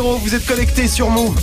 8h00, 0.00 0.18
vous 0.20 0.34
êtes 0.34 0.46
connectés 0.46 0.88
sur 0.88 1.10
Move. 1.10 1.38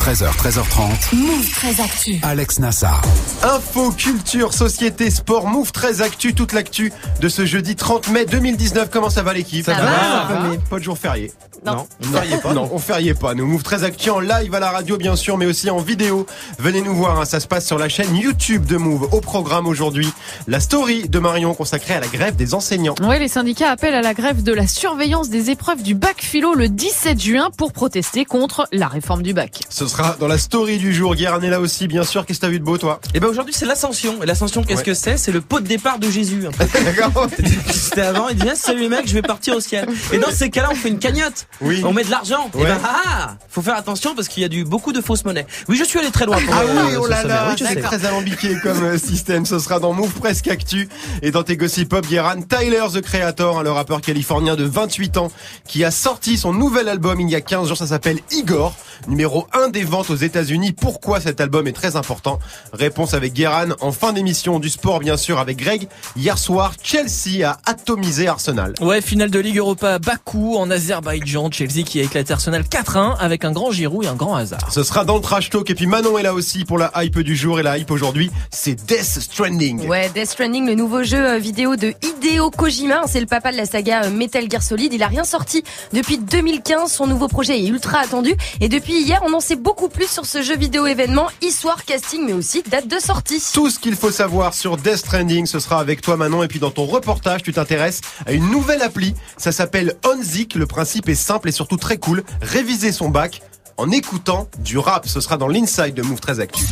13h, 0.00 0.30
13h30. 0.36 1.14
Move 1.16 1.50
très 1.50 1.80
actu. 1.82 2.18
Alex 2.22 2.60
Nassar. 2.60 3.02
Info, 3.42 3.90
culture, 3.90 4.54
société, 4.54 5.10
sport, 5.10 5.46
Move 5.46 5.70
très 5.72 6.00
actu, 6.00 6.34
toute 6.34 6.52
l'actu 6.52 6.92
de 7.20 7.28
ce 7.28 7.44
jeudi 7.44 7.76
30 7.76 8.08
mai 8.08 8.24
2019. 8.24 8.88
Comment 8.90 9.10
ça 9.10 9.22
va 9.22 9.34
l'équipe 9.34 9.64
Ça 9.66 9.74
va, 9.74 9.80
ça 9.80 10.28
va. 10.30 10.56
Pas 10.70 10.78
de 10.78 10.84
jour 10.84 10.96
férié. 10.96 11.32
Non, 11.66 11.86
on 12.00 12.04
fériez 12.12 12.36
pas. 12.38 12.54
Non, 12.54 12.70
on 12.72 12.78
fériait 12.78 13.14
pas. 13.14 13.34
Nous 13.34 13.46
Move 13.46 13.62
très 13.62 13.82
actu 13.84 14.10
en 14.10 14.20
live 14.20 14.54
à 14.54 14.60
la 14.60 14.70
radio 14.70 14.96
bien 14.96 15.16
sûr, 15.16 15.36
mais 15.36 15.46
aussi 15.46 15.68
en 15.70 15.78
vidéo. 15.78 16.26
Venez 16.58 16.80
nous 16.82 16.94
voir, 16.94 17.20
hein, 17.20 17.24
ça 17.24 17.40
se 17.40 17.46
passe 17.48 17.66
sur 17.66 17.78
la 17.78 17.88
chaîne 17.88 18.14
YouTube 18.16 18.64
de 18.64 18.76
Move. 18.76 19.08
Au 19.12 19.20
programme 19.20 19.66
aujourd'hui, 19.66 20.08
la 20.46 20.60
story 20.60 21.08
de 21.08 21.18
Marion 21.18 21.54
consacrée 21.54 21.94
à 21.94 22.00
la 22.00 22.06
grève 22.06 22.36
des 22.36 22.54
enseignants. 22.54 22.94
Oui, 23.02 23.18
les 23.18 23.28
syndicats 23.28 23.70
appellent 23.72 23.94
à 23.94 24.02
la 24.02 24.14
grève 24.14 24.42
de 24.42 24.52
la 24.52 24.66
surveillance 24.68 25.28
des 25.28 25.50
épreuves 25.50 25.82
du 25.82 25.94
bac 25.94 26.22
philo 26.22 26.54
le 26.54 26.68
17 26.68 27.20
juin 27.20 27.48
pour 27.56 27.72
protester 27.72 28.24
contre 28.24 28.66
la 28.72 28.86
réforme 28.86 29.22
du 29.22 29.34
bac. 29.34 29.60
Ce 29.68 29.86
sera 29.88 30.16
dans 30.20 30.28
la 30.28 30.38
story 30.38 30.78
du 30.78 30.92
jour. 30.94 31.14
Guérin 31.14 31.40
est 31.40 31.50
là 31.50 31.60
aussi, 31.60 31.88
bien 31.88 32.04
sûr. 32.04 32.24
Qu'est-ce 32.26 32.38
que 32.40 32.46
t'as 32.46 32.50
vu 32.50 32.58
de 32.60 32.64
beau, 32.64 32.78
toi 32.78 33.00
Et 33.14 33.20
ben 33.20 33.28
aujourd'hui 33.28 33.54
c'est 33.56 33.66
l'ascension. 33.66 34.22
Et 34.22 34.26
l'ascension 34.26 34.62
qu'est-ce 34.62 34.78
Ouais. 34.80 34.84
que 34.84 34.94
c'est? 34.94 35.16
C'est 35.16 35.32
le 35.32 35.40
pot 35.40 35.60
de 35.60 35.66
départ 35.66 35.98
de 35.98 36.10
Jésus. 36.10 36.42
D'accord 36.84 37.26
C'était 37.70 38.02
avant, 38.02 38.28
il 38.28 38.36
dit 38.36 38.48
ah, 38.50 38.54
salut 38.54 38.80
les 38.82 38.88
mecs, 38.88 39.08
je 39.08 39.14
vais 39.14 39.22
partir 39.22 39.56
au 39.56 39.60
ciel. 39.60 39.88
Et 40.12 40.18
dans 40.18 40.30
ces 40.30 40.50
cas-là, 40.50 40.68
on 40.72 40.74
fait 40.74 40.88
une 40.88 40.98
cagnotte. 40.98 41.46
Oui. 41.60 41.82
On 41.84 41.92
met 41.92 42.04
de 42.04 42.10
l'argent. 42.10 42.50
Et 42.54 42.58
Ouais. 42.58 42.64
ben 42.66 42.78
ah, 42.84 43.00
ah, 43.06 43.36
faut 43.48 43.62
faire 43.62 43.76
attention 43.76 44.14
parce 44.14 44.28
qu'il 44.28 44.42
y 44.42 44.46
a 44.46 44.48
du 44.48 44.64
beaucoup 44.64 44.92
de 44.92 45.00
fausses 45.00 45.24
monnaies. 45.24 45.46
Oui, 45.68 45.76
je 45.76 45.84
suis 45.84 45.98
allé 45.98 46.10
très 46.10 46.26
loin. 46.26 46.38
Pour 46.40 46.54
Ah 46.54 46.62
euh, 46.62 46.84
oui, 46.90 46.96
oh 47.00 47.06
là 47.06 47.24
là, 47.24 47.48
Oui, 47.50 47.64
c'est 47.66 47.80
très 47.80 48.04
alambiqué 48.04 48.56
comme 48.62 48.82
euh, 48.84 48.98
système. 48.98 49.46
Ce 49.46 49.58
sera 49.58 49.80
dans 49.80 49.92
Move 49.92 50.12
Presque 50.12 50.48
Actu. 50.48 50.88
Et 51.22 51.30
dans 51.30 51.42
tes 51.42 51.56
gossip 51.56 51.88
pop, 51.88 52.06
Guéran, 52.06 52.42
Tyler, 52.42 52.82
The 52.92 53.00
Creator, 53.00 53.58
hein, 53.58 53.62
le 53.62 53.70
rappeur 53.70 54.00
californien 54.00 54.56
de 54.56 54.64
28 54.64 55.16
ans, 55.16 55.30
qui 55.66 55.84
a 55.84 55.90
sorti 55.90 56.36
son 56.36 56.52
nouvel 56.52 56.88
album 56.88 57.20
il 57.20 57.30
y 57.30 57.34
a 57.34 57.40
15 57.40 57.68
jours. 57.68 57.76
Ça 57.76 57.86
s'appelle 57.86 58.18
Igor, 58.32 58.74
numéro 59.08 59.46
1 59.52 59.68
des 59.68 59.77
ventes 59.84 60.10
aux 60.10 60.16
États-Unis. 60.16 60.72
Pourquoi 60.72 61.20
cet 61.20 61.40
album 61.40 61.66
est 61.66 61.72
très 61.72 61.96
important? 61.96 62.38
Réponse 62.72 63.14
avec 63.14 63.32
Guéran 63.32 63.68
en 63.80 63.92
fin 63.92 64.12
d'émission 64.12 64.58
du 64.58 64.68
sport, 64.68 65.00
bien 65.00 65.16
sûr, 65.16 65.38
avec 65.38 65.56
Greg. 65.56 65.88
Hier 66.16 66.38
soir, 66.38 66.74
Chelsea 66.82 67.48
a 67.48 67.58
atomisé 67.66 68.28
Arsenal. 68.28 68.74
Ouais, 68.80 69.00
finale 69.00 69.30
de 69.30 69.38
Ligue 69.38 69.58
Europa 69.58 69.94
à 69.94 69.98
Bakou 69.98 70.56
en 70.56 70.70
Azerbaïdjan. 70.70 71.50
Chelsea 71.50 71.82
qui 71.84 72.00
a 72.00 72.02
éclaté 72.02 72.32
Arsenal 72.32 72.62
4-1 72.62 73.16
avec 73.18 73.44
un 73.44 73.52
grand 73.52 73.72
Giroud 73.72 74.04
et 74.04 74.08
un 74.08 74.14
grand 74.14 74.34
hasard. 74.34 74.72
Ce 74.72 74.82
sera 74.82 75.04
dans 75.04 75.16
le 75.16 75.20
trash 75.20 75.50
talk. 75.50 75.68
Et 75.70 75.74
puis 75.74 75.86
Manon 75.86 76.18
est 76.18 76.22
là 76.22 76.34
aussi 76.34 76.64
pour 76.64 76.78
la 76.78 76.90
hype 76.96 77.18
du 77.20 77.36
jour. 77.36 77.60
Et 77.60 77.62
la 77.62 77.78
hype 77.78 77.90
aujourd'hui, 77.90 78.30
c'est 78.50 78.74
Death 78.74 79.20
Stranding. 79.20 79.86
Ouais, 79.86 80.10
Death 80.14 80.30
Stranding, 80.30 80.66
le 80.66 80.74
nouveau 80.74 81.02
jeu 81.02 81.18
euh, 81.18 81.38
vidéo 81.38 81.76
de 81.76 81.94
Hideo 82.02 82.50
Kojima, 82.50 83.02
c'est 83.06 83.20
le 83.20 83.26
papa 83.26 83.52
de 83.52 83.56
la 83.56 83.66
saga 83.66 84.04
euh, 84.04 84.10
Metal 84.10 84.50
Gear 84.50 84.62
Solid. 84.62 84.92
Il 84.92 85.02
a 85.02 85.08
rien 85.08 85.24
sorti 85.24 85.62
depuis 85.92 86.18
2015. 86.18 86.90
Son 86.90 87.06
nouveau 87.06 87.28
projet 87.28 87.58
est 87.58 87.68
ultra 87.68 87.98
attendu. 87.98 88.34
Et 88.60 88.68
depuis 88.68 89.00
hier, 89.02 89.20
on 89.26 89.32
en 89.32 89.40
sait 89.40 89.56
beaucoup 89.56 89.67
plus 89.88 90.08
sur 90.08 90.26
ce 90.26 90.42
jeu 90.42 90.56
vidéo 90.56 90.86
événement, 90.86 91.28
histoire, 91.42 91.84
casting, 91.84 92.24
mais 92.26 92.32
aussi 92.32 92.62
date 92.62 92.88
de 92.88 92.98
sortie. 92.98 93.42
Tout 93.52 93.70
ce 93.70 93.78
qu'il 93.78 93.96
faut 93.96 94.10
savoir 94.10 94.54
sur 94.54 94.76
Death 94.76 94.96
Stranding, 94.96 95.46
ce 95.46 95.58
sera 95.60 95.80
avec 95.80 96.00
toi 96.00 96.16
Manon. 96.16 96.42
Et 96.42 96.48
puis 96.48 96.58
dans 96.58 96.70
ton 96.70 96.84
reportage, 96.84 97.42
tu 97.42 97.52
t'intéresses 97.52 98.00
à 98.26 98.32
une 98.32 98.50
nouvelle 98.50 98.82
appli. 98.82 99.14
Ça 99.36 99.52
s'appelle 99.52 99.94
OnZig. 100.04 100.54
Le 100.54 100.66
principe 100.66 101.08
est 101.08 101.14
simple 101.14 101.48
et 101.48 101.52
surtout 101.52 101.76
très 101.76 101.98
cool. 101.98 102.24
Réviser 102.42 102.92
son 102.92 103.08
bac 103.08 103.42
en 103.76 103.90
écoutant 103.90 104.48
du 104.58 104.78
rap. 104.78 105.06
Ce 105.06 105.20
sera 105.20 105.36
dans 105.36 105.48
l'inside 105.48 105.94
de 105.94 106.02
Move 106.02 106.20
13 106.20 106.40
Actu. 106.40 106.64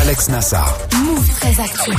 Alex 0.00 0.28
Nassar. 0.28 0.78
Move 1.04 1.28
très 1.40 1.60
actu. 1.60 1.90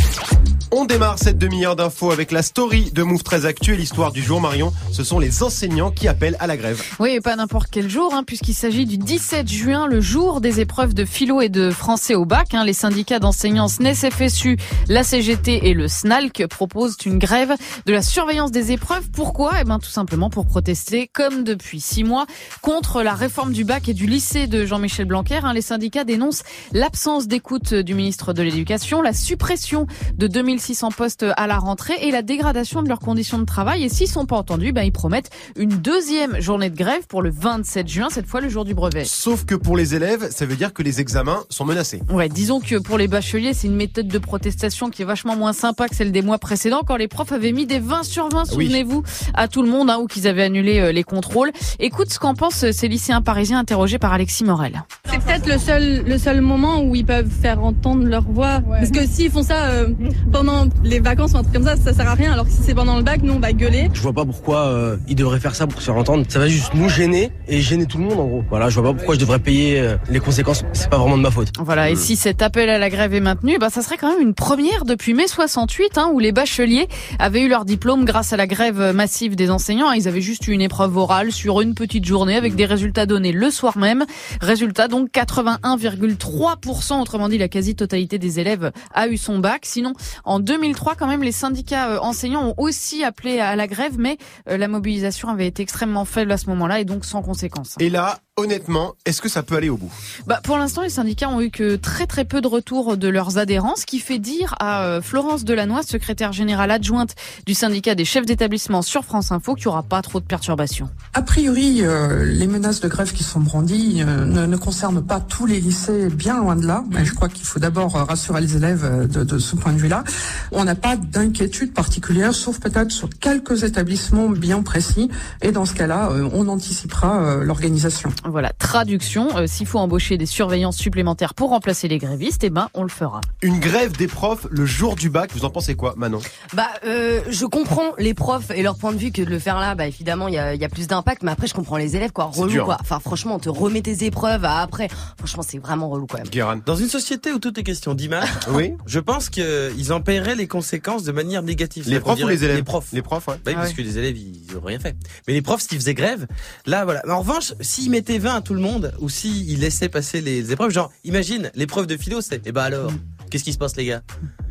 On 0.72 0.84
démarre 0.84 1.18
cette 1.18 1.38
demi-heure 1.38 1.78
d'infos 1.78 2.12
avec 2.12 2.30
la 2.34 2.42
story 2.42 2.92
de 2.92 3.02
Move 3.02 3.24
13 3.24 3.46
Actu 3.46 3.74
et 3.74 3.78
l'histoire 3.78 4.12
du 4.12 4.22
jour 4.22 4.42
Marion. 4.42 4.74
Ce 4.92 5.02
sont 5.02 5.18
les 5.18 5.42
enseignants 5.42 5.92
qui 5.92 6.10
appellent 6.10 6.36
à 6.42 6.48
la 6.48 6.58
grève. 6.58 6.84
Oui, 7.00 7.12
et 7.12 7.22
pas 7.22 7.38
n'importe 7.38 7.70
quel 7.72 7.90
jour, 7.90 8.14
hein, 8.14 8.24
puisqu'il 8.26 8.54
s'agit 8.54 8.86
du 8.86 8.98
17 8.98 9.48
juin, 9.48 9.88
le 9.88 10.02
jour 10.02 10.42
des 10.42 10.60
épreuves 10.60 10.94
de 10.94 11.06
philo 11.06 11.40
et 11.40 11.48
de 11.48 11.70
français 11.72 12.16
au 12.16 12.26
bac. 12.26 12.54
hein. 12.54 12.66
Les 12.66 12.74
syndicats 12.74 13.20
d'enseignants 13.20 13.70
SNES 13.70 14.12
FSU, 14.12 14.58
la 14.90 15.04
CGT 15.06 15.70
et 15.70 15.74
le 15.74 15.88
SNALC 15.88 16.46
proposent 16.48 16.98
une 17.06 17.18
grève 17.18 17.54
de 17.86 17.94
la 17.94 18.02
surveillance 18.02 18.52
des 18.52 18.74
épreuves. 18.74 19.10
Pourquoi? 19.14 19.54
Eh 19.62 19.64
ben, 19.64 19.80
tout 19.80 19.90
simplement 19.90 20.30
pour 20.30 20.46
protester, 20.46 21.10
comme 21.14 21.46
depuis 21.46 21.80
six 21.80 22.04
mois, 22.04 22.26
contre 22.62 23.04
la 23.04 23.14
réforme 23.14 23.54
du 23.54 23.64
bac 23.64 23.88
et 23.88 23.94
du 23.94 24.06
lycée 24.06 24.48
de 24.48 24.66
Jean-Michel 24.66 25.06
Blanquer. 25.06 25.40
hein. 25.44 25.54
Les 25.54 25.62
syndicats 25.62 26.04
dénoncent 26.04 26.44
l'absence 26.74 27.28
d'écoute 27.30 27.74
du 27.74 27.94
ministre 27.94 28.34
de 28.34 28.44
l'Éducation, 28.44 29.02
la 29.02 29.14
suppression 29.14 29.88
de 30.18 30.28
2600 30.58 30.90
postes 30.92 31.26
à 31.38 31.46
la 31.48 31.58
rentrée 31.60 31.94
et 32.02 32.10
la 32.12 32.24
dégradation 32.24 32.82
de 32.82 32.90
leurs 32.90 33.00
conditions 33.00 33.38
de 33.38 33.46
travail. 33.46 33.84
Et 33.84 33.90
s'ils 33.90 34.08
sont 34.08 34.26
pas 34.26 34.38
entendus, 34.38 34.72
ben, 34.72 34.82
ils 34.82 34.92
promettent 34.92 35.30
une 35.56 35.70
deuxième 35.70 36.42
journée 36.42 36.70
de 36.72 36.76
grève 36.76 37.06
pour 37.08 37.22
le 37.22 37.30
27 37.30 37.88
juin, 37.88 38.08
cette 38.10 38.26
fois 38.26 38.42
le 38.42 38.50
jour 38.50 38.66
du 38.66 38.74
brevet. 38.74 39.06
Sauf 39.06 39.46
que 39.46 39.54
pour 39.54 39.78
les 39.78 39.94
élèves, 39.94 40.30
ça 40.32 40.46
veut 40.48 40.56
dire 40.56 40.74
que 40.74 40.82
les 40.82 41.00
examens 41.00 41.44
sont 41.50 41.64
menacés. 41.66 42.02
Ouais, 42.12 42.28
disons 42.28 42.60
que 42.60 42.80
pour 42.80 42.98
les 42.98 43.08
bacheliers, 43.08 43.54
c'est 43.54 43.68
une 43.68 43.76
méthode 43.76 44.08
de 44.08 44.18
protestation 44.18 44.90
qui 44.90 45.04
est 45.04 45.06
vachement 45.06 45.36
moins 45.36 45.54
sympa 45.54 45.88
que 45.88 45.96
celle 45.96 46.12
des 46.12 46.24
mois 46.24 46.40
précédents 46.40 46.82
quand 46.86 46.96
les 46.96 47.08
profs 47.08 47.32
avaient 47.32 47.52
mis 47.52 47.68
des 47.68 47.80
20 47.80 48.02
sur 48.04 48.28
20, 48.30 48.44
Oui. 48.56 48.66
souvenez-vous, 48.66 49.04
à 49.36 49.48
tout 49.48 49.62
le 49.62 49.70
monde, 49.70 49.92
hein, 49.92 50.00
ou 50.02 50.08
qu'ils 50.08 50.28
avaient 50.28 50.44
annulé 50.44 50.80
euh, 50.80 50.92
les 50.92 51.04
contrôles. 51.04 51.52
Écoute 51.80 52.10
ce 52.12 52.18
qu'en 52.18 52.34
pensent 52.34 52.64
euh, 52.64 52.72
ces 52.72 52.88
lycéens 52.88 53.22
parisiens 53.22 53.60
interrogés 53.60 54.00
par 54.00 54.12
Alexis 54.14 54.44
Morel. 54.44 54.84
C'est 55.12 55.20
peut-être 55.24 55.48
le 55.48 55.58
seul, 55.60 56.04
le 56.04 56.18
seul 56.18 56.42
moment 56.42 56.82
où 56.82 56.96
ils 56.96 57.06
peuvent 57.06 57.30
faire 57.30 57.64
entendre 57.64 58.04
leur 58.06 58.24
voix. 58.24 58.62
Parce 58.68 58.90
que 58.92 59.06
s'ils 59.06 59.30
font 59.32 59.44
ça 59.44 59.66
euh, 59.68 59.90
pendant 60.32 60.47
les 60.84 61.00
vacances 61.00 61.34
ou 61.34 61.38
un 61.38 61.44
truc 61.44 61.54
comme 61.54 61.64
ça, 61.64 61.76
ça 61.76 61.94
sert 61.94 62.08
à 62.08 62.14
rien. 62.14 62.34
Alors 62.34 62.46
que 62.46 62.52
si 62.52 62.62
c'est 62.62 62.76
pendant 62.76 62.98
le 62.98 63.04
bac, 63.04 63.22
nous 63.24 63.34
on 63.34 63.40
va 63.40 63.54
gueuler. 63.54 63.90
Je 63.94 64.02
vois 64.02 64.14
pas 64.14 64.26
pourquoi 64.26 64.68
euh, 64.68 64.98
ils 65.08 65.16
devraient 65.16 65.40
faire 65.40 65.56
ça 65.56 65.68
pour 65.68 65.80
se 65.82 65.86
faire 65.86 65.96
entendre. 65.96 66.26
Ça 66.28 66.40
va 66.40 66.48
juste 66.48 66.74
nous 66.74 66.90
gêner 66.90 67.32
et 67.48 67.62
gêner 67.62 67.86
tout 67.86 67.98
le 67.98 68.06
monde 68.06 68.20
en 68.20 68.26
gros. 68.26 68.44
Voilà, 68.50 68.70
je 68.70 68.80
vois 68.80 68.92
pas 68.92 68.98
pourquoi 68.98 69.16
je 69.16 69.20
devrais 69.20 69.40
payer 69.40 69.80
euh, 69.80 69.98
les 70.10 70.20
conséquences. 70.20 70.64
C'est 70.74 70.90
pas 70.90 70.98
vraiment 70.98 71.18
de 71.18 71.22
ma 71.22 71.32
faute. 71.32 71.50
Voilà, 71.60 71.90
et 71.90 71.96
si 71.96 72.16
cet 72.16 72.42
appel 72.42 72.70
à 72.70 72.78
la 72.78 72.90
grève 72.90 73.14
est 73.14 73.20
maintenu, 73.20 73.58
bah, 73.58 73.70
ça 73.70 73.82
serait 73.82 73.98
quand 73.98 74.10
même 74.12 74.22
une 74.22 74.34
première 74.34 74.86
depuis 74.86 75.14
mai 75.14 75.28
68, 75.28 75.98
hein, 75.98 76.10
où 76.14 76.20
les 76.20 76.32
bacheliers 76.32 76.88
avaient 77.20 77.42
eu 77.42 77.50
leur 77.50 77.66
diplôme 77.66 78.06
grâce 78.06 78.34
à 78.34 78.38
la 78.38 78.48
grève 78.48 78.94
massive 78.94 79.36
des 79.36 79.50
enseignants. 79.50 79.92
Ils 79.92 80.08
avaient 80.08 80.22
juste 80.22 80.48
eu 80.48 80.52
une 80.52 80.62
épreuve 80.62 80.96
orale 80.98 81.32
sur 81.32 81.62
une 81.62 81.74
petite 81.74 82.06
journée 82.06 82.36
avec 82.36 82.56
des 82.56 82.66
résultats 82.66 83.06
donnés 83.06 83.32
le 83.32 83.52
soir 83.52 83.78
même. 83.78 84.06
Résultat 84.42 84.88
donc 84.88 85.10
81,3%, 85.12 87.02
autrement 87.02 87.30
dit 87.30 87.38
la 87.38 87.48
quasi-totalité 87.48 88.18
des 88.18 88.40
élèves 88.40 88.72
a 88.94 89.08
eu 89.08 89.18
son 89.18 89.40
bac. 89.40 89.62
Sinon, 89.64 89.94
en 90.24 90.37
2003, 90.40 90.96
quand 90.96 91.08
même, 91.08 91.24
les 91.24 91.32
syndicats 91.32 91.92
euh, 91.92 92.00
enseignants 92.00 92.50
ont 92.50 92.54
aussi 92.58 93.04
appelé 93.04 93.40
à 93.40 93.56
la 93.56 93.68
grève, 93.68 93.98
mais 93.98 94.18
euh, 94.50 94.58
la 94.58 94.68
mobilisation 94.68 95.30
avait 95.30 95.48
été 95.48 95.64
extrêmement 95.64 96.06
faible 96.06 96.32
à 96.32 96.38
ce 96.38 96.48
moment-là 96.48 96.80
et 96.80 96.86
donc 96.86 97.06
sans 97.06 97.22
conséquence. 97.22 97.76
Et 97.80 97.90
là, 97.90 98.20
honnêtement, 98.38 98.94
est-ce 99.06 99.22
que 99.22 99.30
ça 99.30 99.44
peut 99.44 99.56
aller 99.56 99.70
au 99.70 99.78
bout? 99.78 99.92
Bah, 100.28 100.40
pour 100.44 100.58
l'instant, 100.58 100.84
les 100.84 100.90
syndicats 100.90 101.30
ont 101.30 101.42
eu 101.42 101.50
que 101.50 101.76
très 101.76 102.06
très 102.06 102.24
peu 102.24 102.40
de 102.40 102.48
retours 102.48 102.96
de 102.96 103.08
leurs 103.08 103.38
adhérents, 103.38 103.76
ce 103.76 103.86
qui 103.86 104.00
fait 104.00 104.20
dire 104.20 104.56
à 104.60 104.84
euh, 104.84 105.02
Florence 105.02 105.44
Delannoy, 105.44 105.84
secrétaire 105.84 106.34
générale 106.34 106.72
adjointe 106.72 107.16
du 107.46 107.54
syndicat 107.54 107.96
des 107.96 108.06
chefs 108.06 108.26
d'établissement 108.26 108.82
sur 108.82 109.04
France 109.04 109.32
Info, 109.32 109.56
qu'il 109.56 109.66
n'y 109.66 109.72
aura 109.72 109.84
pas 109.84 110.02
trop 110.02 110.20
de 110.20 110.26
perturbations. 110.26 110.90
A 111.14 111.22
priori, 111.22 111.80
euh, 111.82 112.24
les 112.26 112.48
menaces 112.48 112.80
de 112.80 112.88
grève 112.88 113.12
qui 113.12 113.24
sont 113.24 113.40
brandies 113.40 114.04
euh, 114.06 114.26
ne, 114.26 114.46
ne 114.46 114.58
concernent 114.58 115.04
pas 115.04 115.20
tous 115.20 115.46
les 115.46 115.60
lycées, 115.60 116.10
bien 116.10 116.38
loin 116.38 116.56
de 116.56 116.66
là. 116.66 116.84
Mais 116.92 117.06
je 117.06 117.14
crois 117.14 117.30
qu'il 117.30 117.46
faut 117.46 117.60
d'abord 117.60 117.94
rassurer 117.94 118.42
les 118.42 118.56
élèves 118.56 119.08
de, 119.08 119.24
de 119.24 119.40
ce 119.40 119.56
point 119.56 119.74
de 119.74 119.80
vue-là. 119.80 120.04
On 120.52 120.64
n'a 120.64 120.76
pas 120.76 120.96
d'inquiétude 120.96 121.74
particulière, 121.74 122.34
sauf 122.34 122.60
peut-être 122.60 122.92
sur 122.92 123.10
quelques 123.10 123.64
établissements 123.64 124.30
bien 124.30 124.62
précis. 124.62 125.10
Et 125.42 125.52
dans 125.52 125.66
ce 125.66 125.74
cas-là, 125.74 126.10
euh, 126.12 126.30
on 126.34 126.48
anticipera 126.48 127.22
euh, 127.22 127.44
l'organisation. 127.44 128.12
Voilà, 128.30 128.52
traduction, 128.54 129.36
euh, 129.38 129.48
s'il 129.48 129.66
faut 129.68 129.80
embaucher 129.80 130.18
des 130.18 130.26
surveillants 130.26 130.72
supplémentaires 130.72 131.34
pour 131.34 131.50
remplacer 131.50 131.88
les 131.88 131.98
grévistes, 131.98 132.44
eh 132.44 132.50
ben 132.50 132.70
on 132.74 132.84
le 132.84 132.90
fera. 132.90 133.22
Une 133.42 133.60
grève 133.60 133.96
des 133.98 134.08
profs 134.08 134.46
le 134.50 134.66
jour 134.66 134.96
du 134.96 135.10
bac, 135.10 135.32
vous 135.34 135.46
en 135.46 135.50
pensez 135.50 135.76
quoi 135.76 135.94
Manon? 135.98 136.20
Bah, 136.54 136.68
euh, 136.86 137.22
je 137.30 137.46
comprends 137.46 137.94
les 137.98 138.14
profs 138.14 138.52
et 138.52 138.62
leur 138.62 138.78
point 138.78 138.92
de 138.94 138.98
vue 138.98 139.12
que 139.12 139.22
de 139.22 139.30
le 139.30 139.40
faire 139.40 139.60
là, 139.60 139.76
bah 139.76 139.88
évidemment, 139.88 140.28
il 140.28 140.34
y 140.34 140.38
a, 140.38 140.54
il 140.54 140.62
y 140.62 140.66
a 140.66 140.70
plus 140.70 140.88
d'impact. 140.88 141.24
Mais 141.24 141.32
après, 141.32 141.48
je 141.48 141.54
comprends 141.54 141.78
les 141.78 141.96
élèves, 141.96 142.12
quoi. 142.12 142.30
C'est 142.34 142.42
Relou, 142.42 142.52
dur, 142.52 142.66
quoi. 142.66 142.76
hein. 142.76 142.80
Enfin, 142.82 143.00
franchement, 143.00 143.36
on 143.36 143.40
te 143.40 143.50
remet 143.50 143.82
tes 143.82 144.04
épreuves 144.06 144.44
à 144.46 144.60
après. 144.62 144.90
Franchement, 145.18 145.44
c'est 145.48 145.58
vraiment 145.60 145.90
relou, 145.90 146.06
quand 146.08 146.18
même. 146.18 146.28
Guérin 146.28 146.58
Dans 146.66 146.76
une 146.76 146.90
société 146.90 147.32
où 147.32 147.40
tout 147.40 147.58
est 147.60 147.64
question 147.64 147.94
d'image, 147.94 148.28
Oui 148.52 148.74
je 148.86 149.00
pense 149.00 149.30
qu'ils 149.30 149.94
en 149.94 150.02
paieraient 150.02 150.36
les 150.36 150.48
conséquences 150.48 151.04
de 151.04 151.12
manière 151.12 151.44
négative. 151.44 151.86
Les 151.88 152.00
profs 152.00 152.22
ou 152.22 152.28
les 152.28 152.44
élèves 152.44 152.58
Les 152.58 152.64
profs. 152.64 152.92
Les 152.94 153.02
profs, 153.02 153.28
ouais. 153.28 153.36
Bah 153.36 153.42
oui, 153.48 153.54
Ah 153.56 153.60
parce 153.62 153.70
ouais. 153.70 153.76
que 153.76 153.82
les 153.82 153.98
élèves, 153.98 154.18
ils 154.18 154.58
ont 154.58 154.62
rien 154.66 154.80
fait. 154.80 154.96
Mais 155.28 155.34
les 155.34 155.42
profs, 155.42 155.62
s'ils 155.62 155.78
faisaient 155.80 155.94
grève, 155.94 156.28
là, 156.66 156.84
voilà. 156.86 157.02
Mais 157.06 157.14
en 157.14 157.20
revanche, 157.20 157.54
s'ils 157.62 157.90
mettaient 157.90 158.17
20 158.20 158.36
à 158.36 158.42
tout 158.42 158.54
le 158.54 158.60
monde, 158.60 158.94
ou 159.00 159.10
s'ils 159.10 159.60
laissaient 159.60 159.90
passer 159.90 160.22
les 160.22 160.52
épreuves, 160.52 160.72
genre, 160.72 160.92
imagine, 161.04 161.52
l'épreuve 161.56 161.88
de 161.88 161.98
philo, 161.98 162.22
c'est, 162.22 162.42
eh 162.46 162.52
ben 162.52 162.64
alors, 162.64 162.92
qu'est-ce 163.30 163.44
qui 163.44 163.54
se 163.54 163.58
passe, 163.58 163.76
les 163.76 163.86
gars? 163.86 164.02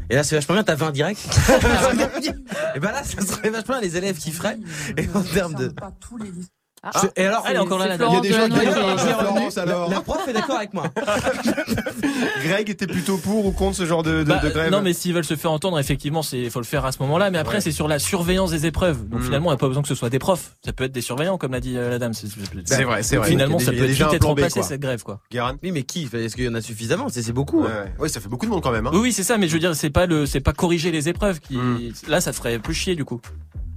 Et 0.09 0.15
là, 0.15 0.23
c'est 0.23 0.37
vachement 0.37 0.55
bien, 0.55 0.65
t'as 0.65 0.75
20 0.75 0.93
direct. 0.93 1.21
et 2.75 2.81
ben 2.81 2.93
là, 2.93 3.03
ça 3.03 3.21
serait 3.23 3.51
vachement 3.51 3.79
bien 3.79 3.81
les 3.81 3.97
élèves 3.97 4.19
qui 4.19 4.31
feraient. 4.31 4.59
Et 4.97 5.09
en 5.15 5.23
termes 5.23 5.55
de, 5.55 5.69
Pas 5.69 5.93
tous 6.01 6.17
les 6.17 6.31
lycées. 6.31 6.49
Je- 6.94 7.09
Et 7.23 7.27
alors, 7.27 7.44
Elle 7.49 7.56
est 7.56 7.59
encore 7.59 7.79
là, 7.79 7.88
la 7.88 7.94
Il 7.97 8.00
y 8.12 8.17
a 8.17 8.21
des 8.21 8.33
gens 8.33 8.49
qui 8.49 8.55
Ah, 8.67 8.97
Florence, 9.19 9.56
la, 9.56 9.62
alors. 9.62 9.91
la 9.91 10.00
prof 10.00 10.27
est 10.29 10.33
d'accord 10.33 10.56
avec 10.56 10.73
moi. 10.75 10.85
Greg 12.44 12.71
était 12.71 12.87
plutôt 12.87 13.17
pour 13.19 13.47
ou 13.47 13.50
contre 13.53 13.77
ce 13.77 13.87
genre 13.87 14.03
de, 14.03 14.19
de, 14.23 14.25
Bah, 14.25 14.41
de 14.43 14.49
grève 14.50 14.71
non, 14.71 14.83
mais 14.83 14.93
s'ils 14.93 15.12
veulent 15.15 15.25
se 15.25 15.37
faire 15.37 15.50
entendre, 15.53 15.79
effectivement, 15.79 16.23
c'est 16.23 16.49
faut 16.50 16.61
le 16.61 16.65
faire 16.65 16.85
à 16.85 16.93
ce 16.93 16.99
moment-là. 17.03 17.31
Mais 17.31 17.38
après, 17.38 17.56
Ouais. 17.56 17.61
c'est 17.61 17.73
sur 17.73 17.88
la 17.88 17.99
surveillance 17.99 18.50
des 18.50 18.67
épreuves. 18.67 19.09
Donc 19.09 19.21
Mm. 19.21 19.25
finalement, 19.25 19.50
il 19.50 19.53
n'y 19.55 19.56
a 19.56 19.59
pas 19.59 19.69
besoin 19.69 19.83
que 19.83 19.88
ce 19.88 19.94
soit 19.94 20.11
des 20.11 20.19
profs. 20.19 20.53
Ça 20.65 20.73
peut 20.73 20.85
être 20.85 20.93
des 20.93 21.00
surveillants, 21.00 21.38
comme 21.38 21.53
l'a 21.53 21.61
dit 21.61 21.77
euh, 21.77 21.91
la 21.91 21.99
dame. 21.99 22.12
C'est- 22.12 22.27
vrai, 22.85 23.03
c'est 23.03 23.17
vrai. 23.17 23.29
Finalement, 23.29 23.59
ça 23.59 23.73
peut 23.73 23.85
être 23.88 24.27
remplacé 24.27 24.62
cette 24.62 24.81
grève, 24.81 25.03
quoi. 25.03 25.21
Guérin 25.31 25.56
Oui, 25.62 25.73
mais 25.73 25.83
qui? 25.83 26.09
Est-ce 26.12 26.37
qu'il 26.37 26.44
y 26.44 26.49
en 26.49 26.55
a 26.55 26.61
suffisamment? 26.61 27.09
C'est 27.09 27.33
beaucoup. 27.33 27.65
Hein. 27.65 27.87
Ouais, 27.99 28.09
ça 28.09 28.21
fait 28.21 28.29
beaucoup 28.29 28.47
de 28.47 28.50
monde 28.50 28.62
quand 28.62 28.71
même. 28.73 28.87
Hein. 28.87 28.91
Oui, 28.93 29.00
oui, 29.00 29.12
c'est 29.12 29.23
ça. 29.25 29.38
Mais 29.38 29.49
je 29.49 29.53
veux 29.53 29.59
dire, 29.59 29.75
c'est 29.75 29.91
pas 29.91 30.06
le, 30.06 30.27
c'est 30.27 30.41
pas 30.41 30.53
corriger 30.53 30.91
les 30.91 31.09
épreuves 31.09 31.41
qui, 31.41 31.56
Mm. 31.56 31.93
là, 32.09 32.21
ça 32.21 32.31
te 32.33 32.37
ferait 32.37 32.59
plus 32.59 32.75
chier 32.75 32.94
du 32.94 33.05
coup. 33.05 33.21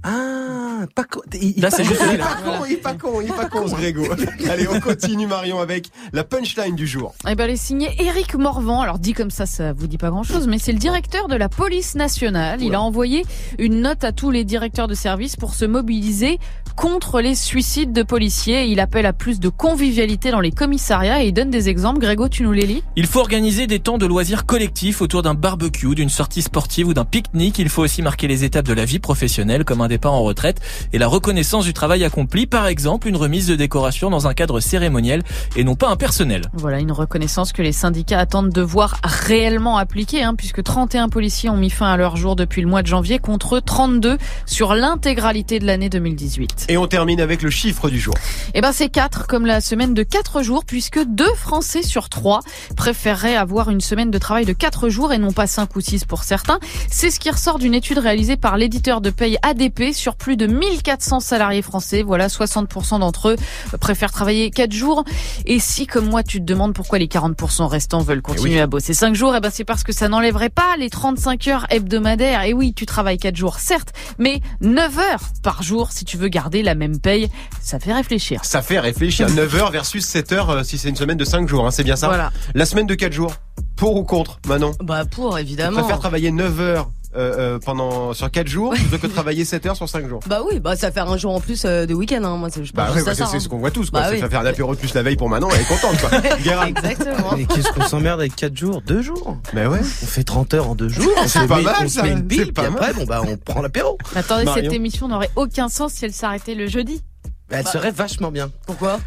Ah, 0.02 0.86
pas 0.94 1.04
il- 1.34 1.60
Là, 1.60 1.70
c'est 1.70 1.84
juste- 1.84 2.00
Il 2.08 2.14
est 2.14 2.16
là. 2.16 2.24
pas 2.24 2.36
con, 2.58 2.64
il 2.66 2.72
est 2.72 2.76
pas 2.76 2.94
con, 3.00 3.20
il 3.20 3.28
est 3.28 3.34
pas 3.34 3.46
con 3.46 3.66
ce 3.66 3.74
Grégo. 3.80 4.04
Allez, 4.48 4.68
on 4.68 4.80
continue 4.80 5.26
Marion 5.26 5.60
avec 5.60 5.90
la 6.12 6.24
punchline 6.24 6.74
du 6.74 6.86
jour. 6.86 7.14
Eh 7.28 7.34
ben, 7.34 7.44
elle 7.44 7.50
est 7.52 7.56
signée 7.56 7.90
Éric 7.98 8.34
Morvan. 8.34 8.82
Alors, 8.82 8.98
dit 8.98 9.14
comme 9.14 9.30
ça, 9.30 9.46
ça 9.46 9.72
vous 9.72 9.86
dit 9.86 9.98
pas 9.98 10.10
grand 10.10 10.22
chose, 10.22 10.46
mais 10.46 10.58
c'est 10.58 10.72
le 10.72 10.78
directeur 10.78 11.28
de 11.28 11.36
la 11.36 11.48
police 11.48 11.94
nationale. 11.94 12.62
Il 12.62 12.74
a 12.74 12.80
envoyé 12.80 13.24
une 13.58 13.80
note 13.80 14.04
à 14.04 14.12
tous 14.12 14.30
les 14.30 14.44
directeurs 14.44 14.88
de 14.88 14.94
service 14.94 15.36
pour 15.36 15.54
se 15.54 15.64
mobiliser 15.64 16.38
contre 16.76 17.20
les 17.20 17.34
suicides 17.34 17.92
de 17.92 18.02
policiers. 18.02 18.64
Il 18.66 18.80
appelle 18.80 19.06
à 19.06 19.12
plus 19.12 19.40
de 19.40 19.48
convivialité 19.48 20.30
dans 20.30 20.40
les 20.40 20.52
commissariats 20.52 21.22
et 21.22 21.28
il 21.28 21.32
donne 21.32 21.50
des 21.50 21.68
exemples. 21.68 22.00
Grégo, 22.00 22.28
tu 22.28 22.42
nous 22.42 22.52
les 22.52 22.66
lis? 22.66 22.82
Il 22.96 23.06
faut 23.06 23.20
organiser 23.20 23.66
des 23.66 23.80
temps 23.80 23.98
de 23.98 24.06
loisirs 24.06 24.46
collectifs 24.46 25.02
autour 25.02 25.22
d'un 25.22 25.34
barbecue, 25.34 25.94
d'une 25.94 26.08
sortie 26.08 26.42
sportive 26.42 26.88
ou 26.88 26.94
d'un 26.94 27.04
pique-nique. 27.04 27.58
Il 27.58 27.68
faut 27.68 27.82
aussi 27.82 28.02
marquer 28.02 28.28
les 28.28 28.44
étapes 28.44 28.66
de 28.66 28.72
la 28.72 28.84
vie 28.84 28.98
professionnelle 28.98 29.64
comme 29.64 29.80
un 29.80 29.88
départ 29.88 30.12
en 30.12 30.22
retraite 30.22 30.60
et 30.92 30.98
la 30.98 31.06
reconnaissance 31.06 31.64
du 31.64 31.72
travail 31.72 32.04
accompli. 32.04 32.46
Par 32.46 32.66
exemple, 32.66 32.79
une 33.04 33.16
remise 33.16 33.46
de 33.46 33.56
décoration 33.56 34.10
dans 34.10 34.26
un 34.26 34.34
cadre 34.34 34.60
cérémoniel 34.60 35.22
et 35.56 35.64
non 35.64 35.74
pas 35.74 35.88
impersonnel. 35.88 36.42
Voilà 36.54 36.78
une 36.80 36.92
reconnaissance 36.92 37.52
que 37.52 37.62
les 37.62 37.72
syndicats 37.72 38.18
attendent 38.18 38.50
de 38.50 38.62
voir 38.62 38.96
réellement 39.02 39.76
appliquée, 39.76 40.22
hein, 40.22 40.34
puisque 40.36 40.62
31 40.62 41.08
policiers 41.08 41.50
ont 41.50 41.56
mis 41.56 41.70
fin 41.70 41.90
à 41.90 41.96
leur 41.96 42.16
jour 42.16 42.36
depuis 42.36 42.62
le 42.62 42.68
mois 42.68 42.82
de 42.82 42.86
janvier 42.86 43.18
contre 43.18 43.60
32 43.60 44.18
sur 44.46 44.74
l'intégralité 44.74 45.58
de 45.58 45.66
l'année 45.66 45.88
2018. 45.88 46.66
Et 46.68 46.76
on 46.76 46.86
termine 46.86 47.20
avec 47.20 47.42
le 47.42 47.50
chiffre 47.50 47.90
du 47.90 47.98
jour. 47.98 48.14
Eh 48.54 48.60
ben 48.60 48.72
c'est 48.72 48.88
4 48.88 49.26
comme 49.26 49.46
la 49.46 49.60
semaine 49.60 49.94
de 49.94 50.02
4 50.02 50.42
jours, 50.42 50.64
puisque 50.64 51.04
2 51.04 51.24
Français 51.36 51.82
sur 51.82 52.08
3 52.08 52.40
préféreraient 52.76 53.36
avoir 53.36 53.70
une 53.70 53.80
semaine 53.80 54.10
de 54.10 54.18
travail 54.18 54.44
de 54.44 54.52
4 54.52 54.88
jours 54.88 55.12
et 55.12 55.18
non 55.18 55.32
pas 55.32 55.46
5 55.46 55.74
ou 55.76 55.80
6 55.80 56.04
pour 56.04 56.24
certains. 56.24 56.58
C'est 56.90 57.10
ce 57.10 57.20
qui 57.20 57.30
ressort 57.30 57.58
d'une 57.58 57.74
étude 57.74 57.98
réalisée 57.98 58.36
par 58.36 58.56
l'éditeur 58.56 59.00
de 59.00 59.10
paye 59.10 59.38
ADP 59.42 59.92
sur 59.92 60.16
plus 60.16 60.36
de 60.36 60.46
1400 60.46 61.20
salariés 61.20 61.62
français. 61.62 62.02
Voilà, 62.02 62.28
60% 62.28 62.69
d'entre 62.98 63.30
eux 63.30 63.36
préfèrent 63.80 64.12
travailler 64.12 64.50
4 64.50 64.72
jours. 64.72 65.04
Et 65.46 65.58
si, 65.58 65.86
comme 65.86 66.08
moi, 66.08 66.22
tu 66.22 66.38
te 66.40 66.44
demandes 66.44 66.72
pourquoi 66.74 66.98
les 66.98 67.06
40% 67.06 67.66
restants 67.66 68.00
veulent 68.00 68.22
continuer 68.22 68.60
à 68.60 68.66
bosser 68.66 68.94
5 68.94 69.14
jours, 69.14 69.34
eh 69.36 69.40
ben 69.40 69.50
c'est 69.52 69.64
parce 69.64 69.82
que 69.82 69.92
ça 69.92 70.08
n'enlèverait 70.08 70.48
pas 70.50 70.76
les 70.78 70.88
35 70.90 71.48
heures 71.48 71.66
hebdomadaires. 71.70 72.42
Et 72.44 72.52
oui, 72.54 72.72
tu 72.74 72.86
travailles 72.86 73.18
4 73.18 73.36
jours, 73.36 73.58
certes, 73.58 73.92
mais 74.18 74.40
9 74.60 74.98
heures 74.98 75.20
par 75.42 75.62
jour 75.62 75.90
si 75.92 76.04
tu 76.04 76.16
veux 76.16 76.28
garder 76.28 76.62
la 76.62 76.74
même 76.74 76.98
paye. 77.00 77.28
Ça 77.60 77.78
fait 77.78 77.92
réfléchir. 77.92 78.44
Ça 78.44 78.62
fait 78.62 78.78
réfléchir. 78.80 79.26
9h 79.30 79.70
versus 79.72 80.06
7h 80.06 80.64
si 80.64 80.78
c'est 80.78 80.88
une 80.88 80.96
semaine 80.96 81.16
de 81.18 81.24
5 81.24 81.48
jours, 81.48 81.66
hein, 81.66 81.70
c'est 81.70 81.84
bien 81.84 81.96
ça 81.96 82.06
Voilà. 82.08 82.30
La 82.54 82.64
semaine 82.66 82.86
de 82.86 82.94
4 82.94 83.12
jours, 83.12 83.32
pour 83.76 83.96
ou 83.96 84.04
contre 84.04 84.38
Manon 84.46 84.72
Bah 84.82 85.04
pour 85.04 85.36
Tu 85.36 85.40
évidemment. 85.42 85.78
préfères 85.80 85.98
travailler 85.98 86.30
9 86.30 86.60
heures 86.60 86.90
euh, 87.16 87.56
euh, 87.56 87.58
pendant 87.58 88.12
sur 88.14 88.30
4 88.30 88.46
jours 88.46 88.72
plutôt 88.74 88.98
que 88.98 89.06
travailler 89.08 89.44
7 89.44 89.66
heures 89.66 89.76
sur 89.76 89.88
5 89.88 90.08
jours 90.08 90.20
Bah 90.28 90.40
oui, 90.48 90.60
bah 90.60 90.76
ça 90.76 90.92
fait 90.92 91.00
un 91.00 91.16
jour 91.16 91.34
en 91.34 91.40
plus 91.40 91.64
euh, 91.64 91.84
de 91.86 91.92
week-end. 91.94 92.22
Hein. 92.22 92.36
Moi, 92.36 92.50
c'est- 92.50 92.64
je 92.64 92.72
pense 92.72 92.86
Bah 92.86 92.92
ouais, 92.94 93.02
c'est 93.14 93.22
hein. 93.22 93.40
ce 93.40 93.48
qu'on 93.48 93.58
voit 93.58 93.70
tous 93.72 93.90
quoi. 93.90 94.02
Bah 94.02 94.08
oui. 94.12 94.20
ça 94.20 94.28
faire 94.28 94.40
un 94.40 94.46
apéro 94.46 94.74
de 94.74 94.80
plus 94.80 94.94
la 94.94 95.02
veille 95.02 95.16
pour 95.16 95.28
Manon, 95.28 95.48
elle 95.52 95.60
est 95.60 95.64
contente 95.64 95.98
quoi. 96.00 96.10
Exactement. 96.68 97.34
Mais 97.36 97.44
qu'est-ce 97.46 97.72
qu'on 97.72 97.82
s'emmerde 97.86 98.20
avec 98.20 98.36
4 98.36 98.56
jours? 98.56 98.80
2 98.86 99.02
jours? 99.02 99.36
Mais 99.54 99.66
ouais. 99.66 99.80
On 99.80 100.06
fait 100.06 100.24
30 100.24 100.54
heures 100.54 100.68
en 100.70 100.74
2 100.74 100.88
jours. 100.88 101.12
on 101.22 101.26
C'est 101.26 101.46
pas 101.48 101.56
met- 101.56 101.62
mal, 101.62 101.74
on 101.84 101.88
ça. 101.88 102.02
met 102.04 102.10
une 102.10 102.16
C'est 102.18 102.22
bille, 102.22 102.52
pas 102.52 102.62
puis 102.62 102.72
mal. 102.72 102.82
après, 102.82 102.92
bon, 102.94 103.04
bah, 103.06 103.22
on 103.26 103.36
prend 103.36 103.60
l'apéro. 103.62 103.98
Attendez, 104.14 104.44
Marion. 104.44 104.62
cette 104.64 104.72
émission 104.72 105.08
n'aurait 105.08 105.30
aucun 105.36 105.68
sens 105.68 105.92
si 105.94 106.04
elle 106.04 106.12
s'arrêtait 106.12 106.54
le 106.54 106.66
jeudi. 106.68 107.02
Bah, 107.50 107.56
Elle 107.58 107.66
serait 107.66 107.90
vachement 107.90 108.30
bien. 108.30 108.50
Pourquoi? 108.66 109.00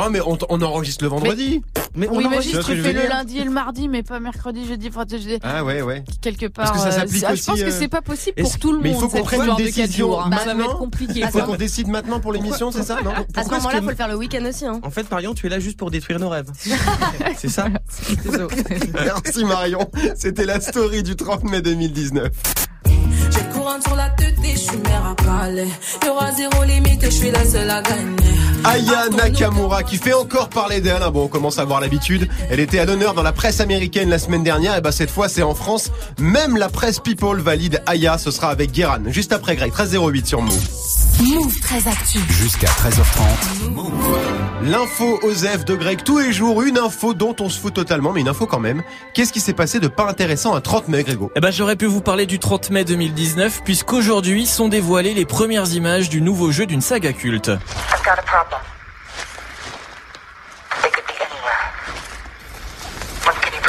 Oh 0.00 0.10
mais 0.10 0.20
on, 0.20 0.38
on 0.48 0.62
enregistre 0.62 1.04
le 1.04 1.10
vendredi. 1.10 1.62
Mais 1.94 2.08
on 2.08 2.16
Oui, 2.18 2.26
enregistre- 2.26 2.62
je 2.74 2.80
fais 2.82 2.92
le 2.92 3.08
lundi 3.08 3.38
et 3.38 3.44
le 3.44 3.50
mardi, 3.50 3.88
mais 3.88 4.02
pas 4.02 4.20
mercredi, 4.20 4.66
jeudi, 4.66 4.88
enfin, 4.88 5.04
jeudi, 5.10 5.38
Ah 5.42 5.64
ouais 5.64 5.82
ouais. 5.82 6.04
quelque 6.20 6.46
part. 6.46 6.66
Parce 6.72 6.84
que 6.84 6.90
ça 6.90 6.96
euh, 6.96 7.00
s'applique 7.06 7.24
aussi, 7.30 7.42
Je 7.42 7.46
pense 7.50 7.60
euh, 7.60 7.64
que 7.64 7.70
c'est 7.70 7.88
pas 7.88 8.02
possible 8.02 8.40
pour 8.42 8.58
tout 8.58 8.72
le 8.72 8.78
mais 8.80 8.90
il 8.90 8.92
monde. 8.92 9.02
faut 9.02 9.08
qu'on 9.08 9.22
prenne 9.24 9.48
une 9.48 9.56
décision 9.56 10.06
jours, 10.08 10.20
hein. 10.22 10.30
Ça 10.30 10.44
va 10.44 10.54
maintenant. 10.54 10.70
être 10.72 10.78
compliqué. 10.78 11.20
Il 11.20 11.26
faut 11.28 11.40
qu'on 11.40 11.56
décide 11.56 11.88
maintenant 11.88 12.20
pour 12.20 12.32
l'émission, 12.32 12.70
c'est 12.70 12.82
ça 12.84 12.98
non 13.02 13.12
À 13.34 13.44
ce 13.44 13.50
moment-là, 13.50 13.78
que- 13.78 13.84
faut 13.84 13.90
le 13.90 13.96
faire 13.96 14.08
le 14.08 14.16
week-end 14.16 14.44
aussi. 14.48 14.66
Hein. 14.66 14.80
En 14.82 14.90
fait, 14.90 15.10
Marion, 15.10 15.34
tu 15.34 15.46
es 15.46 15.48
là 15.48 15.58
juste 15.58 15.78
pour 15.78 15.90
détruire 15.90 16.18
nos 16.20 16.28
rêves. 16.28 16.50
c'est 17.36 17.48
ça 17.48 17.66
Merci 18.94 19.44
Marion. 19.44 19.90
C'était 20.16 20.44
la 20.46 20.60
story 20.60 21.02
du 21.02 21.16
30 21.16 21.44
mai 21.44 21.60
2019. 21.62 22.28
J'ai 23.68 23.74
le 23.74 23.80
courant 23.80 23.80
sur 23.82 23.96
la 23.96 24.08
tête 24.10 24.36
et 24.44 24.52
je 24.52 24.58
suis 24.58 24.76
mère 24.78 25.06
à 25.06 25.14
parler. 25.14 25.66
Y 26.04 26.08
aura 26.08 26.32
zéro 26.32 26.64
limite 26.64 27.02
et 27.02 27.06
je 27.06 27.16
suis 27.16 27.30
la 27.30 27.44
seule 27.44 27.70
à 27.70 27.82
gagner. 27.82 28.16
Aya 28.64 29.08
Nakamura 29.10 29.82
qui 29.82 29.96
fait 29.98 30.12
encore 30.14 30.48
parler 30.48 30.80
d'elle. 30.80 31.02
hein. 31.02 31.10
Bon, 31.10 31.24
on 31.24 31.28
commence 31.28 31.58
à 31.58 31.62
avoir 31.62 31.80
l'habitude. 31.80 32.28
Elle 32.50 32.60
était 32.60 32.78
à 32.78 32.84
l'honneur 32.84 33.14
dans 33.14 33.22
la 33.22 33.32
presse 33.32 33.60
américaine 33.60 34.08
la 34.08 34.18
semaine 34.18 34.42
dernière. 34.42 34.76
Et 34.76 34.80
bah 34.80 34.92
cette 34.92 35.10
fois, 35.10 35.28
c'est 35.28 35.42
en 35.42 35.54
France. 35.54 35.90
Même 36.18 36.56
la 36.56 36.68
presse 36.68 36.98
People 36.98 37.40
valide 37.40 37.82
Aya. 37.86 38.18
Ce 38.18 38.30
sera 38.30 38.48
avec 38.50 38.72
Guéran. 38.72 38.98
Juste 39.06 39.32
après 39.32 39.54
Greg. 39.56 39.68
1308 39.70 40.26
sur 40.26 40.42
Move. 40.42 40.58
Move 41.20 41.58
très 41.58 41.88
actu. 41.88 42.20
Jusqu'à 42.28 42.68
13h30. 42.68 43.22
L'info 44.62 45.18
Osef 45.24 45.64
de 45.64 45.74
Greg. 45.74 46.04
Tous 46.04 46.18
les 46.18 46.32
jours, 46.32 46.62
une 46.62 46.78
info 46.78 47.12
dont 47.12 47.34
on 47.40 47.48
se 47.48 47.58
fout 47.58 47.74
totalement, 47.74 48.12
mais 48.12 48.20
une 48.20 48.28
info 48.28 48.46
quand 48.46 48.60
même. 48.60 48.84
Qu'est-ce 49.14 49.32
qui 49.32 49.40
s'est 49.40 49.52
passé 49.52 49.80
de 49.80 49.88
pas 49.88 50.08
intéressant 50.08 50.54
à 50.54 50.60
30 50.60 50.86
mai, 50.86 51.02
Grégo? 51.02 51.32
Eh 51.34 51.40
ben, 51.40 51.50
j'aurais 51.50 51.74
pu 51.74 51.86
vous 51.86 52.02
parler 52.02 52.26
du 52.26 52.38
30 52.38 52.70
mai 52.70 52.84
2019 52.84 53.62
puisqu'aujourd'hui 53.64 54.46
sont 54.46 54.68
dévoilées 54.68 55.14
les 55.14 55.24
premières 55.24 55.72
images 55.72 56.08
du 56.08 56.20
nouveau 56.20 56.52
jeu 56.52 56.66
d'une 56.66 56.80
saga 56.80 57.12
culte. 57.12 57.48
I've 57.48 58.04
got 58.04 58.18
a 58.18 58.77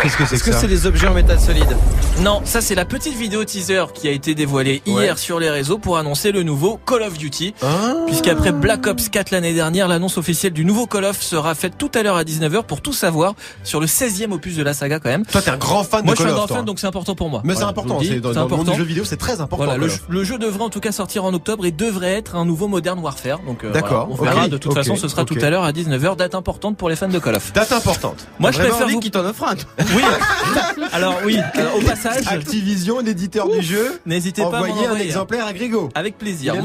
Qu'est-ce 0.01 0.15
que 0.17 0.25
c'est 0.25 0.35
Est-ce 0.35 0.43
que 0.43 0.51
c'est 0.53 0.67
des 0.67 0.85
objets 0.85 1.07
en 1.07 1.13
métal 1.13 1.39
solide 1.39 1.75
Non, 2.21 2.41
ça 2.45 2.61
c'est 2.61 2.75
la 2.75 2.85
petite 2.85 3.15
vidéo 3.17 3.43
teaser 3.43 3.83
qui 3.93 4.07
a 4.07 4.11
été 4.11 4.33
dévoilée 4.33 4.81
hier 4.85 4.95
Ouais. 4.95 5.17
sur 5.17 5.39
les 5.39 5.49
réseaux 5.49 5.77
pour 5.77 5.97
annoncer 5.97 6.31
le 6.31 6.43
nouveau 6.43 6.79
Call 6.85 7.01
of 7.03 7.17
Duty. 7.17 7.53
Ah. 7.61 7.95
Puisqu'après 8.07 8.51
Black 8.53 8.87
Ops 8.87 9.09
4 9.09 9.31
l'année 9.31 9.53
dernière, 9.53 9.87
l'annonce 9.89 10.17
officielle 10.17 10.53
du 10.53 10.63
nouveau 10.63 10.87
Call 10.87 11.03
of 11.05 11.21
sera 11.21 11.53
faite 11.55 11.73
tout 11.77 11.91
à 11.95 12.03
l'heure 12.03 12.15
à 12.15 12.23
19h 12.23 12.63
pour 12.63 12.79
tout 12.81 12.93
savoir 12.93 13.33
sur 13.63 13.79
le 13.81 13.87
16e 13.87 14.31
opus 14.31 14.55
de 14.55 14.63
la 14.63 14.73
saga 14.73 14.99
quand 14.99 15.09
même. 15.09 15.25
Toi, 15.25 15.41
t'es 15.41 15.49
un 15.51 15.57
grand 15.57 15.83
fan 15.83 16.05
Moi 16.05 16.13
de 16.13 16.17
je 16.17 16.23
suis 16.23 16.29
Call 16.29 16.31
un 16.31 16.33
of, 16.33 16.37
grand 16.39 16.47
toi. 16.47 16.55
fan 16.57 16.65
donc 16.65 16.79
c'est 16.79 16.87
important 16.87 17.15
pour 17.15 17.29
moi. 17.29 17.41
Mais 17.43 17.55
c'est 17.55 17.63
important. 17.63 17.99
C'est 18.01 18.19
dans, 18.21 18.29
c'est 18.29 18.35
dans 18.35 18.43
le 18.43 18.49
monde 18.49 18.59
important. 18.59 18.71
du 18.71 18.77
jeu 18.77 18.83
vidéo, 18.85 19.03
c'est 19.03 19.17
très 19.17 19.41
important. 19.41 19.57
Voilà, 19.65 19.75
le, 19.77 19.87
Call 19.87 19.89
jeu- 19.97 20.01
of. 20.01 20.09
le 20.09 20.23
jeu 20.23 20.37
devrait 20.37 20.63
en 20.63 20.69
tout 20.69 20.79
cas 20.79 20.91
sortir 20.93 21.25
en 21.25 21.33
octobre 21.33 21.65
et 21.65 21.71
devrait 21.71 22.13
être 22.13 22.35
un 22.37 22.45
nouveau 22.45 22.67
Modern 22.69 22.99
Warfare. 22.99 23.39
Donc 23.45 23.63
euh, 23.65 23.71
D'accord, 23.71 24.07
voilà, 24.11 24.31
on 24.31 24.35
verra. 24.35 24.47
de 24.47 24.57
toute 24.57 24.73
façon, 24.73 24.95
ce 24.95 25.09
sera 25.09 25.25
tout 25.25 25.37
à 25.41 25.49
l'heure 25.49 25.63
à 25.65 25.71
19h, 25.73 26.15
date 26.15 26.35
importante 26.35 26.77
pour 26.77 26.89
les 26.89 26.95
fans 26.95 27.09
de 27.09 27.19
Call 27.19 27.35
of. 27.35 27.51
Date 27.53 27.71
importante. 27.73 28.27
Moi 28.39 28.51
je 28.51 28.59
préfère 28.59 28.87
vous. 28.87 28.99
qu'il 28.99 29.11
t'en 29.11 29.25
offre 29.25 29.43
un. 29.43 29.55
Oui. 29.95 30.03
Alors 30.93 31.17
oui. 31.25 31.37
alors, 31.53 31.75
au 31.77 31.81
passage, 31.81 32.23
Activision, 32.27 32.99
l'éditeur 32.99 33.47
du 33.49 33.61
jeu, 33.61 33.99
n'hésitez 34.05 34.41
pas 34.43 34.47
à 34.47 34.51
m'en 34.61 34.67
envoyez 34.67 34.87
un 34.87 34.95
exemplaire 34.95 35.45
à 35.45 35.53
Grégo. 35.53 35.89
Avec 35.95 36.17
plaisir. 36.17 36.55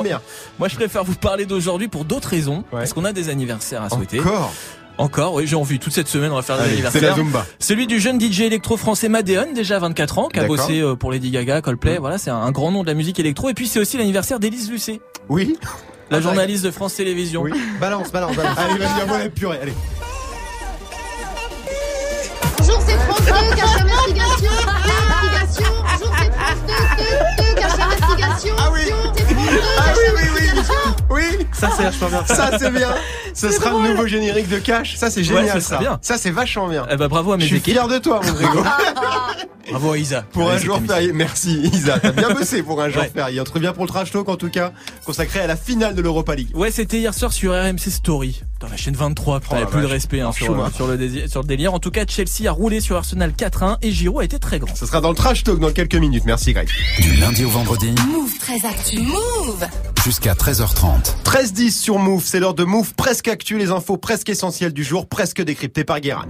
Moi, 0.59 0.69
je 0.69 0.75
préfère 0.77 1.05
vous 1.05 1.15
parler 1.15 1.47
d'aujourd'hui 1.47 1.89
pour 1.89 2.05
d'autres 2.05 2.29
raisons, 2.29 2.59
Ouais. 2.73 2.81
parce 2.81 2.93
qu'on 2.93 3.05
a 3.05 3.13
des 3.13 3.29
anniversaires 3.29 3.83
à 3.83 3.91
souhaiter. 3.91 4.21
Encore. 4.21 4.53
Encore, 4.97 5.35
oui, 5.35 5.47
j'ai 5.47 5.57
envie. 5.57 5.81
Toute 5.81 5.93
cette 5.93 6.07
semaine, 6.07 6.31
on 6.31 6.37
va 6.37 6.43
faire 6.43 6.57
des 6.57 6.63
Allez, 6.63 6.71
c'est 6.77 6.87
anniversaires. 6.87 7.11
la 7.11 7.17
Zumba. 7.17 7.47
Celui 7.59 7.87
du 7.89 7.99
jeune 7.99 8.21
DJ 8.21 8.43
électro 8.43 8.77
français 8.77 9.09
Madeon, 9.09 9.47
déjà 9.53 9.79
24 9.81 10.19
ans, 10.19 10.29
qui 10.29 10.39
a 10.39 10.45
bossé 10.45 10.81
euh, 10.81 10.95
pour 10.95 11.11
Lady 11.11 11.31
Gaga, 11.33 11.61
Coldplay. 11.63 11.97
Mm. 11.99 12.01
Voilà, 12.01 12.17
c'est 12.19 12.31
un, 12.31 12.37
un 12.37 12.53
grand 12.53 12.71
nom 12.71 12.83
de 12.83 12.87
la 12.89 12.95
musique 12.95 13.19
électro. 13.19 13.49
Et 13.49 13.55
puis 13.55 13.67
c'est 13.67 13.81
aussi 13.81 13.97
l'anniversaire 13.99 14.39
d'Élise 14.39 14.71
Lucet, 14.71 15.01
Oui. 15.29 15.57
la 16.11 16.19
Ah, 16.19 16.21
journaliste 16.21 16.65
de 16.65 16.71
France 16.71 16.95
Télévisions. 16.95 17.43
Oui. 17.43 17.51
Balance, 17.81 18.13
balance, 18.13 18.37
balance. 18.37 18.57
Allez, 18.57 18.79
vas-y, 18.79 19.03
envoie 19.03 19.19
la 19.19 19.29
purée. 19.31 19.59
Allez. 19.63 19.73
Bonjour, 23.27 23.47
c'est 23.57 23.89
France 23.89 24.07
2, 24.07 24.15
cache 24.15 24.43
investigation, 24.43 24.53
investigation. 24.69 25.73
Bonjour, 25.83 26.13
c'est 26.19 26.33
France 26.33 26.61
2, 26.67 26.73
2, 26.99 27.45
2, 27.45 27.55
cache 27.61 27.79
investigation. 27.81 28.55
Ah 28.59 28.71
oui. 28.73 28.81
C'est 28.85 28.91
France 28.93 29.17
2, 29.17 29.24
Ah 29.79 29.93
oui, 29.97 30.13
oui, 30.17 30.23
oui. 30.35 30.61
Oui. 31.11 31.47
Ça, 31.53 31.71
c'est 31.77 31.83
vachement 31.85 32.09
bien. 32.09 32.25
Ça, 32.27 32.51
c'est 32.59 32.71
bien. 32.73 32.89
Ce 33.35 33.51
sera 33.51 33.71
le 33.71 33.89
nouveau 33.91 34.07
générique 34.07 34.49
de 34.49 34.59
Cash. 34.59 34.97
Ça, 34.97 35.11
c'est 35.11 35.23
génial, 35.25 35.61
ça. 35.63 35.79
bien. 35.79 35.99
Ça, 36.03 36.17
c'est 36.19 36.31
vachement 36.31 36.69
bien. 36.69 36.87
Eh 36.91 36.97
ben, 36.97 37.09
bravo 37.09 37.33
à 37.33 37.37
Je 37.37 37.43
mes 37.43 37.47
suis 37.47 37.57
équipes. 37.57 37.75
fier 37.75 37.89
de 37.89 37.99
toi, 37.99 38.21
mon 38.25 38.33
Grégo. 38.35 38.65
Bravo 39.71 39.93
à 39.93 39.99
Isa. 39.99 40.23
Pour 40.33 40.51
un 40.51 40.59
jour 40.59 40.81
férié. 40.87 41.13
Merci, 41.13 41.61
Isa. 41.73 41.99
T'as 41.99 42.13
bien 42.13 42.31
bossé 42.35 42.63
pour 42.63 42.81
un 42.83 42.89
jour 42.91 43.03
Ouais. 43.03 43.11
férié. 43.15 43.41
On 43.41 43.45
te 43.45 43.53
revient 43.53 43.73
pour 43.75 43.85
le 43.85 43.89
trash 43.89 44.11
talk, 44.11 44.29
en 44.29 44.37
tout 44.37 44.51
cas, 44.51 44.73
consacré 45.05 45.41
à 45.41 45.47
la 45.47 45.57
finale 45.57 45.95
de 45.95 46.03
l'Europa 46.03 46.35
League. 46.35 46.51
Ouais, 46.55 46.71
c'était 46.71 46.99
hier 46.99 47.15
soir 47.15 47.33
sur 47.33 47.53
RMC 47.53 47.91
Story. 47.91 48.43
Dans 48.61 48.69
la 48.69 48.77
chaîne 48.77 48.95
23, 48.95 49.41
putain, 49.41 49.57
Oh 49.61 49.63
a 49.63 49.67
plus 49.67 49.81
de 49.83 49.87
respect 49.87 50.21
hein, 50.21 50.33
sur, 50.33 50.53
euh, 50.55 50.67
le 50.67 51.29
sur 51.29 51.41
le 51.43 51.47
délire. 51.47 51.75
En 51.75 51.79
tout 51.81 51.91
cas, 51.91 52.05
Chelsea 52.07 52.47
a 52.49 52.53
roulé 52.53 52.81
sur 52.81 52.97
Arsenal 52.97 53.33
4-1 53.33 53.77
et 53.83 53.91
Giroud 53.91 54.23
a 54.23 54.25
été 54.25 54.39
très 54.39 54.59
grand. 54.59 54.75
Ce 54.75 54.87
sera 54.87 55.01
dans 55.01 55.11
le 55.11 55.15
trash 55.17 55.45
talk 55.45 55.59
dans 55.59 55.73
quelques 55.73 55.95
minutes. 55.97 56.25
Merci, 56.25 56.53
Greg. 56.53 56.69
Du 57.01 57.15
lundi 57.17 57.45
au 57.45 57.51
vendredi. 57.51 57.93
Move 58.09 58.39
très 58.39 58.65
actu. 58.67 59.01
Move 59.01 59.44
Jusqu'à 60.05 60.35
13h30. 60.35 61.15
13-10 61.25 61.71
sur 61.71 61.99
Move, 61.99 62.23
c'est 62.25 62.41
l'heure 62.41 62.55
de 62.55 62.65
Move 62.65 62.95
presque 62.95 63.29
actu, 63.29 63.59
les 63.59 63.71
infos 63.71 63.97
presque 63.97 64.29
essentielles 64.29 64.73
du 64.73 64.85
jour, 64.85 65.07
presque 65.07 65.43
décryptées 65.43 65.85
par 65.85 66.01
Guérin. 66.01 66.27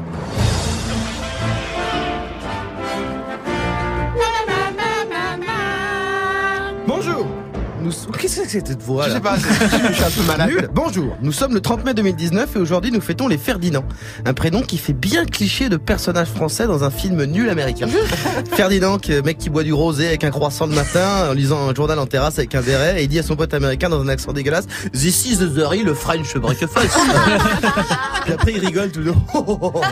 Nous... 7.84 7.92
Qu'est-ce 8.18 8.40
que 8.40 8.48
c'est 8.48 8.66
cette 8.66 8.82
voix 8.82 9.06
Je 9.08 9.12
sais 9.14 9.20
pas, 9.20 9.36
c'est- 9.38 9.88
je 9.88 9.92
suis 9.92 10.04
un 10.04 10.10
peu 10.10 10.22
malade. 10.26 10.48
Nul. 10.50 10.68
Bonjour, 10.74 11.16
nous 11.22 11.32
sommes 11.32 11.54
le 11.54 11.60
30 11.60 11.84
mai 11.84 11.94
2019 11.94 12.56
et 12.56 12.58
aujourd'hui 12.58 12.90
nous 12.90 13.00
fêtons 13.00 13.28
les 13.28 13.38
Ferdinand. 13.38 13.84
Un 14.24 14.34
prénom 14.34 14.62
qui 14.62 14.78
fait 14.78 14.92
bien 14.92 15.24
cliché 15.26 15.68
de 15.68 15.76
personnage 15.76 16.28
français 16.28 16.66
dans 16.66 16.84
un 16.84 16.90
film 16.90 17.22
nul 17.24 17.48
américain. 17.48 17.86
Ferdinand, 18.52 18.98
qui- 18.98 19.12
mec 19.22 19.38
qui 19.38 19.50
boit 19.50 19.62
du 19.62 19.72
rosé 19.72 20.08
avec 20.08 20.24
un 20.24 20.30
croissant 20.30 20.66
le 20.66 20.74
matin, 20.74 21.28
en 21.30 21.32
lisant 21.32 21.68
un 21.68 21.74
journal 21.74 21.98
en 21.98 22.06
terrasse 22.06 22.38
avec 22.38 22.54
un 22.54 22.62
béret, 22.62 23.00
et 23.00 23.04
il 23.04 23.08
dit 23.08 23.18
à 23.18 23.22
son 23.22 23.36
pote 23.36 23.52
américain 23.54 23.88
dans 23.88 24.00
un 24.00 24.08
accent 24.08 24.32
dégueulasse, 24.32 24.66
This 24.92 25.26
is 25.26 25.36
the 25.38 25.64
le 25.84 25.94
French 25.94 26.36
breakfast. 26.36 26.96
Puis 28.24 28.32
après 28.32 28.52
il 28.52 28.64
rigole 28.64 28.90
tout 28.90 29.00
le 29.00 29.06
long. 29.06 29.22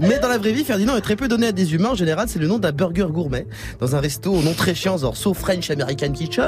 Mais 0.00 0.18
dans 0.18 0.28
la 0.28 0.38
vraie 0.38 0.52
vie, 0.52 0.64
Ferdinand 0.64 0.96
est 0.96 1.00
très 1.02 1.16
peu 1.16 1.28
donné 1.28 1.48
à 1.48 1.52
des 1.52 1.74
humains. 1.74 1.90
En 1.90 1.94
général, 1.94 2.26
c'est 2.28 2.38
le 2.38 2.46
nom 2.48 2.58
d'un 2.58 2.72
burger 2.72 3.06
gourmet 3.10 3.46
dans 3.78 3.94
un 3.94 4.00
resto 4.00 4.32
au 4.32 4.42
nom 4.42 4.54
très 4.54 4.74
chiant, 4.74 4.96
genre 4.96 5.16
So 5.16 5.34
French 5.34 5.70
American 5.70 6.12
Kitchen. 6.12 6.41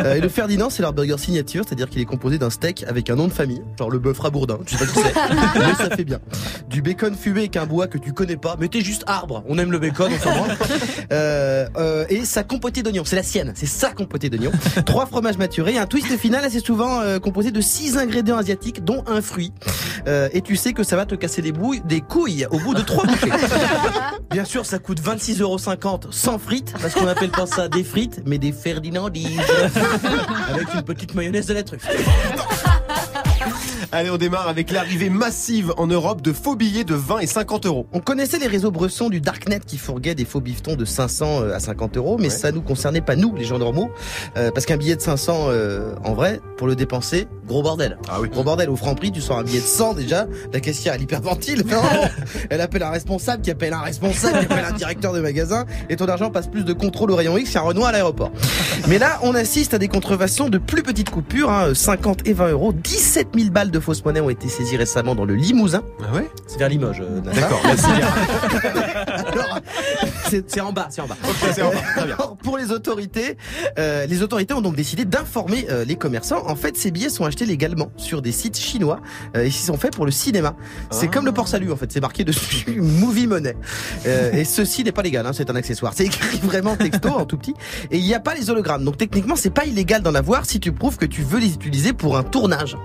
Euh, 0.00 0.14
et 0.14 0.20
le 0.20 0.28
Ferdinand, 0.28 0.70
c'est 0.70 0.82
leur 0.82 0.92
burger 0.92 1.18
signature, 1.18 1.64
c'est-à-dire 1.66 1.88
qu'il 1.88 2.00
est 2.00 2.06
composé 2.06 2.38
d'un 2.38 2.50
steak 2.50 2.84
avec 2.88 3.10
un 3.10 3.16
nom 3.16 3.28
de 3.28 3.32
famille, 3.32 3.62
genre 3.78 3.90
le 3.90 3.98
bœuf 3.98 4.18
rabourdin. 4.18 4.58
Tu 4.66 4.76
sais 4.76 4.84
pas 4.84 4.92
qui 4.92 4.98
c'est, 4.98 5.58
mais 5.58 5.74
ça 5.74 5.96
fait 5.96 6.04
bien. 6.04 6.18
Du 6.68 6.82
bacon 6.82 7.14
fumé 7.14 7.40
avec 7.40 7.56
un 7.56 7.66
bois 7.66 7.86
que 7.86 7.98
tu 7.98 8.12
connais 8.12 8.36
pas, 8.36 8.56
mais 8.58 8.68
t'es 8.68 8.80
juste 8.80 9.04
arbre. 9.06 9.44
On 9.48 9.58
aime 9.58 9.72
le 9.72 9.78
bacon, 9.78 10.10
on 10.14 10.18
s'en. 10.18 10.34
Euh, 11.12 11.66
euh, 11.76 12.04
et 12.08 12.24
sa 12.24 12.42
compotée 12.42 12.82
d'oignons, 12.82 13.04
c'est 13.04 13.16
la 13.16 13.22
sienne, 13.22 13.52
c'est 13.54 13.66
sa 13.66 13.92
compotée 13.92 14.30
d'oignons. 14.30 14.52
Trois 14.86 15.06
fromages 15.06 15.38
maturés, 15.38 15.78
un 15.78 15.86
twist 15.86 16.16
final 16.16 16.44
assez 16.44 16.60
souvent 16.60 17.00
euh, 17.00 17.18
composé 17.18 17.50
de 17.50 17.60
six 17.60 17.96
ingrédients 17.96 18.36
asiatiques, 18.36 18.84
dont 18.84 19.04
un 19.06 19.22
fruit. 19.22 19.52
Et 20.32 20.42
tu 20.42 20.56
sais 20.56 20.72
que 20.72 20.82
ça 20.82 20.96
va 20.96 21.06
te 21.06 21.14
casser 21.14 21.40
les 21.40 21.52
bouilles, 21.52 21.82
des 21.84 22.00
couilles 22.00 22.46
au 22.50 22.58
bout 22.58 22.74
de 22.74 22.82
trois 22.82 23.06
bouchées. 23.06 23.30
Bien 24.30 24.44
sûr, 24.44 24.66
ça 24.66 24.78
coûte 24.78 25.00
26,50€ 25.00 26.10
sans 26.10 26.38
frites, 26.38 26.74
parce 26.80 26.94
qu'on 26.94 27.06
appelle 27.06 27.30
pas 27.30 27.46
ça 27.46 27.68
des 27.68 27.84
frites, 27.84 28.22
mais 28.26 28.38
des 28.38 28.52
Avec 30.52 30.74
une 30.74 30.82
petite 30.82 31.14
mayonnaise 31.14 31.46
de 31.46 31.54
la 31.54 31.62
truffe. 31.62 31.86
Allez, 33.96 34.10
on 34.10 34.16
démarre 34.16 34.48
avec 34.48 34.72
l'arrivée 34.72 35.08
massive 35.08 35.72
en 35.76 35.86
Europe 35.86 36.20
de 36.20 36.32
faux 36.32 36.56
billets 36.56 36.82
de 36.82 36.96
20 36.96 37.20
et 37.20 37.28
50 37.28 37.66
euros. 37.66 37.86
On 37.92 38.00
connaissait 38.00 38.40
les 38.40 38.48
réseaux 38.48 38.72
bressons 38.72 39.08
du 39.08 39.20
Darknet 39.20 39.60
qui 39.64 39.78
fourguaient 39.78 40.16
des 40.16 40.24
faux 40.24 40.40
bifetons 40.40 40.74
de 40.74 40.84
500 40.84 41.42
à 41.52 41.60
50 41.60 41.96
euros, 41.96 42.18
mais 42.18 42.28
ça 42.28 42.50
nous 42.50 42.60
concernait 42.60 43.02
pas 43.02 43.14
nous, 43.14 43.36
les 43.36 43.44
gens 43.44 43.60
normaux, 43.60 43.92
euh, 44.36 44.50
parce 44.50 44.66
qu'un 44.66 44.78
billet 44.78 44.96
de 44.96 45.00
500, 45.00 45.44
euh, 45.46 45.94
en 46.02 46.12
vrai, 46.12 46.40
pour 46.56 46.66
le 46.66 46.74
dépenser, 46.74 47.28
gros 47.46 47.62
bordel. 47.62 47.96
Ah 48.08 48.20
oui. 48.20 48.28
Gros 48.30 48.42
bordel, 48.42 48.68
au 48.68 48.74
franc 48.74 48.96
prix, 48.96 49.12
tu 49.12 49.20
sors 49.20 49.38
un 49.38 49.44
billet 49.44 49.60
de 49.60 49.64
100 49.64 49.94
déjà, 49.94 50.26
la 50.52 50.58
caissière 50.58 50.94
elle 50.94 51.02
hyperventile, 51.02 51.62
non 51.70 51.80
elle 52.50 52.62
appelle 52.62 52.82
un 52.82 52.90
responsable 52.90 53.42
qui 53.42 53.52
appelle 53.52 53.74
un 53.74 53.82
responsable 53.82 54.40
qui 54.40 54.46
appelle 54.46 54.64
un 54.64 54.72
directeur 54.72 55.12
de 55.12 55.20
magasin, 55.20 55.66
et 55.88 55.94
ton 55.94 56.06
argent 56.06 56.32
passe 56.32 56.48
plus 56.48 56.64
de 56.64 56.72
contrôle 56.72 57.12
au 57.12 57.14
rayon 57.14 57.38
X 57.38 57.52
qu'un 57.52 57.60
Renoir 57.60 57.90
à 57.90 57.92
l'aéroport. 57.92 58.32
Mais 58.88 58.98
là, 58.98 59.20
on 59.22 59.36
assiste 59.36 59.72
à 59.72 59.78
des 59.78 59.86
contrefaçons 59.86 60.48
de 60.48 60.58
plus 60.58 60.82
petites 60.82 61.10
coupures, 61.10 61.52
hein, 61.52 61.74
50 61.74 62.26
et 62.26 62.32
20 62.32 62.48
euros, 62.48 62.72
17 62.72 63.28
000 63.36 63.50
balles 63.50 63.70
de 63.70 63.83
fausses 63.84 64.04
monnaies 64.04 64.20
ont 64.20 64.30
été 64.30 64.48
saisies 64.48 64.76
récemment 64.76 65.14
dans 65.14 65.24
le 65.24 65.34
Limousin. 65.34 65.82
Ah 66.00 66.14
ouais 66.14 66.28
C'est 66.46 66.58
vers 66.58 66.68
Limoges, 66.68 67.00
euh. 67.02 67.20
D'accord, 67.20 67.60
merci. 67.64 67.86
C'est 70.28 70.50
c'est 70.50 70.60
en 70.60 70.72
bas, 70.72 70.88
c'est 70.90 71.00
en 71.00 71.06
bas. 71.06 71.16
c'est 71.54 71.62
en 71.62 71.70
bas, 71.70 71.76
très 71.94 72.06
bien. 72.06 72.14
Alors, 72.16 72.36
pour 72.36 72.58
les 72.58 72.70
autorités, 72.72 73.36
euh, 73.78 74.06
les 74.06 74.22
autorités 74.22 74.54
ont 74.54 74.60
donc 74.60 74.74
décidé 74.76 75.04
d'informer 75.04 75.66
euh, 75.70 75.84
les 75.84 75.96
commerçants. 75.96 76.42
En 76.46 76.56
fait, 76.56 76.76
ces 76.76 76.90
billets 76.90 77.08
sont 77.10 77.24
achetés 77.24 77.46
légalement 77.46 77.90
sur 77.96 78.22
des 78.22 78.32
sites 78.32 78.58
chinois 78.58 79.00
et 79.34 79.46
ils 79.46 79.52
sont 79.52 79.76
faits 79.76 79.94
pour 79.94 80.06
le 80.06 80.10
cinéma. 80.12 80.56
C'est 80.90 81.06
Ah. 81.06 81.10
comme 81.12 81.26
le 81.26 81.32
port 81.32 81.48
salut 81.48 81.70
en 81.72 81.76
fait, 81.76 81.92
c'est 81.92 82.00
marqué 82.00 82.24
dessus 82.24 82.64
Movie 82.80 83.26
Money. 83.26 83.54
Et 84.06 84.44
ceci 84.44 84.82
n'est 84.84 84.92
pas 84.92 85.02
légal, 85.02 85.26
hein, 85.26 85.32
c'est 85.34 85.50
un 85.50 85.56
accessoire. 85.56 85.92
C'est 85.94 86.06
écrit 86.06 86.38
vraiment 86.42 86.76
texto 86.76 87.08
en 87.10 87.26
tout 87.26 87.36
petit 87.36 87.54
et 87.90 87.98
il 87.98 88.04
n'y 88.04 88.14
a 88.14 88.20
pas 88.20 88.34
les 88.34 88.50
hologrammes. 88.50 88.84
Donc 88.84 88.96
techniquement, 88.96 89.36
c'est 89.36 89.50
pas 89.50 89.64
illégal 89.66 90.02
d'en 90.02 90.14
avoir 90.14 90.46
si 90.46 90.58
tu 90.60 90.72
prouves 90.72 90.96
que 90.96 91.06
tu 91.06 91.22
veux 91.22 91.38
les 91.38 91.52
utiliser 91.54 91.92
pour 91.92 92.16
un 92.16 92.22
tournage. 92.22 92.76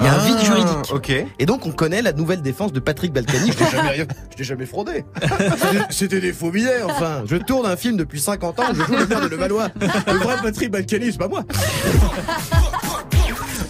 Il 0.00 0.04
y 0.06 0.08
a 0.08 0.14
un 0.14 0.18
vide 0.26 0.36
Ah, 0.40 0.44
juridique. 0.44 1.26
Et 1.38 1.46
donc 1.46 1.66
on 1.66 1.72
connaît 1.72 2.02
la 2.02 2.12
nouvelle 2.12 2.42
défense 2.42 2.72
de 2.72 2.80
Patrick 2.80 3.12
Balkany. 3.12 3.50
Je 3.52 3.56
t'ai 3.56 3.70
jamais, 3.70 4.06
jamais 4.38 4.66
fraudé. 4.66 5.04
C'était- 5.90 6.20
des 6.20 6.32
faux 6.32 6.50
billets, 6.50 6.82
enfin. 6.82 7.22
Je 7.26 7.36
tourne 7.36 7.66
un 7.66 7.76
film 7.76 7.96
depuis 7.96 8.20
50 8.20 8.58
ans, 8.60 8.64
je 8.72 8.82
joue 8.82 8.96
le 8.96 9.06
maire 9.06 9.20
de 9.20 9.26
Levallois. 9.28 9.68
Le 10.06 10.14
vrai 10.18 10.36
Patrick 10.42 10.70
Balkany, 10.70 11.12
c'est 11.12 11.18
pas 11.18 11.28
moi. 11.28 11.44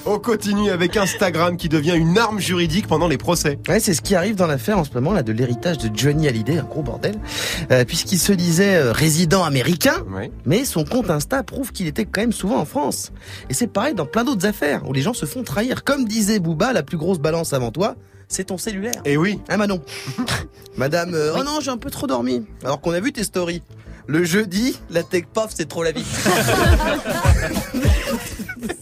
On 0.08 0.18
continue 0.20 0.70
avec 0.70 0.96
Instagram 0.96 1.56
qui 1.56 1.68
devient 1.68 1.94
une 1.96 2.16
arme 2.16 2.38
juridique 2.38 2.86
pendant 2.86 3.08
les 3.08 3.18
procès. 3.18 3.58
Ouais, 3.68 3.80
c'est 3.80 3.92
ce 3.92 4.00
qui 4.00 4.14
arrive 4.14 4.36
dans 4.36 4.46
l'affaire 4.46 4.78
en 4.78 4.84
ce 4.84 4.90
moment 4.94 5.12
là 5.12 5.24
de 5.24 5.32
l'héritage 5.32 5.78
de 5.78 5.90
Johnny 5.96 6.28
Hallyday, 6.28 6.58
un 6.58 6.62
gros 6.64 6.82
bordel, 6.82 7.16
Euh, 7.72 7.84
puisqu'il 7.84 8.18
se 8.18 8.32
disait 8.32 8.76
euh, 8.76 8.92
résident 8.92 9.42
américain, 9.42 10.04
Ouais. 10.14 10.30
mais 10.44 10.64
son 10.64 10.84
compte 10.84 11.10
Insta 11.10 11.42
prouve 11.42 11.72
qu'il 11.72 11.88
était 11.88 12.04
quand 12.04 12.20
même 12.20 12.32
souvent 12.32 12.58
en 12.58 12.64
France. 12.64 13.10
Et 13.50 13.54
c'est 13.54 13.66
pareil 13.66 13.94
dans 13.94 14.06
plein 14.06 14.22
d'autres 14.22 14.46
affaires 14.46 14.88
où 14.88 14.92
les 14.92 15.02
gens 15.02 15.12
se 15.14 15.26
font 15.26 15.42
trahir. 15.42 15.82
Comme 15.82 16.04
disait 16.04 16.38
Booba, 16.38 16.72
la 16.72 16.84
plus 16.84 16.98
grosse 16.98 17.18
balance 17.18 17.52
avant 17.52 17.72
toi, 17.72 17.96
c'est 18.28 18.44
ton 18.44 18.58
cellulaire. 18.58 19.00
Et 19.04 19.16
oui. 19.16 19.40
Hein 19.48 19.56
Manon 19.56 19.82
Madame, 20.76 21.14
euh, 21.14 21.32
oh 21.36 21.42
non, 21.42 21.58
j'ai 21.60 21.70
un 21.70 21.78
peu 21.78 21.90
trop 21.90 22.06
dormi. 22.06 22.44
Alors 22.62 22.80
qu'on 22.80 22.92
a 22.92 23.00
vu 23.00 23.12
tes 23.12 23.24
stories. 23.24 23.62
Le 24.08 24.22
jeudi, 24.22 24.78
la 24.88 25.02
tech 25.02 25.24
pof, 25.34 25.50
c'est 25.52 25.66
trop 25.68 25.82
la 25.82 25.90
vie. 25.90 26.04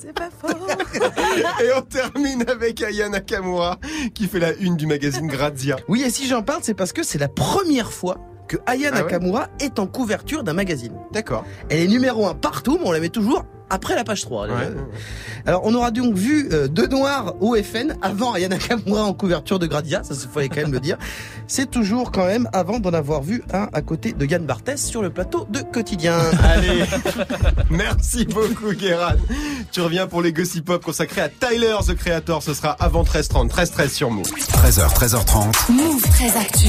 C'est 0.01 0.13
pas 0.13 0.29
faux. 0.31 0.49
Et 1.63 1.73
on 1.77 1.83
termine 1.83 2.45
avec 2.49 2.83
Aya 2.83 3.09
Nakamura 3.09 3.79
qui 4.15 4.27
fait 4.27 4.39
la 4.39 4.53
une 4.55 4.77
du 4.77 4.87
magazine 4.87 5.27
Grazia. 5.27 5.77
Oui, 5.89 6.03
et 6.03 6.11
si 6.11 6.27
j'en 6.27 6.43
parle, 6.43 6.61
c'est 6.63 6.75
parce 6.75 6.93
que 6.93 7.03
c'est 7.03 7.19
la 7.19 7.29
première 7.29 7.93
fois 7.93 8.19
que 8.49 8.57
Aya 8.67 8.91
Ah 8.93 8.97
ouais 8.97 9.03
Nakamura 9.03 9.49
est 9.61 9.79
en 9.79 9.87
couverture 9.87 10.45
d'un 10.45 10.53
magazine. 10.53 10.95
D'accord. 11.13 11.45
Elle 11.71 11.81
est 11.81 11.89
numéro 11.89 12.27
un 12.27 12.35
partout, 12.35 12.79
mais 12.81 12.89
on 12.89 12.93
la 12.93 13.01
met 13.01 13.09
toujours 13.09 13.45
après 13.71 13.95
la 13.95 14.05
page 14.05 14.23
3. 14.23 14.47
Ouais. 14.47 14.53
Alors, 15.47 15.63
on 15.65 15.75
aura 15.75 15.91
donc 15.91 16.15
vu 16.15 16.49
euh, 16.53 16.69
deux 16.69 16.87
noirs 16.87 17.35
au 17.41 17.57
FN 17.57 17.97
avant 18.03 18.33
Aya 18.33 18.49
Nakamura 18.49 19.05
en 19.05 19.15
couverture 19.15 19.59
de 19.59 19.67
Gradia, 19.67 20.03
ça 20.03 20.15
se 20.15 20.27
fallait 20.27 20.49
quand 20.49 20.63
même 20.63 20.73
le 20.73 20.81
dire. 20.81 20.97
C'est 21.47 21.71
toujours 21.71 22.13
quand 22.13 22.27
même 22.27 22.49
avant 22.53 22.79
d'en 22.79 22.93
avoir 22.93 23.23
vu 23.23 23.43
un 23.53 23.69
à 23.73 23.83
côté 23.83 24.13
de 24.13 24.25
Yann 24.27 24.45
Barthès 24.45 24.83
sur 24.83 25.03
le 25.03 25.11
plateau 25.11 25.47
de 25.51 25.61
Quotidien. 25.61 26.19
Allez, 26.43 26.85
merci 27.71 28.25
beaucoup 28.25 28.73
Guéran. 28.73 29.15
Tu 29.73 29.81
reviens 29.81 30.07
pour 30.07 30.23
les 30.23 30.33
Gossip 30.33 30.65
Pop 30.65 30.83
consacrés 30.83 31.23
à 31.23 31.29
Tyler, 31.29 31.77
The 31.87 31.95
Creator. 31.95 32.43
Ce 32.43 32.55
sera 32.55 32.71
avant 32.71 33.03
13h30, 33.03 33.49
13h13 33.51 33.89
sur 33.89 34.11
Move. 34.11 34.27
13h, 34.27 34.95
13h30. 34.95 35.73
Move 35.73 36.03
très 36.03 36.37
actu. 36.37 36.69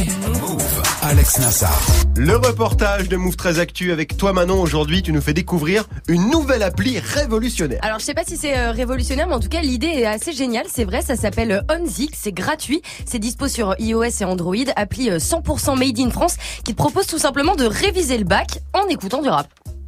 Alex 1.03 1.39
Nassar. 1.39 1.81
Le 2.17 2.35
reportage 2.35 3.09
de 3.09 3.17
Move 3.17 3.35
13 3.35 3.59
Actu 3.59 3.91
avec 3.91 4.17
toi 4.17 4.33
Manon. 4.33 4.61
Aujourd'hui, 4.61 5.01
tu 5.01 5.11
nous 5.11 5.21
fais 5.21 5.33
découvrir 5.33 5.85
une 6.07 6.29
nouvelle 6.29 6.63
appli 6.63 6.84
révolutionnaire. 6.93 7.79
Alors 7.83 7.99
je 7.99 8.05
sais 8.05 8.13
pas 8.13 8.23
si 8.23 8.37
c'est 8.37 8.57
euh, 8.57 8.71
révolutionnaire, 8.71 9.27
mais 9.27 9.33
en 9.35 9.39
tout 9.39 9.49
cas 9.49 9.61
l'idée 9.61 9.87
est 9.87 10.05
assez 10.05 10.31
géniale. 10.33 10.65
C'est 10.71 10.85
vrai, 10.85 11.01
ça 11.01 11.15
s'appelle 11.15 11.51
euh, 11.51 11.75
Onzik, 11.75 12.15
c'est 12.15 12.31
gratuit, 12.31 12.81
c'est 13.05 13.19
dispo 13.19 13.47
sur 13.47 13.75
iOS 13.79 14.03
et 14.21 14.25
Android, 14.25 14.55
appli 14.75 15.09
euh, 15.09 15.17
100% 15.17 15.77
made 15.77 15.99
in 15.99 16.09
France, 16.09 16.37
qui 16.63 16.73
te 16.73 16.77
propose 16.77 17.07
tout 17.07 17.19
simplement 17.19 17.55
de 17.55 17.65
réviser 17.65 18.17
le 18.17 18.25
bac 18.25 18.59
en 18.73 18.87
écoutant 18.87 19.21
du 19.21 19.29
rap. 19.29 19.47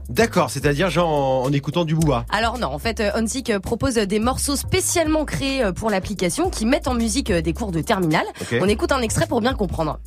D'accord, 0.10 0.50
c'est-à-dire 0.50 0.90
genre 0.90 1.10
en, 1.10 1.44
en 1.44 1.52
écoutant 1.52 1.84
du 1.84 1.94
booba. 1.94 2.26
Alors 2.32 2.58
non, 2.58 2.68
en 2.68 2.80
fait, 2.80 3.02
euh, 3.02 3.12
Onzik 3.16 3.50
euh, 3.50 3.60
propose 3.60 3.96
des 3.96 4.20
morceaux 4.20 4.56
spécialement 4.56 5.26
créés 5.26 5.64
euh, 5.64 5.74
pour 5.74 5.90
l'application 5.90 6.50
qui 6.50 6.66
mettent 6.66 6.88
en 6.88 6.94
musique 6.94 7.30
euh, 7.30 7.42
des 7.42 7.52
cours 7.54 7.72
de 7.74 7.82
terminale. 7.82 8.26
Ok. 8.42 8.56
On 8.62 8.70
écoute 8.70 8.94
un 8.94 9.02
extrait 9.02 9.28
pour 9.28 9.42
bien 9.42 9.54
comprendre. 9.54 10.00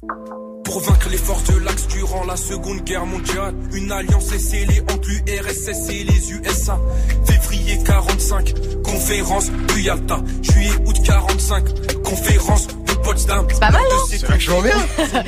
Pour 0.70 0.78
vaincre 0.82 1.08
les 1.10 1.16
forces 1.16 1.42
de 1.52 1.58
l'Axe 1.58 1.88
durant 1.88 2.24
la 2.26 2.36
seconde 2.36 2.84
guerre 2.84 3.04
mondiale, 3.04 3.56
une 3.72 3.90
alliance 3.90 4.32
est 4.32 4.38
scellée 4.38 4.80
entre 4.82 5.08
l'URSS 5.08 5.88
et 5.88 6.04
les 6.04 6.30
USA. 6.30 6.78
Février 7.24 7.76
45, 7.84 8.54
conférence 8.84 9.50
de 9.50 9.80
Yalta. 9.80 10.20
Juillet 10.42 10.70
août 10.86 10.96
45, 11.04 12.02
conférence. 12.04 12.68
C'est 13.16 13.26
pas 13.60 13.70
mal, 13.70 13.82
non 13.90 13.96
C'est 14.08 14.24
vachement 14.24 14.62
bien. 14.62 14.76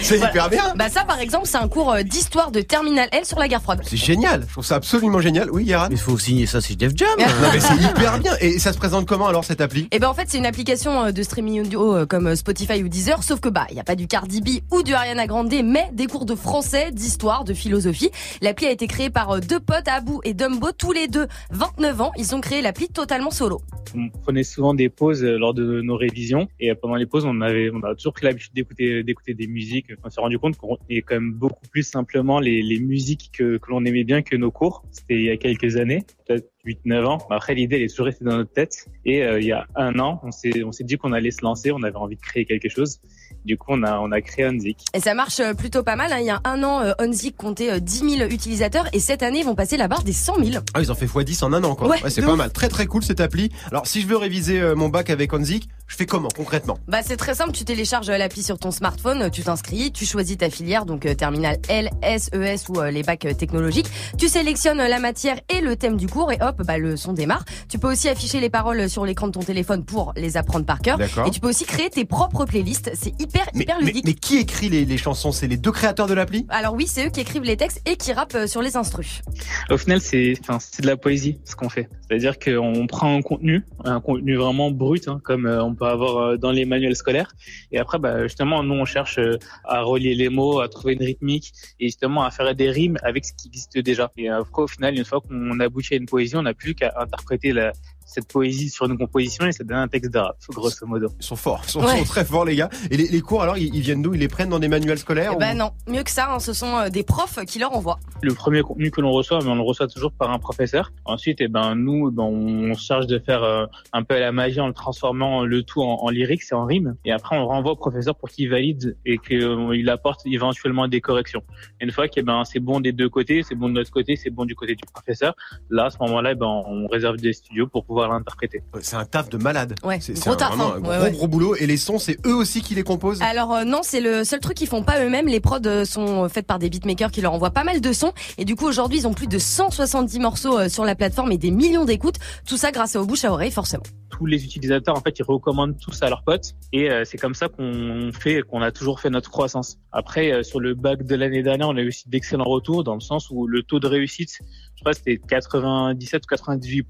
C'est 0.01 0.17
Voilà. 0.17 0.31
hyper 0.31 0.51
bien. 0.51 0.73
Bah 0.77 0.89
ça, 0.89 1.05
par 1.05 1.19
exemple, 1.21 1.47
c'est 1.47 1.57
un 1.57 1.69
cours 1.69 1.93
euh, 1.93 2.03
d'histoire 2.03 2.51
de 2.51 2.61
terminale 2.61 3.09
L 3.12 3.25
sur 3.25 3.39
la 3.39 3.49
guerre 3.49 3.62
froide. 3.62 3.81
C'est 3.85 3.97
génial. 3.97 4.45
Je 4.47 4.53
trouve 4.53 4.65
ça 4.65 4.77
absolument 4.77 5.21
génial. 5.21 5.51
Oui, 5.51 5.65
Guéran. 5.65 5.89
Il 5.91 5.99
faut 5.99 6.17
signer 6.19 6.47
ça, 6.47 6.61
c'est 6.61 6.77
Def 6.77 6.93
Jam. 6.97 7.09
Non 7.19 7.49
mais 7.53 7.61
c'est 7.61 7.75
hyper 7.75 8.19
bien. 8.21 8.33
Et 8.41 8.59
ça 8.59 8.73
se 8.73 8.79
présente 8.79 9.07
comment 9.07 9.27
alors 9.27 9.45
cette 9.45 9.61
appli? 9.61 9.89
Et 9.91 9.99
ben 9.99 10.09
en 10.09 10.15
fait 10.15 10.27
c'est 10.29 10.39
une 10.39 10.47
application 10.47 11.07
euh, 11.07 11.12
de 11.12 11.23
streaming 11.23 11.61
audio 11.62 11.97
euh, 11.97 12.07
comme 12.07 12.37
Spotify 12.37 12.83
ou 12.83 12.89
Deezer, 12.89 13.23
sauf 13.23 13.41
que 13.41 13.49
bah 13.49 13.67
il 13.71 13.77
y 13.77 13.81
a 13.81 13.85
pas 13.85 13.97
du 13.97 14.07
Cardi 14.07 14.41
B 14.41 14.61
ou 14.73 14.83
du 14.83 14.95
Ariana 14.95 15.27
Grande, 15.27 15.53
mais 15.65 15.89
des 15.93 16.07
cours 16.07 16.25
de 16.25 16.35
français, 16.35 16.91
d'histoire, 16.93 17.45
de 17.45 17.53
philosophie. 17.55 18.11
L'appli 18.43 18.67
a 18.67 18.71
été 18.71 18.87
créée 18.87 19.11
par 19.11 19.41
deux 19.41 19.61
potes, 19.61 19.89
Abou 19.89 20.21
et 20.25 20.35
Dumbo, 20.35 20.71
tous 20.77 20.93
les 20.93 21.09
deux 21.09 21.27
29 21.51 22.01
ans. 22.01 22.12
Ils 22.17 22.35
ont 22.35 22.41
créé 22.41 22.62
l'appli 22.62 22.89
totalement 22.89 23.31
solo. 23.31 23.61
On 23.97 24.09
prenait 24.23 24.45
souvent 24.45 24.75
des 24.75 24.89
pauses 24.89 25.23
lors 25.25 25.55
de 25.55 25.81
nos 25.83 25.97
révisions 25.97 26.49
et 26.61 26.75
pendant 26.75 26.95
les 26.95 27.07
pauses, 27.07 27.25
on 27.27 27.41
avait 27.41 27.71
on 27.73 27.83
a 27.83 27.95
toujours 27.95 28.12
pris 28.12 28.26
l'habitude 28.26 28.52
d'écouter 28.55 29.02
d'écouter 29.02 29.35
des 29.35 29.47
musiques. 29.47 29.87
On 30.05 30.11
s'est 30.11 30.21
rendu 30.21 30.38
compte 30.38 30.57
qu'on 30.57 30.79
est 30.88 31.02
quand 31.02 31.14
même 31.14 31.33
beaucoup 31.33 31.67
plus 31.71 31.83
simplement 31.83 32.38
les, 32.41 32.62
les 32.62 32.79
musiques 32.81 33.31
que, 33.33 33.57
que 33.59 33.71
l'on 33.71 33.85
aimait 33.85 34.05
bien 34.05 34.23
que 34.23 34.37
nos 34.37 34.50
cours. 34.50 34.85
C'était 34.91 35.14
il 35.14 35.23
y 35.25 35.31
a 35.31 35.37
quelques 35.37 35.76
années, 35.76 36.05
peut-être 36.26 36.49
8-9 36.67 37.05
ans. 37.05 37.19
Mais 37.29 37.37
Après, 37.37 37.55
l'idée, 37.55 37.76
elle 37.76 37.83
est 37.83 37.88
toujours 37.88 38.07
restée 38.07 38.25
dans 38.25 38.37
notre 38.37 38.52
tête. 38.52 38.87
Et 39.05 39.25
euh, 39.25 39.41
il 39.41 39.47
y 39.47 39.52
a 39.52 39.67
un 39.75 39.99
an, 39.99 40.21
on 40.23 40.31
s'est 40.31 40.62
on 40.64 40.71
s'est 40.73 40.85
dit 40.85 40.97
qu'on 40.97 41.12
allait 41.12 41.31
se 41.33 41.43
lancer. 41.43 41.73
On 41.73 41.83
avait 41.83 41.97
envie 41.97 42.17
de 42.17 42.21
créer 42.21 42.45
quelque 42.45 42.69
chose. 42.69 43.00
Du 43.45 43.57
coup, 43.57 43.73
on 43.73 43.83
a 43.83 43.99
on 43.99 44.12
a 44.12 44.21
créé 44.21 44.45
Unzik. 44.45 44.85
Et 44.95 45.00
ça 45.00 45.14
marche 45.14 45.41
euh, 45.41 45.55
plutôt 45.55 45.83
pas 45.83 45.97
mal. 45.97 46.12
hein. 46.12 46.19
Il 46.21 46.26
y 46.26 46.31
a 46.31 46.41
un 46.45 46.62
an, 46.62 46.81
euh, 46.83 46.93
Onzik 47.00 47.37
comptait 47.37 47.71
euh, 47.73 47.81
10 47.81 48.17
000 48.19 48.31
utilisateurs 48.31 48.87
et 48.93 49.00
cette 49.00 49.23
année, 49.25 49.41
ils 49.41 49.45
vont 49.45 49.55
passer 49.57 49.76
la 49.76 49.88
barre 49.88 50.05
des 50.05 50.12
100 50.12 50.45
000. 50.45 50.62
Ah, 50.75 50.81
ils 50.81 50.93
ont 50.93 50.95
fait 50.95 51.07
x10 51.07 51.45
en 51.45 51.52
un 51.52 51.64
an, 51.64 51.75
quoi. 51.75 51.88
Ouais, 51.88 51.99
c'est 52.09 52.23
pas 52.23 52.33
ouf. 52.33 52.38
mal. 52.38 52.52
Très 52.52 52.69
très 52.69 52.87
cool 52.87 53.02
cette 53.02 53.21
appli. 53.21 53.50
Alors, 53.71 53.87
si 53.87 54.00
je 54.00 54.07
veux 54.07 54.17
réviser 54.17 54.61
mon 54.76 54.88
bac 54.88 55.11
avec 55.11 55.33
Onzik, 55.33 55.69
je 55.93 55.97
fais 55.99 56.07
comment 56.07 56.31
concrètement? 56.35 56.79
Bah 56.89 57.01
c'est 57.05 57.19
très 57.19 57.35
simple, 57.35 57.53
tu 57.53 57.67
télécharges 57.67 58.09
euh, 58.09 58.17
l'appli 58.17 58.43
sur 58.43 58.59
ton 58.59 58.71
smartphone, 58.71 59.31
tu 59.31 59.43
t'inscris, 59.43 59.93
tu 59.93 60.07
choisis 60.07 60.39
ta 60.39 60.49
filière, 60.49 60.87
donc 60.87 61.05
euh, 61.05 61.15
terminal 61.15 61.59
L, 61.69 61.91
S, 62.01 62.31
ES 62.33 62.71
ou 62.71 62.81
euh, 62.81 62.91
les 62.91 63.03
bacs 63.03 63.27
euh, 63.27 63.35
technologiques. 63.35 63.89
Tu 64.17 64.29
sélectionnes 64.29 64.81
euh, 64.81 64.89
la 64.89 64.99
matière 64.99 65.39
et 65.51 65.61
le 65.61 65.77
thème 65.77 65.99
du 65.99 66.07
cours 66.07 66.33
et 66.33 66.39
hop, 66.41 66.63
bah 66.65 66.79
le 66.79 66.97
son 66.97 67.13
démarre. 67.13 67.45
Tu 67.69 67.79
peux 67.79 67.93
aussi 67.93 68.09
afficher 68.09 68.41
les 68.41 68.49
paroles 68.49 68.89
sur 68.89 69.05
l'écran 69.05 69.27
de 69.27 69.33
ton 69.33 69.41
téléphone 69.41 69.85
pour 69.85 70.15
les 70.17 70.39
apprendre 70.39 70.65
par 70.65 70.81
cœur. 70.81 70.97
D'accord. 70.97 71.27
Et 71.27 71.31
tu 71.31 71.41
peux 71.41 71.51
aussi 71.51 71.67
créer 71.67 71.91
tes 71.91 72.07
propres 72.07 72.47
playlists. 72.47 72.91
C'est 72.95 73.13
hyper 73.21 73.45
mais, 73.53 73.65
hyper 73.65 73.79
ludique. 73.81 74.07
mais 74.07 74.15
qui 74.15 74.39
écrit 74.39 74.71
les, 74.71 74.87
les 74.87 74.97
chansons? 74.97 75.31
C'est 75.31 75.47
les 75.47 75.59
deux 75.59 75.73
créateurs 75.73 76.07
de 76.07 76.15
l'appli? 76.15 76.47
Alors 76.49 76.73
oui, 76.73 76.87
c'est 76.87 77.07
eux 77.07 77.11
qui 77.11 77.21
écrivent 77.21 77.43
les 77.43 77.59
textes 77.59 77.83
et 77.85 77.97
qui 77.97 78.15
rappent 78.15 78.35
euh, 78.35 78.47
sur 78.47 78.63
les 78.63 78.79
instrus. 78.79 79.21
Au 79.69 79.77
final, 79.77 80.01
c'est 80.01 80.33
enfin 80.41 80.57
c'est 80.59 80.81
de 80.81 80.87
la 80.87 80.97
poésie 80.97 81.39
ce 81.45 81.55
qu'on 81.55 81.69
fait. 81.69 81.91
C'est-à-dire 82.09 82.39
qu'on 82.39 82.87
prend 82.87 83.15
un 83.15 83.21
contenu, 83.21 83.67
un 83.85 84.01
contenu 84.01 84.37
vraiment 84.37 84.71
brut, 84.71 85.07
hein, 85.09 85.21
comme 85.23 85.45
euh, 85.45 85.63
on 85.63 85.75
peut 85.75 85.82
avoir 85.91 86.17
euh, 86.17 86.37
dans 86.37 86.53
les 86.53 86.65
manuels 86.65 86.97
scolaires, 86.97 87.33
et 87.71 87.79
après, 87.79 87.99
bah, 87.99 88.23
justement, 88.23 88.62
nous 88.62 88.75
on 88.75 88.85
cherche 88.85 89.19
euh, 89.19 89.39
à 89.65 89.83
relier 89.83 90.15
les 90.15 90.29
mots, 90.29 90.61
à 90.61 90.69
trouver 90.69 90.95
une 90.95 91.05
rythmique, 91.05 91.53
et 91.81 91.87
justement 91.87 92.25
à 92.25 92.31
faire 92.31 92.55
des 92.55 92.71
rimes 92.71 92.97
avec 93.03 93.25
ce 93.25 93.33
qui 93.33 93.49
existe 93.49 93.79
déjà. 93.79 94.11
Et 94.17 94.31
euh, 94.31 94.43
au 94.53 94.67
final, 94.67 94.97
une 94.97 95.05
fois 95.05 95.21
qu'on 95.21 95.61
aboutit 95.61 95.95
à 95.95 95.97
une 95.97 96.07
poésie, 96.07 96.37
on 96.37 96.43
n'a 96.43 96.55
plus 96.55 96.75
qu'à 96.75 96.93
interpréter 96.97 97.53
la, 97.53 97.73
cette 98.12 98.28
poésie 98.28 98.69
sur 98.71 98.87
une 98.87 98.99
composition 98.99 99.47
et 99.47 99.52
ça 99.52 99.64
donne 99.64 99.78
un 99.78 99.88
texte 99.88 100.12
de 100.12 100.19
rap, 100.19 100.37
grosso 100.50 100.87
modo. 100.87 101.09
Ils 101.21 101.25
sont 101.25 101.37
forts, 101.37 101.62
ils 101.64 101.71
sont, 101.71 101.81
Ouais. 101.83 101.99
sont 101.99 102.04
très 102.04 102.25
forts 102.25 102.45
les 102.45 102.57
gars. 102.57 102.69
Et 102.90 102.97
les, 102.97 103.09
les 103.09 103.21
cours 103.21 103.42
alors, 103.42 103.57
ils, 103.59 103.75
ils 103.75 103.81
viennent 103.81 104.02
d'où? 104.02 104.14
Ils 104.14 104.21
les 104.21 104.28
prennent 104.28 104.49
dans 104.50 104.59
des 104.59 104.69
manuels 104.69 104.99
scolaires 104.99 105.31
Eh 105.33 105.37
ou- 105.37 105.38
ben 105.38 105.57
non, 105.57 105.71
mieux 105.88 106.02
que 106.02 106.11
ça, 106.11 106.33
hein, 106.33 106.38
ce 106.38 106.52
sont 106.52 106.76
euh, 106.76 106.88
des 106.88 107.02
profs 107.02 107.38
qui 107.47 107.59
leur 107.59 107.75
envoient. 107.76 107.99
le 108.23 108.35
premier 108.35 108.62
contenu 108.62 108.90
que 108.90 109.00
l'on 109.00 109.11
reçoit, 109.12 109.40
mais 109.42 109.49
on 109.50 109.54
le 109.57 109.62
reçoit 109.62 109.88
toujours 109.88 110.12
par 110.12 110.31
un 110.31 110.38
professeur. 110.38 110.92
Ensuite, 111.04 111.38
eh 111.40 111.49
ben 111.49 111.75
nous, 111.75 112.09
eh 112.09 112.14
ben, 112.14 112.23
on 112.25 112.75
se 112.75 112.85
charge 112.85 113.07
de 113.07 113.19
faire 113.19 113.42
euh, 113.42 113.66
un 113.92 114.02
peu 114.02 114.14
à 114.14 114.21
la 114.21 114.33
magie 114.33 114.61
en 114.61 114.69
le 114.69 114.73
transformant 114.75 115.45
le 115.45 115.62
tout 115.62 115.81
en, 115.83 115.99
en 116.02 116.09
lyrics 116.11 116.42
et 116.50 116.54
en 116.54 116.64
rime. 116.66 116.97
Et 117.04 117.12
après, 117.12 117.37
on 117.37 117.40
le 117.40 117.47
renvoie 117.47 117.73
au 117.73 117.76
professeur 117.76 118.14
pour 118.14 118.28
qu'il 118.28 118.49
valide 118.50 118.97
et 119.07 119.19
qu'il 119.19 119.88
apporte 119.90 120.21
éventuellement 120.26 120.88
des 120.88 121.00
corrections. 121.00 121.42
Et 121.81 121.85
une 121.85 121.90
fois 121.90 122.09
que 122.09 122.14
eh 122.16 122.23
ben 122.23 122.42
c'est 122.45 122.61
bon 122.61 122.81
des 122.81 122.92
deux 122.92 123.09
côtés, 123.09 123.42
c'est 123.42 123.54
bon 123.54 123.69
de 123.69 123.75
notre 123.75 123.90
côté, 123.90 124.16
c'est 124.16 124.31
bon 124.31 124.45
du 124.45 124.54
côté 124.54 124.75
du 124.75 124.85
professeur. 124.92 125.35
Là, 125.71 125.87
à 125.87 125.90
ce 125.90 125.99
moment-là, 126.00 126.33
eh 126.33 126.35
ben 126.35 126.47
on 126.66 126.87
réserve 126.87 127.16
des 127.16 127.33
studios 127.33 127.66
pour 127.66 127.85
pouvoir 127.85 128.01
l'interpréter. 128.09 128.62
C'est 128.80 128.97
un 128.97 129.04
taf 129.04 129.28
de 129.28 129.37
malade. 129.38 129.75
Ouais, 129.85 129.99
C'est 130.00 130.18
gros 130.18 130.32
un- 130.32 130.37
taf, 130.37 130.49
vraiment 130.49 130.73
hein. 130.73 130.75
un 130.76 130.80
gros, 130.80 130.90
Ouais, 130.90 130.99
ouais. 131.02 131.11
gros 131.12 131.28
boulot. 131.28 131.56
Et 131.56 131.66
les 131.66 131.76
sons, 131.76 131.99
c'est 131.99 132.18
eux 132.26 132.35
aussi 132.35 132.61
qui 132.62 132.75
les 132.75 132.82
composent 132.82 133.21
Alors 133.23 133.52
euh, 133.54 133.64
non, 133.64 133.80
c'est 133.82 134.00
le 134.00 134.25
seul 134.25 134.40
truc 134.40 134.56
qu'ils 134.56 134.68
font 134.68 134.82
pas 134.82 135.04
eux-mêmes. 135.04 135.26
Les 135.28 135.40
prods 135.40 135.59
euh, 135.66 135.85
sont 135.85 136.28
faites 136.28 136.47
par 136.47 136.59
des 136.59 136.71
beatmakers 136.71 137.11
qui 137.11 137.21
leur 137.21 137.32
envoient 137.32 137.50
pas 137.50 137.64
mal 137.64 137.80
de 137.80 137.92
sons. 137.92 138.12
Et 138.38 138.44
du 138.44 138.56
coup, 138.56 138.66
aujourd'hui, 138.66 138.99
ils 139.00 139.06
ont 139.06 139.14
plus 139.14 139.26
de 139.28 139.38
170 139.38 140.18
morceaux 140.18 140.59
euh, 140.59 140.68
sur 140.68 140.85
la 140.85 140.94
plateforme 140.94 141.32
et 141.32 141.38
des 141.38 141.50
millions 141.50 141.85
d'écoutes. 141.85 142.16
Tout 142.47 142.56
ça 142.56 142.71
grâce 142.73 142.97
au 142.97 143.04
bouche 143.06 143.25
à 143.25 143.32
oreille, 143.32 143.50
forcément. 143.50 143.82
tous 144.11 144.26
les 144.26 144.44
utilisateurs 144.44 144.97
en 144.97 145.00
fait 145.00 145.18
ils 145.18 145.23
recommandent 145.25 145.76
tous 145.80 146.02
à 146.02 146.09
leurs 146.11 146.23
potes 146.23 146.52
et 146.73 146.90
euh, 146.90 147.02
c'est 147.04 147.16
comme 147.18 147.35
ça 147.35 147.49
qu'on 147.49 148.11
fait 148.12 148.42
qu'on 148.42 148.61
a 148.62 148.71
toujours 148.71 149.00
fait 149.00 149.09
notre 149.11 149.30
croissance. 149.30 149.78
Après 149.90 150.30
euh, 150.32 150.42
sur 150.42 150.61
le 150.61 150.75
bac 150.75 151.02
de 151.04 151.14
l'année 151.16 151.42
dernière, 151.42 151.68
on 151.71 151.76
a 151.76 151.80
eu 151.80 151.88
aussi 151.88 152.09
d'excellents 152.09 152.44
retours 152.44 152.85
dans 152.85 152.94
le 152.94 153.00
sens 153.00 153.30
où 153.30 153.47
le 153.47 153.62
taux 153.62 153.80
de 153.80 153.87
réussite, 153.87 154.38
je 154.76 154.80
crois 154.82 154.92
c'était 154.92 155.16
97 155.16 156.23
ou 156.25 156.26
98 156.28 156.82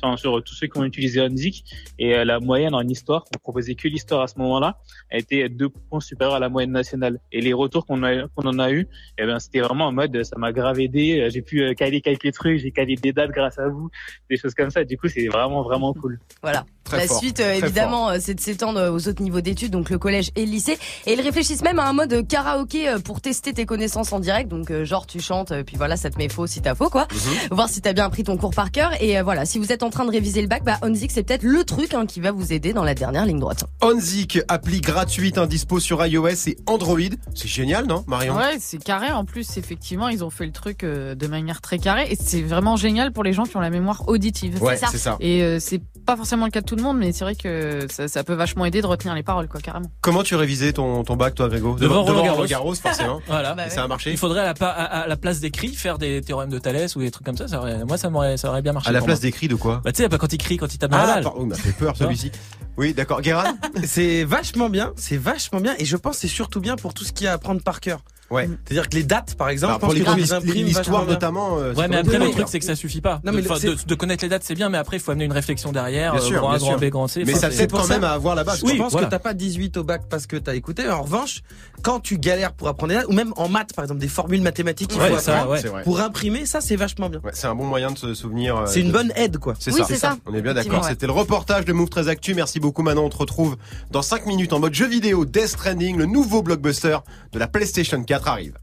Enfin, 0.00 0.16
sur 0.16 0.42
tous 0.42 0.54
ceux 0.54 0.66
qui 0.66 0.78
ont 0.78 0.84
utilisé 0.84 1.20
Onzik 1.20 1.64
et 1.98 2.14
euh, 2.14 2.24
la 2.24 2.40
moyenne 2.40 2.74
en 2.74 2.82
histoire, 2.82 3.24
on 3.34 3.38
proposait 3.38 3.74
que 3.74 3.88
l'histoire 3.88 4.22
à 4.22 4.28
ce 4.28 4.38
moment-là, 4.38 4.78
a 5.10 5.18
été 5.18 5.48
deux 5.48 5.68
points 5.68 6.00
supérieurs 6.00 6.36
à 6.36 6.38
la 6.38 6.48
moyenne 6.48 6.72
nationale. 6.72 7.20
Et 7.32 7.40
les 7.40 7.52
retours 7.52 7.86
qu'on 7.86 8.02
a 8.02 8.28
qu'on 8.28 8.46
en 8.46 8.58
a 8.58 8.70
eu, 8.70 8.86
eh 9.18 9.26
ben 9.26 9.38
c'était 9.38 9.60
vraiment 9.60 9.86
en 9.86 9.92
mode 9.92 10.22
ça 10.22 10.36
m'a 10.38 10.52
grave 10.52 10.80
aidé, 10.80 11.28
j'ai 11.30 11.42
pu 11.42 11.62
euh, 11.62 11.74
caler 11.74 12.00
quelques 12.00 12.32
trucs, 12.32 12.58
j'ai 12.58 12.70
calé 12.70 12.96
des 12.96 13.12
dates 13.12 13.30
grâce 13.30 13.58
à 13.58 13.68
vous, 13.68 13.90
des 14.30 14.36
choses 14.36 14.54
comme 14.54 14.70
ça. 14.70 14.84
Du 14.84 14.96
coup, 14.96 15.08
c'est 15.08 15.26
vraiment 15.26 15.62
vraiment 15.62 15.92
cool. 15.94 16.18
Voilà. 16.42 16.64
Très 16.88 16.98
la 16.98 17.06
fort, 17.06 17.18
suite, 17.18 17.40
euh, 17.40 17.52
évidemment, 17.52 18.10
euh, 18.10 18.16
c'est 18.20 18.34
de 18.34 18.40
s'étendre 18.40 18.78
euh, 18.80 18.90
aux 18.90 19.08
autres 19.08 19.22
niveaux 19.22 19.40
d'études, 19.40 19.70
donc 19.70 19.90
le 19.90 19.98
collège 19.98 20.30
et 20.36 20.44
le 20.46 20.50
lycée. 20.50 20.78
Et 21.06 21.12
ils 21.12 21.20
réfléchissent 21.20 21.62
même 21.62 21.78
à 21.78 21.86
un 21.86 21.92
mode 21.92 22.26
karaoké 22.26 22.94
pour 23.04 23.20
tester 23.20 23.52
tes 23.52 23.66
connaissances 23.66 24.12
en 24.12 24.20
direct. 24.20 24.48
Donc, 24.48 24.70
euh, 24.70 24.84
genre, 24.84 25.06
tu 25.06 25.20
chantes, 25.20 25.52
puis 25.66 25.76
voilà, 25.76 25.96
ça 25.96 26.08
te 26.10 26.18
met 26.18 26.28
faux 26.28 26.46
si 26.46 26.60
t'as 26.62 26.74
faux, 26.74 26.88
quoi. 26.88 27.06
Mhm. 27.12 27.48
Voir 27.56 27.68
si 27.68 27.80
t'as 27.80 27.92
bien 27.92 28.06
appris 28.06 28.24
ton 28.24 28.36
cours 28.36 28.52
par 28.54 28.70
cœur. 28.70 28.90
Et 29.00 29.18
euh, 29.18 29.22
voilà, 29.22 29.44
si 29.44 29.58
vous 29.58 29.70
êtes 29.72 29.82
en 29.82 29.90
train 29.90 30.04
de 30.04 30.10
réviser 30.10 30.40
le 30.40 30.48
bac, 30.48 30.64
bah, 30.64 30.78
Onzik, 30.82 31.10
c'est 31.10 31.22
peut-être 31.22 31.42
le 31.42 31.64
truc 31.64 31.92
hein, 31.94 32.06
qui 32.06 32.20
va 32.20 32.32
vous 32.32 32.52
aider 32.52 32.72
dans 32.72 32.84
la 32.84 32.94
dernière 32.94 33.26
ligne 33.26 33.38
droite. 33.40 33.64
Onzik, 33.82 34.38
appli 34.48 34.80
gratuite, 34.80 35.38
un 35.38 35.46
dispo 35.46 35.80
sur 35.80 36.04
iOS 36.04 36.28
et 36.48 36.56
Android. 36.66 36.98
C'est 37.34 37.48
génial, 37.48 37.86
non, 37.86 38.04
Marion? 38.06 38.36
Ouais, 38.36 38.56
c'est 38.60 38.82
carré. 38.82 39.10
En 39.12 39.24
plus, 39.24 39.56
effectivement, 39.58 40.08
ils 40.08 40.24
ont 40.24 40.30
fait 40.30 40.46
le 40.46 40.52
truc 40.52 40.84
euh, 40.84 41.14
de 41.14 41.26
manière 41.26 41.60
très 41.60 41.78
carrée 41.78 42.06
et 42.10 42.16
c'est 42.16 42.42
vraiment 42.42 42.76
génial 42.76 43.12
pour 43.12 43.24
les 43.24 43.32
gens 43.32 43.44
qui 43.44 43.56
ont 43.56 43.60
la 43.60 43.70
mémoire 43.70 44.04
auditive. 44.08 44.62
Ouais, 44.62 44.76
C'est 44.76 44.84
ça. 44.86 44.88
c'est 44.92 44.98
ça. 44.98 45.16
Et 45.20 45.42
euh, 45.42 45.58
c'est 45.60 45.80
pas 46.06 46.16
forcément 46.16 46.46
le 46.46 46.50
cas 46.50 46.60
de 46.60 46.66
tout 46.66 46.76
le 46.78 46.82
monde, 46.82 46.96
mais 46.98 47.12
c'est 47.12 47.24
vrai 47.24 47.34
que 47.34 47.86
ça, 47.90 48.08
ça 48.08 48.24
peut 48.24 48.32
vachement 48.34 48.64
aider 48.64 48.80
de 48.80 48.86
retenir 48.86 49.14
les 49.14 49.22
paroles, 49.22 49.48
quoi, 49.48 49.60
carrément. 49.60 49.90
Comment 50.00 50.22
tu 50.22 50.34
révisais 50.34 50.72
ton, 50.72 51.04
ton 51.04 51.16
bac, 51.16 51.34
toi, 51.34 51.48
Grégo 51.48 51.76
Devant 51.78 52.02
Roland 52.04 52.24
Garros. 52.24 52.46
Garros, 52.46 52.74
forcément. 52.74 53.20
Voilà. 53.26 53.54
Et 53.66 53.70
ça 53.70 53.84
a 53.84 53.88
marché 53.88 54.10
Il 54.10 54.16
faudrait 54.16 54.40
à 54.40 54.44
la, 54.46 54.54
pa- 54.54 54.68
à, 54.70 54.84
à 55.02 55.06
la 55.06 55.16
place 55.16 55.40
d'écrit 55.40 55.74
faire 55.74 55.98
des 55.98 56.22
théorèmes 56.22 56.48
de 56.50 56.58
Thalès 56.58 56.96
ou 56.96 57.00
des 57.00 57.10
trucs 57.10 57.26
comme 57.26 57.36
ça. 57.36 57.46
ça 57.48 57.58
aurait- 57.60 57.84
moi, 57.84 57.98
ça 57.98 58.08
m'aurait, 58.10 58.36
ça 58.38 58.48
aurait 58.48 58.62
bien 58.62 58.72
marché. 58.72 58.88
À 58.88 58.92
la 58.92 59.00
place 59.02 59.18
moi. 59.18 59.22
d'écrit 59.22 59.48
de 59.48 59.54
quoi 59.54 59.82
Bah, 59.84 59.92
tu 59.92 60.02
sais, 60.02 60.08
pas 60.08 60.16
quand 60.18 60.32
il 60.32 60.38
crie, 60.38 60.56
quand 60.56 60.72
il 60.72 60.78
tape 60.78 60.90
dans 60.90 60.96
Ah, 60.98 61.06
la 61.06 61.14
balle. 61.20 61.32
il 61.40 61.46
m'a 61.46 61.54
fait 61.56 61.72
peur 61.72 61.96
celui-ci. 61.96 62.30
Oui, 62.76 62.94
d'accord. 62.94 63.20
Guérin 63.20 63.56
C'est 63.84 64.24
vachement 64.24 64.68
bien, 64.70 64.92
c'est 64.96 65.16
vachement 65.16 65.60
bien, 65.60 65.74
et 65.78 65.84
je 65.84 65.96
pense 65.96 66.14
que 66.16 66.20
c'est 66.22 66.28
surtout 66.28 66.60
bien 66.60 66.76
pour 66.76 66.94
tout 66.94 67.04
ce 67.04 67.12
qu'il 67.12 67.24
y 67.24 67.28
a 67.28 67.32
à 67.32 67.34
apprendre 67.34 67.60
par 67.62 67.80
cœur. 67.80 68.00
Ouais. 68.30 68.48
C'est-à-dire 68.66 68.88
que 68.90 68.94
les 68.96 69.04
dates, 69.04 69.34
par 69.36 69.48
exemple, 69.48 69.70
Alors, 69.70 69.76
je 69.76 69.80
pense 69.80 70.04
pour 70.04 70.14
que 70.14 70.16
les- 70.18 70.22
les 70.22 70.32
imprimes 70.34 70.66
l'histoire 70.66 71.06
notamment, 71.06 71.58
euh, 71.58 71.72
Ouais, 71.74 71.88
mais 71.88 71.96
après, 71.96 72.18
le 72.18 72.30
truc, 72.30 72.46
c'est 72.48 72.58
que 72.58 72.64
ça 72.64 72.76
suffit 72.76 73.00
pas. 73.00 73.20
Non, 73.24 73.32
mais 73.32 73.40
de, 73.42 73.94
connaître 73.94 74.22
les 74.24 74.28
dates, 74.28 74.42
c'est 74.44 74.54
bien, 74.54 74.68
mais 74.68 74.76
après, 74.78 74.98
il 74.98 75.00
faut 75.00 75.10
amener 75.12 75.24
une 75.24 75.32
réflexion 75.32 75.72
derrière. 75.72 76.12
Bien 76.12 76.20
euh, 76.20 76.24
sûr, 76.24 76.38
grand 76.40 76.50
A, 76.50 76.58
bien 76.58 76.66
grand 76.66 76.78
sûr. 76.78 76.80
B, 76.88 76.90
grand 76.90 77.08
C. 77.08 77.22
Mais 77.26 77.34
ça 77.34 77.50
c'est- 77.50 77.56
t'aide 77.58 77.72
quand 77.72 77.82
ça. 77.84 77.94
même 77.94 78.04
à 78.04 78.10
avoir 78.10 78.34
la 78.34 78.44
base. 78.44 78.56
Je 78.58 78.62
quoi. 78.62 78.74
pense 78.76 78.92
voilà. 78.92 79.06
que 79.06 79.10
t'as 79.12 79.18
pas 79.18 79.32
18 79.34 79.76
au 79.78 79.84
bac 79.84 80.02
parce 80.10 80.26
que 80.26 80.36
t'as 80.36 80.54
écouté. 80.54 80.88
En 80.88 81.02
revanche, 81.02 81.40
quand 81.82 82.00
tu 82.00 82.18
galères 82.18 82.52
pour 82.52 82.68
apprendre 82.68 82.92
des 82.92 82.98
dates, 82.98 83.08
ou 83.08 83.12
même 83.12 83.32
en 83.36 83.48
maths, 83.48 83.72
par 83.74 83.84
exemple, 83.84 84.00
des 84.00 84.08
formules 84.08 84.42
mathématiques 84.42 84.90
qu'il 84.90 85.00
Ouais, 85.00 85.10
faut 85.10 85.18
ça, 85.18 85.32
apprendre, 85.32 85.52
ouais. 85.52 85.60
C'est 85.62 85.68
vrai. 85.68 85.82
pour 85.84 86.00
imprimer, 86.00 86.44
ça 86.44 86.60
c'est 86.60 86.76
vachement 86.76 87.08
bien. 87.08 87.20
Ouais, 87.24 87.30
c'est 87.32 87.46
un 87.46 87.54
bon 87.54 87.64
moyen 87.64 87.90
de 87.92 87.98
se 87.98 88.12
souvenir. 88.14 88.56
euh, 88.58 88.66
C'est 88.66 88.80
une 88.80 88.92
bonne 88.92 89.10
aide, 89.16 89.38
quoi. 89.38 89.54
C'est 89.58 89.72
Oui, 89.72 89.80
ça. 89.80 89.86
c'est 89.88 89.96
ça. 89.96 90.16
On 90.26 90.34
est 90.34 90.42
bien 90.42 90.52
d'accord. 90.54 90.84
C'était 90.84 91.06
le 91.06 91.12
reportage 91.12 91.64
de 91.64 91.72
Move 91.72 91.88
13 91.88 92.08
Actu. 92.08 92.34
Merci 92.34 92.60
beaucoup. 92.60 92.82
Maintenant, 92.82 93.04
on 93.04 93.08
te 93.10 93.16
retrouve 93.16 93.56
dans 93.90 94.02
5 94.02 94.26
minutes 94.26 94.52
en 94.52 94.58
mode 94.60 94.74
jeu 94.74 94.86
vidéo. 94.86 95.24
Death 95.24 95.48
Stranding, 95.48 95.96
le 95.96 96.06
nouveau 96.06 96.42
blockbuster 96.42 96.98
de 97.32 97.38
la 97.38 97.46
PlayStation 97.48 98.02
4 98.02 98.17
arrive. 98.26 98.54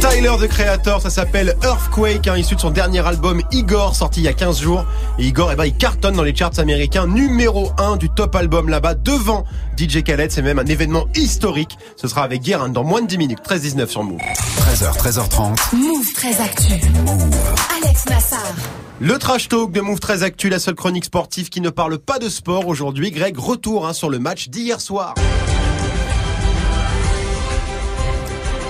Tyler 0.00 0.36
the 0.40 0.48
Creator, 0.48 1.02
ça 1.02 1.10
s'appelle 1.10 1.56
Earthquake, 1.62 2.26
hein, 2.28 2.36
issu 2.36 2.54
de 2.54 2.60
son 2.60 2.70
dernier 2.70 3.06
album 3.06 3.42
Igor, 3.52 3.94
sorti 3.94 4.20
il 4.20 4.24
y 4.24 4.28
a 4.28 4.32
15 4.32 4.60
jours. 4.60 4.84
Et 5.18 5.24
Igor, 5.24 5.52
eh 5.52 5.56
ben, 5.56 5.64
il 5.64 5.76
cartonne 5.76 6.16
dans 6.16 6.22
les 6.22 6.34
charts 6.34 6.58
américains, 6.58 7.06
numéro 7.06 7.72
1 7.78 7.96
du 7.96 8.08
top 8.08 8.34
album 8.34 8.68
là-bas, 8.68 8.94
devant 8.94 9.44
DJ 9.76 10.02
Khaled. 10.02 10.30
C'est 10.30 10.42
même 10.42 10.58
un 10.58 10.66
événement 10.66 11.06
historique. 11.14 11.76
Ce 11.96 12.08
sera 12.08 12.22
avec 12.22 12.42
Guérin 12.42 12.68
dans 12.68 12.84
moins 12.84 13.02
de 13.02 13.06
10 13.06 13.18
minutes, 13.18 13.40
13-19 13.46 13.86
sur 13.88 14.02
Move. 14.02 14.18
13h, 14.18 14.96
13h30. 14.98 15.76
Move 15.76 16.12
très 16.14 16.40
actu. 16.40 16.72
Alex 17.82 18.06
Nassar. 18.06 18.54
Le 19.00 19.16
trash 19.16 19.46
talk 19.46 19.70
de 19.70 19.80
Move 19.80 20.00
13 20.00 20.24
Actu, 20.24 20.48
la 20.48 20.58
seule 20.58 20.74
chronique 20.74 21.04
sportive 21.04 21.50
qui 21.50 21.60
ne 21.60 21.70
parle 21.70 21.98
pas 21.98 22.18
de 22.18 22.28
sport 22.28 22.66
aujourd'hui. 22.66 23.12
Greg, 23.12 23.38
retour 23.38 23.86
hein, 23.86 23.92
sur 23.92 24.10
le 24.10 24.18
match 24.18 24.48
d'hier 24.48 24.80
soir. 24.80 25.14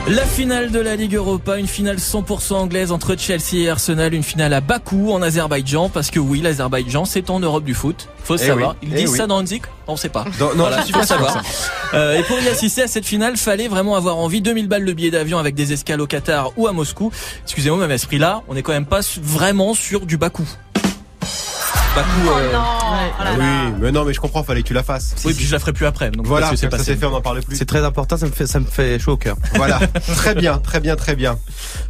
La 0.08 0.24
finale 0.24 0.70
de 0.70 0.78
la 0.80 0.96
Ligue 0.96 1.16
Europa, 1.16 1.58
une 1.58 1.66
finale 1.66 1.96
100% 1.98 2.54
anglaise 2.54 2.92
entre 2.92 3.14
Chelsea 3.18 3.56
et 3.64 3.68
Arsenal, 3.68 4.14
une 4.14 4.22
finale 4.22 4.54
à 4.54 4.62
Bakou 4.62 5.12
en 5.12 5.20
Azerbaïdjan, 5.20 5.90
parce 5.90 6.10
que 6.10 6.18
oui, 6.18 6.40
l'Azerbaïdjan 6.40 7.04
c'est 7.04 7.28
en 7.28 7.40
Europe 7.40 7.64
du 7.64 7.74
foot. 7.74 8.08
Faut 8.24 8.36
Eh 8.36 8.46
savoir. 8.46 8.74
oui, 8.82 8.88
Ils 8.90 8.94
eh 8.94 9.00
disent 9.02 9.10
oui. 9.10 9.18
ça 9.18 9.26
dans 9.26 9.42
Nzik 9.42 9.64
On 9.86 9.96
sait 9.96 10.08
pas. 10.08 10.24
Dans- 10.38 10.48
non, 10.54 10.54
voilà, 10.64 10.78
je 10.78 10.84
suis 10.84 10.92
faut 10.94 11.00
pas 11.00 11.06
savoir. 11.06 11.42
Euh, 11.92 12.18
et 12.18 12.22
pour 12.22 12.38
y 12.40 12.48
assister 12.48 12.82
à 12.82 12.88
cette 12.88 13.04
finale, 13.04 13.36
fallait 13.36 13.68
vraiment 13.68 13.96
avoir 13.96 14.16
envie. 14.16 14.40
2000 14.40 14.66
balles 14.66 14.82
le 14.84 14.94
billet 14.94 15.10
d'avion 15.10 15.38
avec 15.38 15.54
des 15.54 15.72
escales 15.74 16.00
au 16.00 16.06
Qatar 16.06 16.52
ou 16.56 16.66
à 16.66 16.72
Moscou. 16.72 17.10
Excusez-moi, 17.44 17.86
mais 17.86 17.94
à 17.94 17.98
ce 17.98 18.06
prix-là, 18.06 18.42
on 18.48 18.56
est 18.56 18.62
quand 18.62 18.72
même 18.72 18.86
pas 18.86 19.00
vraiment 19.20 19.74
sur 19.74 20.06
du 20.06 20.16
Bakou. 20.16 20.46
Bakou. 21.94 22.28
euh, 22.30 22.52
Ah 22.54 23.32
oui, 23.38 23.72
mais 23.80 23.92
non, 23.92 24.04
mais 24.04 24.12
je 24.12 24.20
comprends, 24.20 24.42
fallait 24.44 24.62
que 24.62 24.68
tu 24.68 24.74
la 24.74 24.82
fasses. 24.82 25.14
Oui, 25.24 25.34
puis 25.34 25.44
je 25.46 25.52
la 25.52 25.58
ferai 25.58 25.72
plus 25.72 25.86
après. 25.86 26.10
Donc 26.10 26.26
Voilà, 26.26 26.50
c'est 26.56 26.68
passé. 26.68 26.96
fait, 26.96 27.06
on 27.06 27.10
n'en 27.10 27.20
parle 27.20 27.40
plus. 27.42 27.56
C'est 27.56 27.64
très 27.66 27.84
important, 27.84 28.16
ça 28.16 28.26
me 28.26 28.30
fait, 28.32 28.46
ça 28.46 28.60
me 28.60 28.66
fait 28.66 28.98
chaud 28.98 29.12
au 29.12 29.16
cœur. 29.16 29.36
Voilà, 29.54 29.80
très 30.16 30.34
bien, 30.34 30.58
très 30.58 30.80
bien, 30.80 30.96
très 30.96 31.16
bien. 31.16 31.38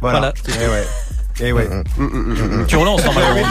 Voilà. 0.01 0.19
Voilà. 0.19 0.33
Eh 0.47 0.67
ouais. 0.69 0.87
Et 1.41 1.51
ouais. 1.51 1.67
Mm, 1.97 2.03
mm. 2.03 2.65
Tu 2.67 2.75
relances 2.75 3.01
en 3.05 3.11
oui, 3.11 3.41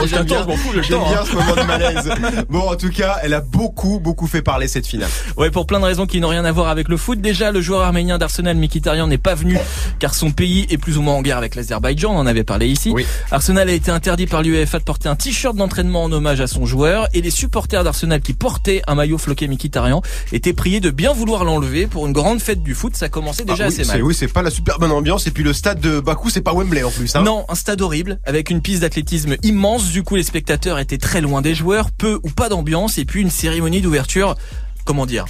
je 0.00 0.06
J'aime 0.06 0.24
bien, 0.24 0.44
m'en 0.44 0.56
fous, 0.56 0.72
j'aime 0.74 0.84
ce 0.84 1.34
moment 1.34 1.54
de 1.54 1.62
malaise. 1.62 2.10
Bon, 2.48 2.60
en 2.60 2.76
tout 2.76 2.90
cas, 2.90 3.18
elle 3.22 3.34
a 3.34 3.40
beaucoup, 3.40 4.00
beaucoup 4.00 4.26
fait 4.26 4.42
parler 4.42 4.66
cette 4.66 4.86
finale. 4.86 5.08
Ouais, 5.36 5.50
pour 5.50 5.66
plein 5.66 5.78
de 5.78 5.84
raisons 5.84 6.06
qui 6.06 6.20
n'ont 6.20 6.28
rien 6.28 6.44
à 6.44 6.52
voir 6.52 6.68
avec 6.68 6.88
le 6.88 6.96
foot. 6.96 7.20
Déjà, 7.20 7.52
le 7.52 7.60
joueur 7.60 7.82
arménien 7.82 8.18
d'Arsenal, 8.18 8.56
Mkhitaryan, 8.56 9.06
n'est 9.06 9.18
pas 9.18 9.34
venu 9.34 9.58
car 9.98 10.14
son 10.14 10.30
pays 10.32 10.66
est 10.70 10.78
plus 10.78 10.98
ou 10.98 11.02
moins 11.02 11.14
en 11.14 11.22
guerre 11.22 11.38
avec 11.38 11.54
l'Azerbaïdjan. 11.54 12.12
On 12.12 12.18
en 12.18 12.26
avait 12.26 12.44
parlé 12.44 12.66
ici. 12.68 12.92
Arsenal 13.30 13.68
a 13.68 13.72
été 13.72 13.90
interdit 13.90 14.26
par 14.26 14.42
l'UEFA 14.42 14.78
de 14.78 14.84
porter 14.84 15.08
un 15.08 15.16
t-shirt 15.16 15.56
d'entraînement 15.56 16.04
en 16.04 16.12
hommage 16.12 16.40
à 16.40 16.46
son 16.46 16.66
joueur 16.66 17.08
et 17.14 17.20
les 17.20 17.30
supporters 17.30 17.84
d'Arsenal 17.84 18.20
qui 18.20 18.32
portaient 18.32 18.82
un 18.86 18.94
maillot 18.94 19.18
floqué 19.18 19.46
Mkhitaryan 19.48 20.02
étaient 20.32 20.52
priés 20.52 20.80
de 20.80 20.90
bien 20.90 21.12
vouloir 21.12 21.44
l'enlever 21.44 21.86
pour 21.86 22.06
une 22.06 22.12
grande 22.12 22.40
fête 22.40 22.62
du 22.62 22.74
foot. 22.74 22.96
Ça 22.96 23.08
commençait 23.08 23.44
déjà 23.44 23.64
Ah 23.64 23.68
oui, 23.68 23.80
assez 23.80 23.84
mal. 23.84 24.02
Oui, 24.02 24.14
c'est 24.14 24.28
pas 24.28 24.42
la 24.42 24.50
super 24.50 24.78
bonne 24.78 24.92
ambiance. 24.92 25.26
Et 25.26 25.30
puis 25.30 25.44
le 25.44 25.52
stade 25.52 25.80
de 25.80 26.00
Bakou, 26.00 26.30
c'est 26.30 26.40
pas 26.40 26.52
Wembley 26.52 26.82
en 26.82 26.90
plus. 26.90 27.14
Hein. 27.14 27.19
Non, 27.22 27.44
un 27.48 27.54
stade 27.54 27.80
horrible, 27.82 28.18
avec 28.24 28.50
une 28.50 28.60
piste 28.60 28.82
d'athlétisme 28.82 29.36
immense. 29.42 29.90
Du 29.90 30.02
coup, 30.02 30.16
les 30.16 30.22
spectateurs 30.22 30.78
étaient 30.78 30.98
très 30.98 31.20
loin 31.20 31.42
des 31.42 31.54
joueurs, 31.54 31.90
peu 31.90 32.20
ou 32.22 32.30
pas 32.30 32.48
d'ambiance, 32.48 32.98
et 32.98 33.04
puis 33.04 33.20
une 33.22 33.30
cérémonie 33.30 33.80
d'ouverture. 33.80 34.36
Comment 34.84 35.06
dire? 35.06 35.26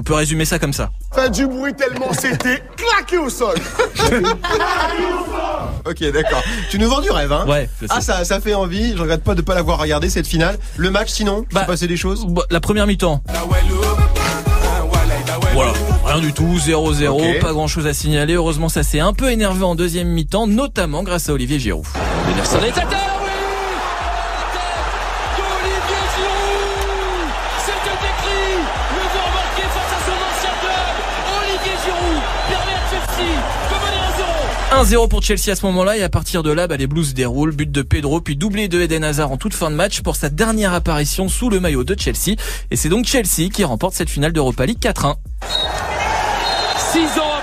On 0.00 0.02
peut 0.02 0.14
résumer 0.14 0.44
ça 0.44 0.58
comme 0.58 0.72
ça. 0.72 0.90
Fait 1.14 1.30
du 1.30 1.46
bruit 1.46 1.72
tellement 1.74 2.12
c'était 2.12 2.60
claqué 2.76 3.16
au 3.18 3.28
sol. 3.30 3.54
Ok, 5.86 6.02
d'accord. 6.12 6.42
Tu 6.70 6.78
nous 6.78 6.88
vends 6.88 7.02
du 7.02 7.10
rêve, 7.10 7.30
hein? 7.30 7.44
Ouais. 7.46 7.68
Ah, 7.90 8.00
ça, 8.00 8.24
ça 8.24 8.40
fait 8.40 8.54
envie. 8.54 8.94
Je 8.96 9.02
regrette 9.02 9.22
pas 9.22 9.34
de 9.34 9.42
pas 9.42 9.54
l'avoir 9.54 9.78
regardé 9.78 10.08
cette 10.08 10.26
finale. 10.26 10.58
Le 10.76 10.90
match, 10.90 11.10
sinon, 11.10 11.44
Bah, 11.52 11.60
s'est 11.60 11.66
passé 11.66 11.86
des 11.86 11.98
choses? 11.98 12.24
Bah, 12.26 12.42
la 12.50 12.60
première 12.60 12.86
mi-temps. 12.86 13.22
Voilà, 13.26 13.44
rien 16.14 16.22
du 16.22 16.32
tout, 16.32 16.58
0-0, 16.58 17.08
Ok. 17.08 17.40
pas 17.40 17.52
grand 17.52 17.66
chose 17.66 17.86
à 17.86 17.94
signaler. 17.94 18.34
Heureusement, 18.34 18.68
ça 18.68 18.82
s'est 18.82 19.00
un 19.00 19.12
peu 19.12 19.30
énervé 19.30 19.64
en 19.64 19.74
deuxième 19.74 20.08
mi-temps, 20.08 20.46
notamment 20.46 21.02
grâce 21.02 21.28
à 21.28 21.32
Olivier 21.32 21.58
Giroud. 21.58 21.84
D'Olivier 25.36 26.00
Giroud 26.14 27.28
C'était 27.64 27.98
écrit 28.06 28.54
Le 28.94 29.02
voir 29.12 29.28
marqué 29.34 29.62
face 29.62 29.92
à 29.92 30.00
son 30.06 30.16
ancien 30.28 30.54
club 30.60 30.94
Olivier 31.40 31.76
Giroud 31.84 32.22
permet 32.48 32.74
à 32.74 32.84
Chelsea 32.90 33.28
de 33.70 33.76
mener 33.84 34.00
à 34.70 34.84
0 34.84 35.02
1-0 35.04 35.08
pour 35.08 35.22
Chelsea 35.22 35.48
à 35.50 35.56
ce 35.56 35.66
moment-là 35.66 35.96
et 35.96 36.02
à 36.02 36.08
partir 36.08 36.42
de 36.42 36.52
là, 36.52 36.66
bah, 36.66 36.76
les 36.76 36.86
Blues 36.86 37.14
déroulent. 37.14 37.52
But 37.52 37.70
de 37.70 37.82
Pedro, 37.82 38.20
puis 38.20 38.36
doublé 38.36 38.68
de 38.68 38.80
Eden 38.80 39.04
Hazard 39.04 39.32
en 39.32 39.36
toute 39.36 39.54
fin 39.54 39.70
de 39.70 39.76
match 39.76 40.00
pour 40.02 40.16
sa 40.16 40.28
dernière 40.28 40.74
apparition 40.74 41.28
sous 41.28 41.50
le 41.50 41.60
maillot 41.60 41.84
de 41.84 41.96
Chelsea. 41.98 42.36
Et 42.70 42.76
c'est 42.76 42.88
donc 42.88 43.04
Chelsea 43.06 43.48
qui 43.52 43.64
remporte 43.64 43.94
cette 43.94 44.10
finale 44.10 44.32
d'Europa 44.32 44.66
League 44.66 44.80
4-1. 44.80 45.16
Six 46.94 47.18
ans 47.18 47.33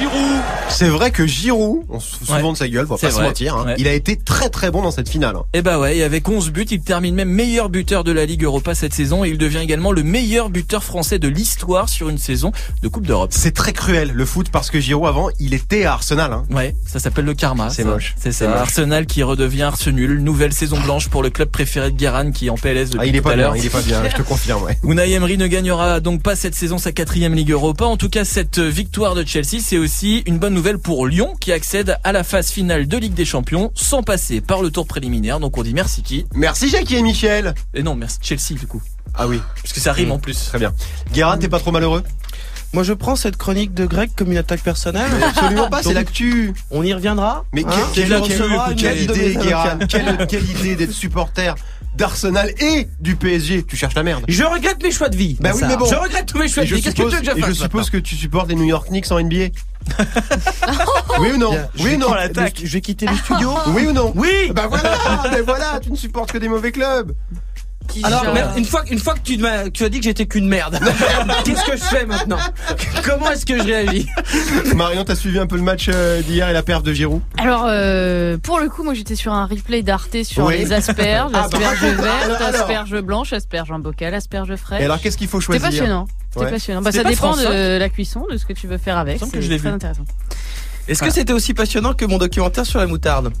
Giroud. 0.00 0.40
C'est 0.70 0.88
vrai 0.88 1.10
que 1.10 1.26
Giroud, 1.26 1.82
on 1.90 2.00
se 2.00 2.16
fout 2.16 2.26
souvent 2.26 2.46
Ouais. 2.46 2.52
de 2.52 2.56
sa 2.56 2.68
gueule, 2.68 2.86
faut 2.86 2.96
pas 2.96 3.10
se 3.10 3.20
mentir. 3.20 3.56
hein. 3.56 3.66
Ouais. 3.66 3.74
Il 3.78 3.86
a 3.86 3.92
été 3.92 4.16
très 4.16 4.48
très 4.48 4.70
bon 4.70 4.82
dans 4.82 4.90
cette 4.90 5.08
finale. 5.08 5.36
hein. 5.36 5.42
Et 5.52 5.60
bah 5.62 5.78
ouais, 5.78 5.98
et 5.98 6.02
avec 6.04 6.26
11 6.28 6.50
buts, 6.50 6.66
il 6.70 6.80
termine 6.80 7.14
même 7.14 7.28
meilleur 7.28 7.68
buteur 7.68 8.02
de 8.04 8.12
la 8.12 8.24
Ligue 8.24 8.44
Europa 8.44 8.74
cette 8.74 8.94
saison 8.94 9.24
et 9.24 9.28
il 9.28 9.36
devient 9.38 9.58
également 9.58 9.92
le 9.92 10.02
meilleur 10.02 10.48
buteur 10.48 10.82
français 10.82 11.18
de 11.18 11.28
l'histoire 11.28 11.88
sur 11.88 12.08
une 12.08 12.18
saison 12.18 12.52
de 12.82 12.88
Coupe 12.88 13.06
d'Europe. 13.06 13.30
C'est 13.32 13.50
très 13.52 13.72
cruel 13.72 14.12
le 14.14 14.24
foot 14.24 14.48
parce 14.50 14.70
que 14.70 14.80
Giroud 14.80 15.06
avant, 15.06 15.28
il 15.38 15.52
était 15.54 15.84
à 15.84 15.92
Arsenal. 15.94 16.32
Hein. 16.32 16.44
Ouais, 16.50 16.74
ça 16.86 16.98
s'appelle 16.98 17.24
le 17.26 17.34
karma. 17.34 17.68
C'est 17.70 17.82
ça. 17.82 17.88
moche. 17.88 18.14
C'est 18.18 18.32
ça. 18.32 18.48
moche. 18.48 18.58
Arsenal 18.58 19.06
qui 19.06 19.22
redevient 19.22 19.62
Arsenal. 19.62 20.18
Nouvelle 20.20 20.52
saison 20.54 20.80
blanche 20.80 21.08
pour 21.08 21.22
le 21.22 21.30
club 21.30 21.50
préféré 21.50 21.90
de 21.90 21.96
Guérin 21.96 22.30
qui 22.32 22.46
est 22.46 22.50
en 22.50 22.54
PLS 22.54 22.90
depuis 22.90 22.98
Ah, 23.00 23.06
il 23.06 23.14
est 23.16 23.18
tout 23.18 23.24
pas 23.24 23.32
à 23.32 23.36
l'heure. 23.36 23.56
il 23.56 23.66
est 23.66 23.70
pas 23.70 23.82
bien, 23.82 24.02
je 24.08 24.16
te 24.16 24.22
confirme. 24.22 24.62
Ouais. 24.62 24.78
Unai 24.84 25.10
Emery 25.12 25.36
ne 25.36 25.46
gagnera 25.46 26.00
donc 26.00 26.22
pas 26.22 26.36
cette 26.36 26.54
saison 26.54 26.78
sa 26.78 26.92
quatrième 26.92 27.34
Ligue 27.34 27.50
Europa. 27.50 27.84
En 27.84 27.96
tout 27.96 28.08
cas, 28.08 28.24
cette 28.24 28.58
victoire 28.60 29.14
de 29.14 29.26
Chelsea, 29.26 29.58
c'est 29.62 29.76
aussi 29.78 29.89
une 30.26 30.38
bonne 30.38 30.54
nouvelle 30.54 30.78
pour 30.78 31.06
Lyon 31.06 31.34
qui 31.40 31.52
accède 31.52 31.98
à 32.04 32.12
la 32.12 32.22
phase 32.22 32.50
finale 32.50 32.86
de 32.86 32.96
Ligue 32.96 33.14
des 33.14 33.24
Champions 33.24 33.72
sans 33.74 34.02
passer 34.02 34.40
par 34.40 34.62
le 34.62 34.70
tour 34.70 34.86
préliminaire. 34.86 35.40
Donc 35.40 35.58
on 35.58 35.62
dit 35.62 35.74
merci 35.74 36.02
qui? 36.02 36.26
Merci 36.34 36.68
Jackie 36.68 36.96
et 36.96 37.02
Michel. 37.02 37.54
Et 37.74 37.82
non, 37.82 37.96
merci 37.96 38.18
Chelsea 38.22 38.58
du 38.58 38.66
coup. 38.66 38.80
Ah 39.14 39.26
oui, 39.26 39.40
Parce 39.62 39.72
que 39.72 39.80
ça 39.80 39.92
rime 39.92 40.08
Mmh. 40.08 40.12
en 40.12 40.18
plus. 40.20 40.46
très 40.46 40.58
bien. 40.58 40.72
Guérin, 41.12 41.36
t'es 41.38 41.48
pas 41.48 41.58
trop 41.58 41.72
malheureux? 41.72 42.04
Moi, 42.72 42.84
je 42.84 42.92
prends 42.92 43.16
cette 43.16 43.36
chronique 43.36 43.74
de 43.74 43.84
Greg 43.84 44.10
comme 44.16 44.30
une 44.30 44.38
attaque 44.38 44.62
personnelle. 44.62 45.10
Absolument 45.24 45.68
pas, 45.68 45.82
c'est 45.82 45.92
l'actu. 45.92 46.54
On 46.70 46.84
y 46.84 46.92
reviendra. 46.94 47.44
Mais 47.52 47.64
hein. 47.66 47.70
quelle, 47.92 48.08
quelle, 48.76 49.02
idée, 49.02 49.34
Guérin 49.34 49.78
quelle 50.28 50.48
idée 50.48 50.76
d'être 50.76 50.92
supporter 50.92 51.56
d'Arsenal 51.96 52.52
et 52.60 52.88
du 53.00 53.16
PSG. 53.16 53.64
Tu 53.64 53.76
cherches 53.76 53.94
la 53.94 54.02
merde. 54.02 54.24
Je 54.28 54.44
regrette 54.44 54.82
mes 54.82 54.90
choix 54.90 55.08
de 55.08 55.16
vie. 55.16 55.36
Bah 55.40 55.50
oui, 55.54 55.62
mais 55.66 55.76
bon. 55.76 55.86
Je 55.86 55.94
regrette 55.94 56.26
tous 56.26 56.38
mes 56.38 56.48
choix 56.48 56.62
Et 56.62 56.66
de 56.66 56.70
je 56.70 56.74
vie. 56.76 56.82
Qu'est-ce 56.82 56.94
que 56.94 57.02
tu 57.02 57.08
suppose, 57.08 57.26
veux 57.26 57.34
que 57.34 57.46
je 57.46 57.52
je 57.52 57.62
suppose 57.62 57.90
que 57.90 57.96
tu 57.98 58.14
supportes 58.16 58.48
les 58.48 58.54
New 58.54 58.64
York 58.64 58.88
Knicks 58.88 59.10
en 59.10 59.20
NBA. 59.20 59.48
oui 61.20 61.32
ou 61.34 61.36
non 61.36 61.50
Bien, 61.50 61.68
Oui 61.80 61.94
ou 61.94 61.98
non 61.98 62.14
Je 62.62 62.66
vais 62.72 62.80
quitter 62.80 63.06
le 63.06 63.16
studio. 63.16 63.54
Oui 63.68 63.86
ou 63.86 63.92
non 63.92 64.12
Oui. 64.14 64.52
Bah 64.54 64.66
voilà, 64.68 64.92
mais 65.30 65.40
voilà, 65.40 65.80
tu 65.82 65.90
ne 65.90 65.96
supportes 65.96 66.32
que 66.32 66.38
des 66.38 66.48
mauvais 66.48 66.72
clubs. 66.72 67.12
Alors, 68.02 68.32
merde, 68.34 68.50
une 68.56 68.64
fois, 68.64 68.82
une 68.90 68.98
fois 68.98 69.14
que 69.14 69.68
tu 69.68 69.84
as 69.84 69.88
dit 69.88 69.98
que 69.98 70.04
j'étais 70.04 70.26
qu'une 70.26 70.48
merde, 70.48 70.78
qu'est-ce 71.44 71.64
que 71.64 71.76
je 71.76 71.82
fais 71.82 72.06
maintenant? 72.06 72.38
Comment 73.04 73.30
est-ce 73.30 73.44
que 73.46 73.58
je 73.58 73.62
réagis? 73.64 74.06
Marion, 74.74 75.04
t'as 75.04 75.14
suivi 75.14 75.38
un 75.38 75.46
peu 75.46 75.56
le 75.56 75.62
match 75.62 75.86
euh, 75.92 76.22
d'hier 76.22 76.48
et 76.48 76.52
la 76.52 76.62
perf 76.62 76.82
de 76.82 76.92
Giroud? 76.92 77.20
Alors, 77.38 77.64
euh, 77.66 78.38
pour 78.38 78.58
le 78.60 78.68
coup, 78.68 78.84
moi 78.84 78.94
j'étais 78.94 79.16
sur 79.16 79.32
un 79.32 79.46
replay 79.46 79.82
d'Arte 79.82 80.22
sur 80.22 80.44
Oui. 80.46 80.58
les 80.58 80.72
asperges, 80.72 81.30
Ah, 81.34 81.48
bah, 81.48 81.58
asperges 81.58 81.84
vertes, 81.96 82.40
asperges 82.54 83.00
blanches, 83.00 83.32
asperges 83.32 83.70
en 83.70 83.78
bocal, 83.78 84.14
asperges 84.14 84.54
fraîches. 84.56 84.82
Et 84.82 84.84
alors, 84.84 85.00
qu'est-ce 85.00 85.16
qu'il 85.18 85.28
faut 85.28 85.40
C'était 85.40 85.58
choisir? 85.58 85.70
passionnant. 85.80 86.06
C'était 86.32 86.44
Ouais. 86.46 86.50
passionnant. 86.52 86.82
Bah, 86.82 86.92
ça 86.92 87.02
pas 87.02 87.10
dépend 87.10 87.32
France 87.32 87.42
de 87.42 87.78
la 87.78 87.88
cuisson, 87.88 88.26
de 88.30 88.36
ce 88.36 88.44
que 88.46 88.52
tu 88.52 88.66
veux 88.66 88.78
faire 88.78 88.98
avec. 88.98 89.18
C'est 89.20 89.40
je 89.42 89.48
l'ai 89.50 89.58
très 89.58 89.68
vu. 89.68 89.74
intéressant. 89.74 90.04
Est-ce 90.88 91.02
que 91.02 91.10
c'était 91.10 91.32
aussi 91.32 91.54
passionnant 91.54 91.92
que 91.94 92.04
mon 92.04 92.18
documentaire 92.18 92.66
sur 92.66 92.78
la 92.80 92.86
moutarde? 92.86 93.32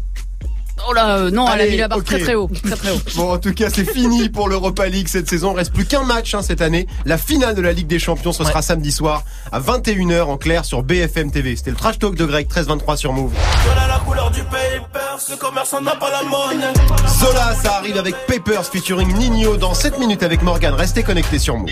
Oh 0.88 0.92
là, 0.92 1.16
euh, 1.18 1.30
non, 1.30 1.46
elle 1.52 1.60
a 1.60 1.66
mis 1.66 1.76
la 1.76 1.88
barre 1.88 2.02
très 2.02 2.18
très 2.18 2.34
haut. 2.34 2.48
Très 2.62 2.76
très 2.76 2.90
haut. 2.90 3.00
Bon, 3.16 3.32
en 3.32 3.38
tout 3.38 3.52
cas, 3.52 3.68
c'est 3.70 3.90
fini 3.90 4.28
pour 4.28 4.48
l'Europa 4.48 4.86
League 4.86 5.08
cette 5.08 5.28
saison. 5.28 5.52
Il 5.52 5.56
reste 5.56 5.72
plus 5.72 5.84
qu'un 5.84 6.04
match 6.04 6.34
hein, 6.34 6.42
cette 6.42 6.62
année. 6.62 6.86
La 7.04 7.18
finale 7.18 7.54
de 7.54 7.60
la 7.60 7.72
Ligue 7.72 7.86
des 7.86 7.98
Champions, 7.98 8.32
ce 8.32 8.44
sera 8.44 8.62
samedi 8.62 8.92
soir 8.92 9.24
à 9.52 9.60
21h 9.60 10.22
en 10.22 10.36
clair 10.36 10.64
sur 10.64 10.82
BFM 10.82 11.30
TV. 11.30 11.56
C'était 11.56 11.70
le 11.70 11.76
trash 11.76 11.98
talk 11.98 12.14
de 12.14 12.24
Greg 12.24 12.46
1323 12.46 12.96
sur 12.96 13.12
Move. 13.12 13.32
Voilà 13.64 13.86
la 13.88 13.98
couleur 13.98 14.30
du 14.30 14.42
paper, 14.44 15.18
ce 15.18 15.34
commerçant 15.34 15.80
n'a 15.80 15.96
pas 15.96 16.10
la 16.10 16.22
monnaie. 16.22 16.72
Zola, 17.18 17.54
ça 17.62 17.76
arrive 17.76 17.96
avec 17.98 18.14
Papers 18.26 18.64
featuring 18.64 19.12
Nino 19.16 19.56
dans 19.56 19.74
7 19.74 19.98
minutes 19.98 20.22
avec 20.22 20.42
Morgan. 20.42 20.74
Restez 20.74 21.02
connectés 21.02 21.38
sur 21.38 21.56
Move. 21.56 21.70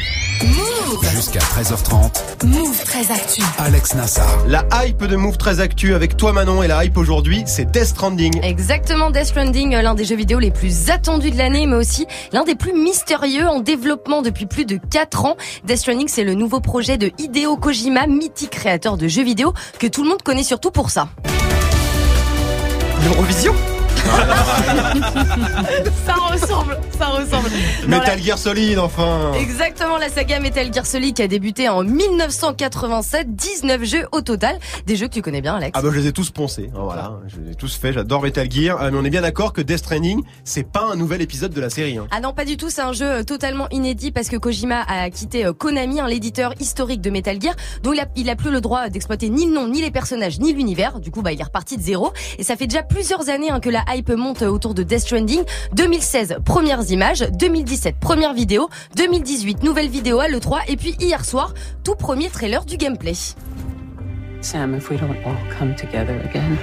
Jusqu'à 1.15 1.41
13h30, 1.41 2.47
Move 2.47 2.85
très 2.85 3.11
actu. 3.13 3.43
Alex 3.59 3.95
Nassar. 3.95 4.29
La 4.47 4.65
hype 4.85 5.05
de 5.05 5.17
Move 5.17 5.37
très 5.37 5.61
actu 5.61 5.95
avec 5.95 6.17
toi 6.17 6.33
Manon 6.33 6.63
et 6.63 6.69
la 6.69 6.85
hype 6.85 6.97
aujourd'hui, 6.97 7.45
c'est 7.47 7.71
Death 7.71 7.87
Stranding. 7.87 8.41
Exactement, 8.43 8.98
Death 8.99 9.27
Stranding, 9.27 9.71
l'un 9.71 9.95
des 9.95 10.05
jeux 10.05 10.17
vidéo 10.17 10.39
les 10.39 10.51
plus 10.51 10.91
attendus 10.91 11.31
de 11.31 11.39
l'année, 11.39 11.67
mais 11.67 11.77
aussi 11.77 12.07
l'un 12.33 12.45
des 12.45 12.55
plus 12.55 12.73
mystérieux 12.73 13.47
en 13.47 13.61
développement 13.61 14.23
depuis 14.23 14.45
plus 14.45 14.67
de 14.67 14.77
4 14.77 15.25
ans. 15.25 15.37
Death 15.65 15.79
Stranding, 15.79 16.09
c'est 16.09 16.25
le 16.25 16.35
nouveau 16.35 16.61
projet 16.61 16.99
de 16.99 17.11
Hideo 17.17 17.57
Kojima, 17.57 18.07
mythique 18.07 18.51
créateur 18.51 18.99
de 18.99 19.09
jeux 19.09 19.23
vidéo, 19.23 19.55
que 19.79 19.87
tout 19.87 20.03
le 20.03 20.11
monde 20.11 20.23
connaît 20.23 20.43
surtout 20.43 20.71
pour 20.71 20.91
ça. 20.91 21.09
ça 26.07 26.15
ressemble, 26.15 26.79
ça 26.99 27.07
ressemble. 27.07 27.51
Dans 27.83 27.89
Metal 27.89 28.17
la- 28.19 28.23
Gear 28.23 28.39
Solid, 28.39 28.79
enfin. 28.79 29.33
Exactement, 29.39 29.99
la 29.99 30.09
saga 30.09 30.41
Metal 30.41 30.73
Gear 30.73 30.87
Solid 30.87 31.15
qui 31.15 31.23
a 31.23 31.29
débuté 31.29 31.69
en 31.69 31.83
1987, 31.83 33.35
19 33.35 33.85
jeux 33.85 34.07
au 34.13 34.21
total, 34.21 34.59
des 34.87 34.97
jeux 34.97 35.09
que 35.09 35.15
tu 35.15 35.23
connais 35.23 35.41
bien 35.41 35.55
Alex. 35.57 35.73
Ah 35.75 35.83
bah 35.83 35.89
je 35.93 35.99
les 35.99 36.07
ai 36.07 36.13
tous 36.13 36.31
poncés, 36.31 36.71
hein, 36.75 36.81
voilà, 36.83 37.19
je 37.29 37.41
les 37.41 37.53
ai 37.53 37.55
tous 37.55 37.77
faits, 37.77 37.95
j'adore 37.95 38.23
Metal 38.23 38.51
Gear, 38.51 38.79
Ah, 38.81 38.91
mais 38.91 38.99
on 39.01 39.05
est 39.05 39.11
bien 39.11 39.23
d'accord 39.23 39.53
que 39.53 39.61
Death 39.61 39.79
Stranding, 39.79 40.23
c'est 40.45 40.65
pas 40.71 40.85
un 40.93 40.97
nouvel 40.97 41.23
épisode 41.23 41.53
de 41.53 41.61
la 41.61 41.71
série. 41.71 41.99
Hein. 41.99 42.07
Ah 42.11 42.21
non, 42.21 42.33
pas 42.33 42.45
du 42.45 42.57
tout, 42.57 42.71
c'est 42.71 42.83
un 42.83 42.93
jeu 42.93 43.07
euh, 43.07 43.23
totalement 43.23 43.69
inédit 43.71 44.13
parce 44.13 44.29
que 44.29 44.37
Kojima 44.37 44.83
a 44.89 45.11
quitté 45.11 45.45
euh, 45.47 45.53
Konami, 45.53 46.01
hein, 46.01 46.07
l'éditeur 46.09 46.55
historique 46.61 47.01
de 47.01 47.11
Metal 47.11 47.41
Gear, 47.41 47.55
dont 47.83 47.93
il 47.93 48.01
a, 48.01 48.07
il 48.17 48.31
a 48.31 48.37
plus 48.37 48.51
le 48.51 48.61
droit 48.61 48.89
d'exploiter 48.89 49.29
ni 49.29 49.47
le 49.47 49.53
nom, 49.53 49.69
ni 49.69 49.81
les 49.83 49.91
personnages, 49.91 50.39
ni 50.39 50.53
l'univers. 50.53 51.01
Du 51.01 51.11
coup, 51.11 51.23
bah, 51.23 51.33
il 51.33 51.41
est 51.41 51.45
reparti 51.45 51.77
de 51.77 51.83
zéro. 51.83 52.13
Et 52.39 52.45
ça 52.45 52.57
fait 52.57 52.67
déjà 52.67 52.83
plusieurs 52.83 53.29
années 53.29 53.51
hein, 53.51 53.61
que 53.61 53.71
la 53.71 53.83
hype 53.89 54.11
monte 54.11 54.43
autour 54.43 54.75
de 54.75 54.83
Death 54.83 55.01
Stranding. 55.01 55.43
2016, 55.73 56.39
premières 56.45 56.91
images. 56.91 57.27
2017, 57.33 57.97
première 58.01 58.35
vidéo. 58.35 58.69
2018, 58.97 59.63
nouvelle 59.63 59.89
vidéo 59.89 60.21
à 60.21 60.29
l'E3. 60.29 60.61
Et 60.69 60.77
puis 60.77 60.97
hier 61.01 61.25
soir, 61.25 61.55
tout 61.85 61.95
premier 61.95 62.29
trailer 62.31 62.65
du 62.67 62.77
gameplay. 62.77 63.15
Sam, 64.41 64.75
if 64.75 64.89
we 64.91 64.99
don't 64.99 65.17
all 65.25 65.37
come 65.59 65.75
together 65.75 66.21
again, 66.25 66.57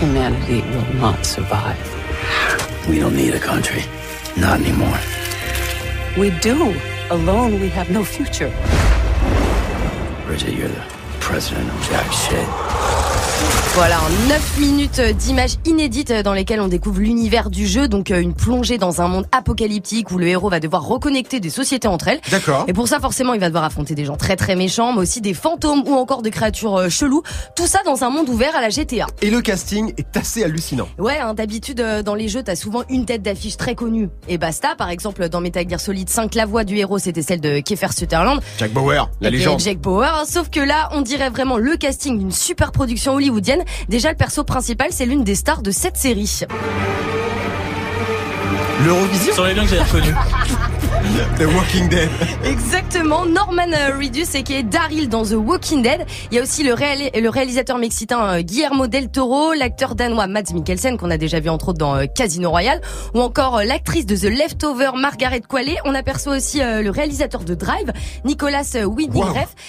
humanity 0.00 0.62
will 0.62 1.00
not 1.00 1.24
survive. 1.24 1.76
We 2.88 2.98
don't 2.98 3.14
need 3.14 3.34
a 3.34 3.38
country. 3.38 3.82
Not 4.36 4.60
anymore. 4.60 4.98
We 6.18 6.30
do. 6.42 6.74
Alone, 7.10 7.60
we 7.60 7.68
have 7.68 7.90
no 7.90 8.02
future. 8.02 8.50
Bridget, 10.26 10.54
you're 10.54 10.68
the 10.68 10.82
president 11.20 11.68
of 11.68 11.88
jack 11.88 12.10
shit. 12.12 12.65
Voilà, 13.76 14.00
9 14.30 14.58
minutes 14.58 15.02
d'images 15.02 15.56
inédites 15.66 16.10
dans 16.10 16.32
lesquelles 16.32 16.62
on 16.62 16.66
découvre 16.66 17.00
l'univers 17.00 17.50
du 17.50 17.66
jeu, 17.66 17.88
donc 17.88 18.10
euh, 18.10 18.22
une 18.22 18.32
plongée 18.32 18.78
dans 18.78 19.02
un 19.02 19.06
monde 19.06 19.26
apocalyptique 19.32 20.10
où 20.10 20.16
le 20.16 20.28
héros 20.28 20.48
va 20.48 20.60
devoir 20.60 20.86
reconnecter 20.86 21.40
des 21.40 21.50
sociétés 21.50 21.86
entre 21.86 22.08
elles. 22.08 22.20
D'accord. 22.30 22.64
Et 22.68 22.72
pour 22.72 22.88
ça, 22.88 23.00
forcément, 23.00 23.34
il 23.34 23.40
va 23.40 23.48
devoir 23.48 23.64
affronter 23.64 23.94
des 23.94 24.06
gens 24.06 24.16
très 24.16 24.34
très 24.34 24.56
méchants, 24.56 24.94
mais 24.94 25.00
aussi 25.00 25.20
des 25.20 25.34
fantômes 25.34 25.82
ou 25.86 25.92
encore 25.92 26.22
des 26.22 26.30
créatures 26.30 26.74
euh, 26.74 26.88
cheloues. 26.88 27.22
Tout 27.54 27.66
ça 27.66 27.80
dans 27.84 28.02
un 28.02 28.08
monde 28.08 28.30
ouvert 28.30 28.56
à 28.56 28.62
la 28.62 28.70
GTA. 28.70 29.08
Et 29.20 29.28
le 29.28 29.42
casting 29.42 29.92
est 29.98 30.16
assez 30.16 30.42
hallucinant. 30.42 30.88
Ouais, 30.96 31.18
hein, 31.18 31.34
d'habitude 31.34 31.80
euh, 31.80 32.02
dans 32.02 32.14
les 32.14 32.28
jeux, 32.28 32.42
t'as 32.42 32.56
souvent 32.56 32.82
une 32.88 33.04
tête 33.04 33.20
d'affiche 33.20 33.58
très 33.58 33.74
connue 33.74 34.08
et 34.26 34.38
basta. 34.38 34.74
Par 34.74 34.88
exemple, 34.88 35.28
dans 35.28 35.42
Metal 35.42 35.68
Gear 35.68 35.80
Solid 35.80 36.08
5, 36.08 36.34
la 36.34 36.46
voix 36.46 36.64
du 36.64 36.78
héros 36.78 36.98
c'était 36.98 37.20
celle 37.20 37.42
de 37.42 37.60
Kiefer 37.60 37.92
Sutherland. 37.94 38.40
Jack 38.56 38.72
Bauer, 38.72 39.10
la 39.20 39.28
légende. 39.28 39.60
Jack 39.60 39.80
Bauer, 39.80 40.04
hein, 40.04 40.24
sauf 40.26 40.48
que 40.48 40.60
là, 40.60 40.88
on 40.92 41.02
dirait 41.02 41.28
vraiment 41.28 41.58
le 41.58 41.76
casting 41.76 42.18
d'une 42.18 42.32
super 42.32 42.72
production 42.72 43.12
hollywoodienne. 43.12 43.64
Déjà, 43.88 44.10
le 44.10 44.16
perso 44.16 44.44
principal, 44.44 44.88
c'est 44.90 45.06
l'une 45.06 45.24
des 45.24 45.34
stars 45.34 45.62
de 45.62 45.70
cette 45.70 45.96
série. 45.96 46.40
L'Eurovision 48.84 49.34
Sur 49.34 49.44
les 49.46 49.54
liens 49.54 49.64
que 49.64 49.70
j'ai 49.70 49.80
reconnus. 49.80 50.14
The 51.38 51.46
Walking 51.54 51.88
Dead. 51.88 52.08
Exactement, 52.44 53.26
Norman 53.26 53.68
euh, 53.72 53.96
Reedus 53.96 54.26
et 54.34 54.42
qui 54.42 54.54
est 54.54 54.62
Daryl 54.64 55.08
dans 55.08 55.22
The 55.24 55.34
Walking 55.34 55.80
Dead. 55.82 56.04
Il 56.32 56.36
y 56.36 56.40
a 56.40 56.42
aussi 56.42 56.64
le, 56.64 56.72
réal- 56.74 57.10
le 57.14 57.28
réalisateur 57.28 57.78
mexicain 57.78 58.20
euh, 58.24 58.40
Guillermo 58.40 58.88
del 58.88 59.08
Toro, 59.08 59.52
l'acteur 59.52 59.94
danois 59.94 60.26
Mads 60.26 60.52
Mikkelsen 60.52 60.96
qu'on 60.98 61.10
a 61.12 61.16
déjà 61.16 61.38
vu 61.38 61.48
entre 61.48 61.68
autres 61.68 61.78
dans 61.78 61.94
euh, 61.94 62.06
Casino 62.12 62.50
Royale, 62.50 62.80
ou 63.14 63.20
encore 63.20 63.62
l'actrice 63.64 64.04
de 64.04 64.16
The 64.16 64.24
Leftover 64.36 64.90
Margaret 64.96 65.42
Qualley. 65.48 65.76
On 65.84 65.94
aperçoit 65.94 66.36
aussi 66.36 66.58
le 66.58 66.90
réalisateur 66.90 67.44
de 67.44 67.54
Drive, 67.54 67.92
Nicolas 68.24 68.62
Winding 68.84 69.22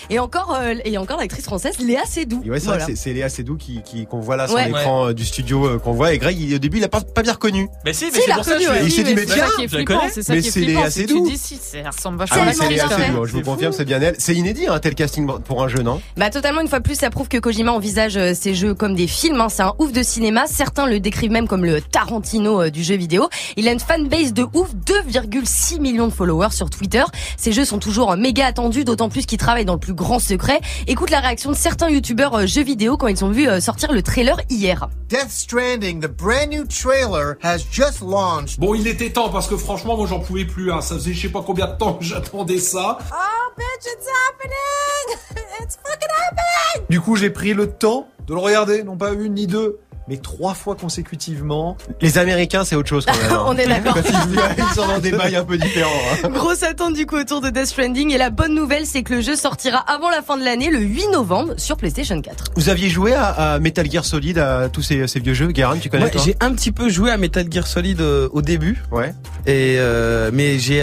et 0.10 0.17
encore 0.19 0.58
et 0.86 0.97
encore 0.97 1.19
l'actrice 1.19 1.45
française 1.45 1.78
Léa 1.80 2.04
Seydoux. 2.06 2.41
Ouais, 2.47 2.60
c'est 2.60 2.65
Voilà. 2.65 2.88
Léa 3.06 3.30
Seydoux 3.30 3.58
qui, 3.58 3.82
qui, 3.84 4.06
qu'on 4.08 4.19
voit 4.19 4.38
là 4.38 4.47
sur 4.47 4.56
Ouais. 4.56 4.65
l'écran 4.67 5.12
du 5.13 5.23
studio 5.26 5.78
qu'on 5.80 5.91
voit. 5.91 6.13
Et 6.13 6.17
Greg, 6.17 6.39
il- 6.39 6.56
au 6.56 6.60
début, 6.60 6.78
il 6.78 6.84
a 6.84 6.89
pas, 6.89 7.02
pas 7.02 7.21
bien 7.21 7.34
reconnu. 7.34 7.67
Mais 7.86 7.93
si, 7.93 8.06
mais 8.06 8.12
Si, 8.12 8.17
il 8.17 8.23
c'est 8.28 8.34
pour 8.34 8.43
ça 8.43 8.56
que 8.56 8.62
je 8.63 8.84
il 8.86 8.91
s'est 8.91 9.04
dit, 9.04 9.13
mais 9.13 9.21
c'est 9.28 9.34
tiens, 9.36 9.45
ça 9.47 9.52
qui 9.58 9.63
est 9.63 9.67
je 9.67 9.73
la 9.73 9.78
flippant, 9.84 10.00
connais. 10.00 10.12
c'est 10.12 10.23
ça 10.23 10.34
Mais 10.34 10.41
qui 10.41 10.47
est 10.47 10.52
c'est 10.52 10.62
flippant, 10.63 10.80
Léa 10.82 10.89
c'est 10.91 11.00
Seydoux. 11.02 11.26
Dis 11.27 11.37
si, 11.37 11.57
ça 11.57 11.89
ressemble 11.89 12.23
Ah 12.29 12.35
oui, 12.41 12.79
à. 12.79 12.89
Seydoux. 12.89 13.25
Je 13.25 13.33
vous 13.33 13.41
confirme, 13.41 13.71
c'est 13.71 13.85
bien 13.85 14.01
elle. 14.01 14.15
C'est 14.17 14.35
inédit, 14.35 14.67
un 14.67 14.79
tel 14.79 14.95
casting 14.95 15.27
pour 15.43 15.63
un 15.63 15.67
jeu, 15.67 15.81
non 15.83 16.01
Bah 16.15 16.29
totalement 16.29 16.61
une 16.61 16.67
fois 16.67 16.79
de 16.79 16.83
plus 16.83 16.95
ça 16.95 17.09
prouve 17.09 17.27
que 17.27 17.37
Kojima 17.37 17.71
envisage 17.71 18.17
euh, 18.17 18.33
ces 18.33 18.53
jeux 18.53 18.73
comme 18.73 18.95
des 18.95 19.07
films 19.07 19.41
hein. 19.41 19.49
c'est 19.49 19.63
un 19.63 19.73
ouf 19.79 19.91
de 19.91 20.03
cinéma 20.03 20.45
certains 20.47 20.85
le 20.87 20.99
décrivent 20.99 21.31
même 21.31 21.47
comme 21.47 21.65
le 21.65 21.81
Tarantino 21.81 22.61
euh, 22.61 22.69
du 22.69 22.83
jeu 22.83 22.95
vidéo 22.95 23.29
il 23.55 23.67
a 23.67 23.71
une 23.71 23.79
fanbase 23.79 24.33
de 24.33 24.45
ouf 24.53 24.69
2,6 24.85 25.79
millions 25.79 26.07
de 26.07 26.13
followers 26.13 26.51
sur 26.51 26.69
Twitter 26.69 27.03
ces 27.37 27.51
jeux 27.51 27.65
sont 27.65 27.79
toujours 27.79 28.11
euh, 28.11 28.15
méga 28.15 28.45
attendus 28.45 28.83
d'autant 28.83 29.09
plus 29.09 29.25
qu'il 29.25 29.37
travaille 29.37 29.65
dans 29.65 29.73
le 29.73 29.79
plus 29.79 29.93
grand 29.93 30.19
secret 30.19 30.59
écoute 30.87 31.09
la 31.09 31.19
réaction 31.19 31.51
de 31.51 31.55
certains 31.55 31.89
youtubeurs 31.89 32.35
euh, 32.35 32.45
jeux 32.45 32.63
vidéo 32.63 32.97
quand 32.97 33.07
ils 33.07 33.23
ont 33.23 33.31
vu 33.31 33.47
euh, 33.47 33.59
sortir 33.59 33.91
le 33.91 34.01
trailer 34.01 34.39
hier 34.49 34.87
Death 35.09 35.29
Stranding, 35.29 36.01
the 36.01 36.07
brand 36.09 36.49
new 36.49 36.65
trailer, 36.65 37.37
has 37.41 37.59
just 37.71 38.01
launched. 38.01 38.59
Bon, 38.59 38.75
il 38.75 38.87
était 38.87 39.09
temps 39.09 39.29
parce 39.29 39.47
que 39.47 39.55
franchement, 39.55 39.95
moi 39.95 40.05
j'en 40.05 40.19
pouvais 40.19 40.43
plus. 40.43 40.69
Hein. 40.69 40.81
Ça 40.81 40.95
faisait 40.95 41.07
je 41.13 41.22
sais 41.28 41.32
pas 41.32 41.43
combien 41.46 41.67
de 41.67 41.78
temps 41.78 41.93
que 41.93 42.04
j'attendais 42.06 42.60
ça. 42.60 42.98
Oh, 43.12 43.52
bitch, 43.58 43.91
it's 43.93 44.08
happening! 44.08 45.43
It's 45.62 45.78
fucking 45.78 46.10
happening! 46.26 46.86
Du 46.89 47.02
coup, 47.02 47.15
j'ai 47.15 47.30
pris 47.30 47.54
le 47.54 47.72
temps 47.72 48.08
de 48.28 48.34
le 48.34 48.39
regarder, 48.39 48.84
non 48.84 48.96
pas 48.98 49.12
une 49.13 49.34
ni 49.34 49.48
deux, 49.48 49.80
mais 50.08 50.17
trois 50.17 50.54
fois 50.54 50.76
consécutivement. 50.76 51.78
Les 52.02 52.17
Américains, 52.17 52.63
c'est 52.63 52.76
autre 52.76 52.89
chose 52.89 53.06
quand 53.06 53.17
même. 53.17 53.32
hein. 53.32 53.43
on 53.48 53.56
est 53.58 53.67
d'accord 53.67 53.96
ils, 53.98 54.39
ils 54.58 54.76
sont 54.76 54.88
dans 54.88 55.00
des 55.00 55.12
bails 55.12 55.36
un 55.36 55.43
peu 55.43 55.58
différents. 55.58 55.91
hein. 56.24 56.30
Grosse 56.30 56.63
attente 56.63 56.93
du 56.93 57.06
coup 57.06 57.17
autour 57.17 57.41
de 57.41 57.50
Death 57.50 57.67
Stranding 57.67 58.12
et 58.12 58.17
la 58.17 58.30
bonne 58.30 58.54
nouvelle 58.56 58.86
c'est 58.86 59.04
que 59.04 59.13
le 59.15 59.22
jeu 59.22 59.36
sortira 59.36 59.80
avant 59.80 60.10
la 60.10 60.22
fin 60.22 60.38
de 60.38 60.43
l'année 60.43 60.70
le 60.70 60.80
8 60.80 61.08
novembre 61.12 61.54
sur 61.58 61.78
PlayStation 61.78 62.22
4. 62.22 62.46
Vous 62.56 62.70
aviez 62.70 62.89
joué 62.89 63.13
à, 63.13 63.26
à 63.26 63.60
Metal 63.60 63.89
Gear 63.89 64.06
Solid, 64.06 64.38
à 64.38 64.70
tous 64.70 64.82
ces, 64.82 65.08
ces 65.08 65.20
vieux 65.20 65.34
jeux 65.34 65.48
Guérin, 65.48 65.78
tu 65.78 65.89
connais 65.89 66.06
Ouais, 66.06 66.12
j'ai 66.24 66.36
un 66.39 66.52
petit 66.54 66.72
peu 66.72 66.89
joué 66.89 67.12
à 67.12 67.17
Metal 67.17 67.46
Gear 67.52 67.67
Solid 67.67 68.00
euh, 68.02 68.30
au 68.32 68.41
début. 68.41 68.82
Ouais. 68.91 69.13
Et 69.46 69.76
euh, 69.78 70.30
mais 70.34 70.58
j'ai 70.60 70.82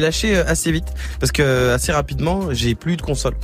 lâché 0.00 0.36
euh, 0.36 0.44
assez 0.46 0.70
vite 0.72 0.88
parce 1.20 1.32
que 1.32 1.70
assez 1.70 1.92
rapidement 1.92 2.48
j'ai 2.52 2.74
plus 2.74 2.96
de 2.96 3.02
console. 3.02 3.34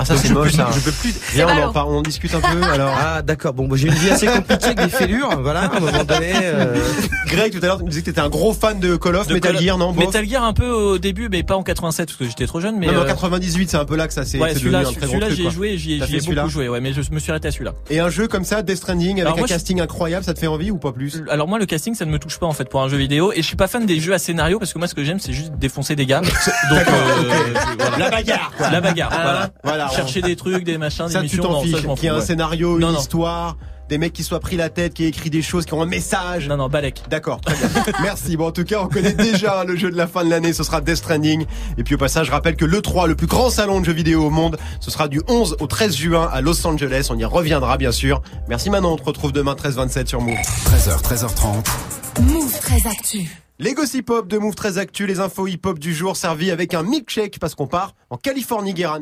Ah 0.00 0.04
ça 0.04 0.16
c'est 0.16 0.28
je 0.28 0.34
moche 0.34 0.50
peux- 0.52 0.56
ça. 0.56 0.68
Je 0.74 0.80
peux 0.80 0.92
plus. 0.92 1.14
Viens, 1.34 1.46
on, 1.48 1.78
en 1.78 1.88
on 1.88 2.02
discute 2.02 2.34
un 2.34 2.40
peu 2.40 2.62
alors. 2.72 2.94
Ah 3.00 3.22
d'accord. 3.22 3.52
Bon, 3.54 3.68
j'ai 3.74 3.88
une 3.88 3.94
vie 3.94 4.10
assez 4.10 4.26
compliquée 4.26 4.64
avec 4.66 4.80
des 4.80 4.88
fêlures. 4.88 5.30
Voilà, 5.40 5.60
à 5.62 5.76
un 5.76 5.80
moment 5.80 6.04
donné. 6.04 6.32
euh, 6.42 6.76
Greg, 7.26 7.52
tout 7.52 7.62
à 7.62 7.66
l'heure, 7.66 7.78
tu 7.78 7.84
me 7.84 7.88
disais 7.90 8.00
que 8.02 8.06
t'étais 8.06 8.20
un 8.20 8.28
gros 8.28 8.52
fan 8.52 8.78
de 8.80 8.96
Call 8.96 9.16
of 9.16 9.26
De 9.28 9.34
Metal 9.34 9.58
Gear, 9.58 9.78
non 9.78 9.92
Metal 9.92 10.26
Gear 10.28 10.44
un 10.44 10.52
peu 10.52 10.68
au 10.70 10.98
début, 10.98 11.28
mais 11.30 11.42
pas 11.42 11.56
en 11.56 11.62
87 11.62 12.06
parce 12.08 12.18
que 12.18 12.24
j'étais 12.26 12.46
trop 12.46 12.60
jeune. 12.60 12.76
Mais, 12.78 12.86
Non, 12.86 12.92
mais 12.92 12.98
en 12.98 13.02
euh, 13.02 13.06
98, 13.06 13.70
c'est 13.70 13.76
un 13.76 13.84
peu 13.84 13.96
là 13.96 14.06
que 14.08 14.12
ça 14.14 14.24
s'est 14.24 14.38
ouais, 14.38 14.52
c'est 14.52 14.58
celui-là, 14.60 14.80
devenu 14.80 14.96
un 14.96 14.98
très 14.98 15.06
gros 15.06 15.10
celui-là, 15.20 15.26
truc. 15.26 15.36
j'y 15.36 15.42
ai 15.42 15.44
quoi. 15.44 15.52
joué, 15.52 15.78
j'y 15.78 15.94
ai, 15.94 15.98
T'as 15.98 16.06
j'y 16.06 16.12
fait 16.12 16.18
ai 16.18 16.20
celui-là 16.20 16.42
beaucoup 16.42 16.52
joué, 16.52 16.68
ouais, 16.68 16.80
mais 16.80 16.92
je 16.92 17.00
me 17.12 17.18
suis 17.18 17.30
arrêté 17.30 17.48
à 17.48 17.50
celui-là. 17.52 17.72
Et 17.90 18.00
un 18.00 18.08
jeu 18.10 18.26
comme 18.28 18.44
ça, 18.44 18.62
Death 18.62 18.76
Stranding, 18.78 19.20
avec 19.20 19.32
Alors 19.32 19.38
un 19.38 19.48
casting 19.48 19.80
incroyable, 19.80 20.24
ça 20.24 20.34
te 20.34 20.38
fait 20.38 20.46
envie 20.46 20.70
ou 20.70 20.78
pas 20.78 20.92
plus? 20.92 21.22
Alors 21.30 21.46
moi, 21.48 21.58
le 21.58 21.66
casting, 21.66 21.94
ça 21.94 22.04
ne 22.04 22.10
me 22.10 22.18
touche 22.18 22.38
pas 22.38 22.46
en 22.46 22.52
fait 22.52 22.68
pour 22.68 22.82
un 22.82 22.88
jeu 22.88 22.96
vidéo, 22.96 23.32
et 23.32 23.42
je 23.42 23.46
suis 23.46 23.56
pas 23.56 23.68
fan 23.68 23.86
des 23.86 24.00
jeux 24.00 24.12
à 24.14 24.18
scénario 24.18 24.58
parce 24.58 24.72
que 24.72 24.78
moi, 24.78 24.88
ce 24.88 24.94
que 24.94 25.04
j'aime, 25.04 25.20
c'est 25.20 25.32
juste 25.32 25.52
défoncer 25.58 25.94
des 25.96 26.06
gars. 26.06 26.20
Donc, 26.70 26.78
euh. 26.88 27.98
La 27.98 28.10
bagarre, 28.10 28.52
quoi. 28.56 28.70
la 28.70 28.80
bagarre, 28.80 29.10
Ah, 29.12 29.48
voilà. 29.62 29.89
Chercher 29.94 30.22
des 30.22 30.36
trucs, 30.36 30.64
des 30.64 30.78
machins, 30.78 31.06
des 31.06 31.12
Ça, 31.12 31.18
tu 31.20 31.24
missions. 31.24 31.42
t'en 31.42 31.60
ça, 31.64 31.78
je 31.82 31.86
m'en 31.86 31.94
Qu'il 31.94 32.04
y 32.04 32.06
ait 32.06 32.10
un 32.10 32.16
ouais. 32.18 32.24
scénario, 32.24 32.78
Non, 32.78 32.88
une 32.88 32.94
non. 32.94 33.00
histoire, 33.00 33.56
des 33.88 33.98
mecs 33.98 34.12
qui 34.12 34.22
soient 34.22 34.38
pris 34.40 34.56
la 34.56 34.68
tête, 34.68 34.94
qui 34.94 35.04
aient 35.04 35.08
écrit 35.08 35.30
des 35.30 35.42
choses, 35.42 35.64
qui 35.66 35.74
ont 35.74 35.82
un 35.82 35.86
message. 35.86 36.46
Non, 36.48 36.56
non, 36.56 36.68
Balek. 36.68 37.02
D'accord, 37.10 37.40
très 37.40 37.56
bien. 37.56 37.68
Merci. 38.02 38.36
Bon, 38.36 38.46
en 38.46 38.52
tout 38.52 38.62
cas, 38.64 38.80
on 38.82 38.86
connaît 38.88 39.12
déjà 39.14 39.64
le 39.64 39.74
jeu 39.76 39.90
de 39.90 39.96
la 39.96 40.06
fin 40.06 40.24
de 40.24 40.30
l'année. 40.30 40.52
Ce 40.52 40.62
sera 40.62 40.80
Death 40.80 40.96
Stranding. 40.96 41.44
Et 41.76 41.82
puis 41.82 41.96
au 41.96 41.98
passage, 41.98 42.28
je 42.28 42.32
rappelle 42.32 42.54
que 42.56 42.64
l'E3, 42.64 43.08
le 43.08 43.16
plus 43.16 43.26
grand 43.26 43.50
salon 43.50 43.80
de 43.80 43.84
jeux 43.86 43.92
vidéo 43.92 44.24
au 44.26 44.30
monde, 44.30 44.58
ce 44.80 44.90
sera 44.92 45.08
du 45.08 45.20
11 45.28 45.56
au 45.60 45.66
13 45.66 45.96
juin 45.96 46.28
à 46.32 46.40
Los 46.40 46.64
Angeles. 46.66 47.08
On 47.10 47.18
y 47.18 47.24
reviendra, 47.24 47.76
bien 47.78 47.90
sûr. 47.92 48.22
Merci 48.48 48.70
Manon. 48.70 48.92
On 48.92 48.96
te 48.96 49.04
retrouve 49.04 49.32
demain 49.32 49.54
13-27 49.54 50.06
sur 50.06 50.20
Move. 50.20 50.36
13h, 50.36 51.02
13h30. 51.02 52.22
Move 52.22 52.58
très 52.60 52.86
actu. 52.88 53.28
Les 53.58 53.74
gossip 53.74 54.08
hop 54.08 54.26
de 54.28 54.38
Move 54.38 54.54
très 54.54 54.78
actu, 54.78 55.06
les 55.06 55.20
infos 55.20 55.46
hip 55.46 55.60
hop 55.66 55.78
du 55.78 55.94
jour 55.94 56.16
servis 56.16 56.50
avec 56.50 56.72
un 56.74 56.82
milkshake 56.82 57.38
parce 57.38 57.54
qu'on 57.54 57.66
part 57.66 57.94
en 58.08 58.16
Californie, 58.16 58.72
Guérin. 58.72 59.00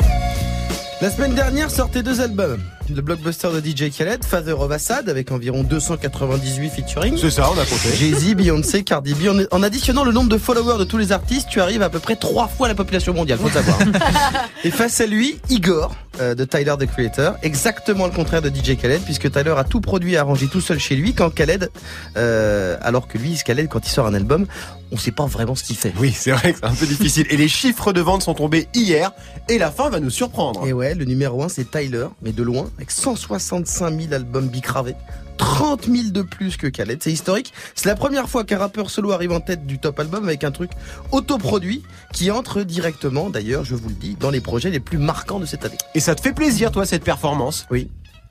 La 1.00 1.10
semaine 1.10 1.32
dernière 1.32 1.70
sortait 1.70 2.02
deux 2.02 2.20
albums. 2.20 2.60
Le 2.94 3.02
blockbuster 3.02 3.48
de 3.52 3.60
DJ 3.60 3.90
Khaled, 3.90 4.24
Father 4.24 4.58
of 4.58 4.70
Assad, 4.70 5.10
avec 5.10 5.30
environ 5.30 5.62
298 5.62 6.70
featuring. 6.70 7.18
C'est 7.18 7.30
ça, 7.30 7.50
on 7.50 7.58
a 7.58 7.64
compté. 7.66 7.94
Jay-Z, 7.94 8.34
Beyoncé, 8.34 8.82
Cardi 8.82 9.12
B. 9.12 9.28
En, 9.50 9.62
additionnant 9.62 10.04
le 10.04 10.12
nombre 10.12 10.30
de 10.30 10.38
followers 10.38 10.78
de 10.78 10.84
tous 10.84 10.96
les 10.96 11.12
artistes, 11.12 11.48
tu 11.50 11.60
arrives 11.60 11.82
à 11.82 11.90
peu 11.90 11.98
près 11.98 12.16
trois 12.16 12.48
fois 12.48 12.66
la 12.66 12.74
population 12.74 13.12
mondiale, 13.12 13.38
faut 13.38 13.48
le 13.48 13.52
savoir. 13.52 13.78
Et 14.64 14.70
face 14.70 15.00
à 15.02 15.06
lui, 15.06 15.38
Igor, 15.50 15.94
euh, 16.20 16.34
de 16.34 16.44
Tyler 16.44 16.74
the 16.78 16.86
Creator, 16.86 17.36
exactement 17.42 18.06
le 18.06 18.12
contraire 18.12 18.42
de 18.42 18.48
DJ 18.48 18.76
Khaled, 18.76 19.02
puisque 19.02 19.30
Tyler 19.30 19.54
a 19.56 19.64
tout 19.64 19.80
produit 19.80 20.14
et 20.14 20.16
arrangé 20.16 20.48
tout 20.48 20.60
seul 20.60 20.78
chez 20.78 20.96
lui, 20.96 21.12
quand 21.12 21.30
Khaled, 21.30 21.70
euh, 22.16 22.76
alors 22.80 23.06
que 23.06 23.18
lui, 23.18 23.38
Khaled, 23.44 23.68
quand 23.68 23.86
il 23.86 23.90
sort 23.90 24.06
un 24.06 24.14
album, 24.14 24.46
on 24.90 24.96
sait 24.96 25.12
pas 25.12 25.26
vraiment 25.26 25.54
ce 25.54 25.62
qu'il 25.62 25.76
fait. 25.76 25.92
Oui, 25.98 26.12
c'est 26.16 26.32
vrai 26.32 26.52
que 26.52 26.58
c'est 26.58 26.66
un 26.66 26.74
peu 26.74 26.86
difficile. 26.86 27.26
Et 27.30 27.36
les 27.36 27.48
chiffres 27.48 27.92
de 27.92 28.00
vente 28.00 28.22
sont 28.22 28.34
tombés 28.34 28.68
hier 28.74 29.12
et 29.48 29.58
la 29.58 29.70
fin 29.70 29.90
va 29.90 30.00
nous 30.00 30.10
surprendre. 30.10 30.66
Et 30.66 30.72
ouais, 30.72 30.94
le 30.94 31.04
numéro 31.04 31.42
1 31.42 31.48
c'est 31.48 31.70
Tyler, 31.70 32.06
mais 32.22 32.32
de 32.32 32.42
loin, 32.42 32.70
avec 32.78 32.90
165 32.90 34.00
000 34.00 34.14
albums 34.14 34.48
bicravés. 34.48 34.94
30 35.36 35.86
000 35.86 36.08
de 36.10 36.22
plus 36.22 36.56
que 36.56 36.66
Khaled, 36.66 37.00
c'est 37.02 37.12
historique. 37.12 37.52
C'est 37.74 37.88
la 37.88 37.94
première 37.94 38.28
fois 38.28 38.44
qu'un 38.44 38.58
rappeur 38.58 38.90
solo 38.90 39.12
arrive 39.12 39.32
en 39.32 39.40
tête 39.40 39.66
du 39.66 39.78
top 39.78 39.98
album 40.00 40.24
avec 40.24 40.42
un 40.44 40.50
truc 40.50 40.70
autoproduit 41.12 41.82
qui 42.12 42.30
entre 42.30 42.62
directement, 42.62 43.30
d'ailleurs, 43.30 43.64
je 43.64 43.74
vous 43.74 43.88
le 43.88 43.94
dis, 43.94 44.16
dans 44.18 44.30
les 44.30 44.40
projets 44.40 44.70
les 44.70 44.80
plus 44.80 44.98
marquants 44.98 45.38
de 45.38 45.46
cette 45.46 45.64
année. 45.64 45.78
Et 45.94 46.00
ça 46.00 46.14
te 46.14 46.20
fait 46.20 46.32
plaisir, 46.32 46.72
toi, 46.72 46.86
cette 46.86 47.04
performance? 47.04 47.66
Oui. 47.70 47.88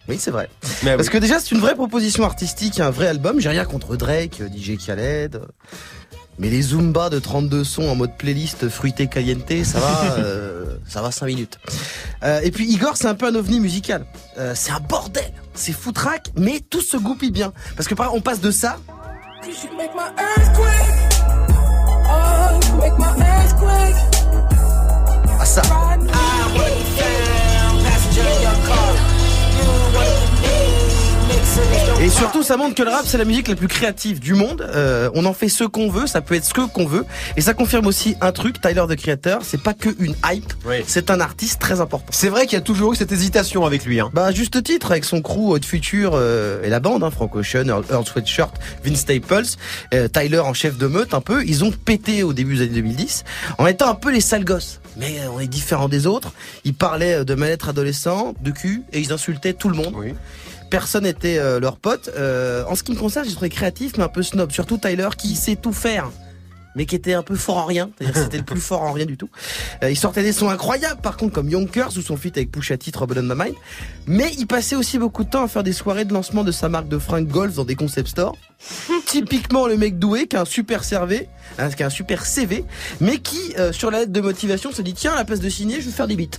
Oui, 0.10 0.18
c'est 0.20 0.32
vrai. 0.32 0.50
Mais 0.84 0.96
Parce 0.96 1.10
oui. 1.10 1.14
que 1.14 1.18
déjà, 1.18 1.40
c'est 1.40 1.52
une 1.52 1.60
vraie 1.60 1.76
proposition 1.76 2.24
artistique, 2.24 2.80
un 2.80 2.92
vrai 2.92 3.08
album. 3.08 3.42
J'ai 3.42 3.50
rien 3.50 3.66
contre 3.66 3.98
Drake, 3.98 4.40
euh, 4.40 4.48
DJ 4.48 4.78
Khaled. 4.78 5.42
Mais 6.40 6.50
les 6.50 6.62
Zumba 6.62 7.10
de 7.10 7.20
32 7.20 7.64
sons 7.64 7.90
en 7.90 7.96
mode 7.96 8.16
playlist 8.18 8.70
fruité 8.70 9.08
caliente, 9.08 9.52
ça 9.64 9.80
va, 9.80 10.14
euh, 10.20 10.78
ça 10.88 11.02
va 11.02 11.12
5 11.12 11.26
minutes. 11.26 11.60
Euh, 12.24 12.40
et 12.44 12.52
puis 12.52 12.72
Igor, 12.72 12.96
c'est 12.96 13.08
un 13.08 13.16
peu 13.16 13.28
un 13.28 13.36
ovni 13.36 13.60
musical. 13.60 14.06
Euh, 14.38 14.54
c'est 14.56 14.72
un 14.72 14.80
bordel. 14.80 15.32
C'est 15.54 15.74
foutraque, 15.74 16.32
mais 16.36 16.60
tout 16.60 16.82
se 16.82 16.98
goupille 16.98 17.32
bien. 17.32 17.54
Parce 17.76 17.88
que 17.88 17.96
par 17.96 18.14
on 18.14 18.22
passe 18.22 18.42
de 18.42 18.52
ça 18.52 18.78
Cause 19.48 19.64
you 19.64 19.72
Et 32.00 32.10
surtout, 32.10 32.44
ça 32.44 32.58
montre 32.58 32.76
que 32.76 32.84
le 32.84 32.90
rap, 32.90 33.06
c'est 33.06 33.18
la 33.18 33.26
musique 33.26 33.48
la 33.48 33.56
plus 33.56 33.68
créative 33.68 34.20
du 34.20 34.36
monde. 34.36 34.62
Euh, 34.74 35.10
on 35.16 35.26
en 35.26 35.34
fait 35.34 35.50
ce 35.50 35.64
qu'on 35.64 35.90
veut, 35.90 36.06
ça 36.06 36.22
peut 36.22 36.36
être 36.36 36.46
ce 36.46 36.54
que 36.54 36.62
qu'on 36.62 36.86
veut. 36.86 37.06
Et 37.36 37.42
ça 37.42 37.56
confirme 37.56 37.88
aussi 37.88 38.16
un 38.22 38.32
truc, 38.32 38.62
Tyler, 38.62 38.84
the 38.88 38.96
Creator, 38.96 39.40
c'est 39.42 39.62
pas 39.62 39.74
que 39.74 39.90
une 40.00 40.16
hype, 40.32 40.54
c'est 40.86 41.10
un 41.10 41.20
artiste 41.20 41.60
très 41.60 41.82
important. 41.82 42.06
C'est 42.12 42.30
vrai 42.30 42.46
qu'il 42.46 42.54
y 42.54 42.62
a 42.62 42.64
toujours 42.64 42.94
eu 42.94 42.96
cette 42.96 43.12
hésitation 43.12 43.66
avec 43.66 43.84
lui. 43.84 44.00
Hein. 44.00 44.12
Bah, 44.14 44.26
à 44.26 44.32
juste 44.32 44.62
titre, 44.64 44.92
avec 44.92 45.06
son 45.06 45.22
crew 45.22 45.60
de 45.60 45.66
futur 45.66 46.12
euh, 46.14 46.62
et 46.64 46.70
la 46.70 46.80
bande, 46.80 47.04
hein, 47.04 47.10
Frank 47.10 47.36
Ocean, 47.36 47.68
Earl, 47.68 47.84
Earl 47.90 48.06
Sweatshirt, 48.06 48.54
Vince 48.86 49.00
Staples, 49.00 49.58
euh, 49.96 50.08
Tyler 50.08 50.40
en 50.40 50.54
chef 50.54 50.78
de 50.78 50.86
meute 50.86 51.16
un 51.16 51.22
peu, 51.22 51.44
ils 51.46 51.64
ont 51.64 51.72
pété 51.72 52.22
au 52.22 52.32
début 52.32 52.58
des 52.58 52.62
années 52.66 52.76
2010 52.76 53.24
en 53.58 53.66
étant 53.66 53.90
un 53.90 53.96
peu 53.96 54.12
les 54.12 54.22
sales 54.22 54.46
gosses. 54.46 54.82
Mais 54.98 55.20
euh, 55.20 55.32
on 55.34 55.40
est 55.40 55.48
différents 55.48 55.90
des 55.90 56.06
autres. 56.06 56.32
Ils 56.64 56.76
parlaient 56.76 57.26
de 57.26 57.34
mal-être 57.34 57.70
adolescent, 57.70 58.36
de 58.40 58.52
cul, 58.52 58.84
et 58.94 59.00
ils 59.00 59.12
insultaient 59.12 59.54
tout 59.54 59.70
le 59.70 59.76
monde. 59.76 59.96
Personne 60.70 61.04
n'était 61.04 61.38
euh, 61.38 61.60
leur 61.60 61.78
pote. 61.78 62.10
Euh, 62.18 62.64
en 62.68 62.76
ce 62.76 62.84
qui 62.84 62.92
me 62.92 62.98
concerne, 62.98 63.26
j'ai 63.26 63.34
trouvé 63.34 63.50
créatif, 63.50 63.94
mais 63.98 64.04
un 64.04 64.10
peu 64.10 64.24
snob. 64.24 64.52
Surtout 64.52 64.78
Tyler, 64.78 65.10
qui 65.18 65.36
sait 65.36 65.56
tout 65.56 65.74
faire 65.74 66.10
mais 66.78 66.86
qui 66.86 66.96
était 66.96 67.14
un 67.14 67.24
peu 67.24 67.36
fort 67.36 67.58
en 67.58 67.66
rien. 67.66 67.90
C'est-à-dire 67.98 68.14
que 68.14 68.24
c'était 68.24 68.38
le 68.38 68.44
plus 68.44 68.62
fort 68.62 68.84
en 68.84 68.94
rien 68.94 69.06
du 69.06 69.18
tout. 69.18 69.30
Euh, 69.84 69.90
il 69.90 69.98
sortait 69.98 70.24
des 70.24 70.32
sons 70.32 70.50
incroyables, 70.50 71.02
par 71.02 71.18
contre, 71.18 71.34
comme 71.34 71.50
Yonkers 71.50 71.98
ou 71.98 72.02
son 72.02 72.16
feat 72.16 72.38
avec 72.38 72.52
Pusha 72.52 72.78
T, 72.78 72.92
Trouble 72.92 73.20
on 73.20 73.24
My 73.24 73.46
Mind. 73.46 73.56
Mais 74.06 74.32
il 74.38 74.48
passait 74.48 74.76
aussi 74.76 75.00
beaucoup 75.00 75.24
de 75.24 75.30
temps 75.30 75.44
à 75.44 75.48
faire 75.48 75.64
des 75.64 75.74
soirées 75.74 76.06
de 76.06 76.14
lancement 76.14 76.44
de 76.44 76.52
sa 76.52 76.70
marque 76.70 76.88
de 76.88 77.00
fringues 77.00 77.28
golf 77.28 77.56
dans 77.56 77.66
des 77.66 77.76
concept 77.76 78.10
stores. 78.10 78.38
Typiquement 79.06 79.68
le 79.68 79.78
mec 79.78 80.00
doué 80.00 80.28
qui 80.28 80.36
a 80.36 80.42
un 80.42 80.46
super 80.46 80.84
CV, 80.84 81.28
hein, 81.60 81.70
qui 81.70 81.84
a 81.84 81.88
un 81.88 81.92
super 81.92 82.26
CV, 82.26 82.64
mais 83.02 83.18
qui, 83.18 83.54
euh, 83.58 83.72
sur 83.72 83.92
la 83.92 84.00
lettre 84.00 84.12
de 84.12 84.22
motivation, 84.22 84.72
se 84.72 84.82
dit 84.82 84.94
tiens, 84.94 85.14
à 85.14 85.16
la 85.16 85.26
place 85.26 85.40
de 85.40 85.50
signer, 85.50 85.82
je 85.82 85.88
vais 85.88 85.92
faire 85.92 86.08
des 86.08 86.16
beats. 86.16 86.38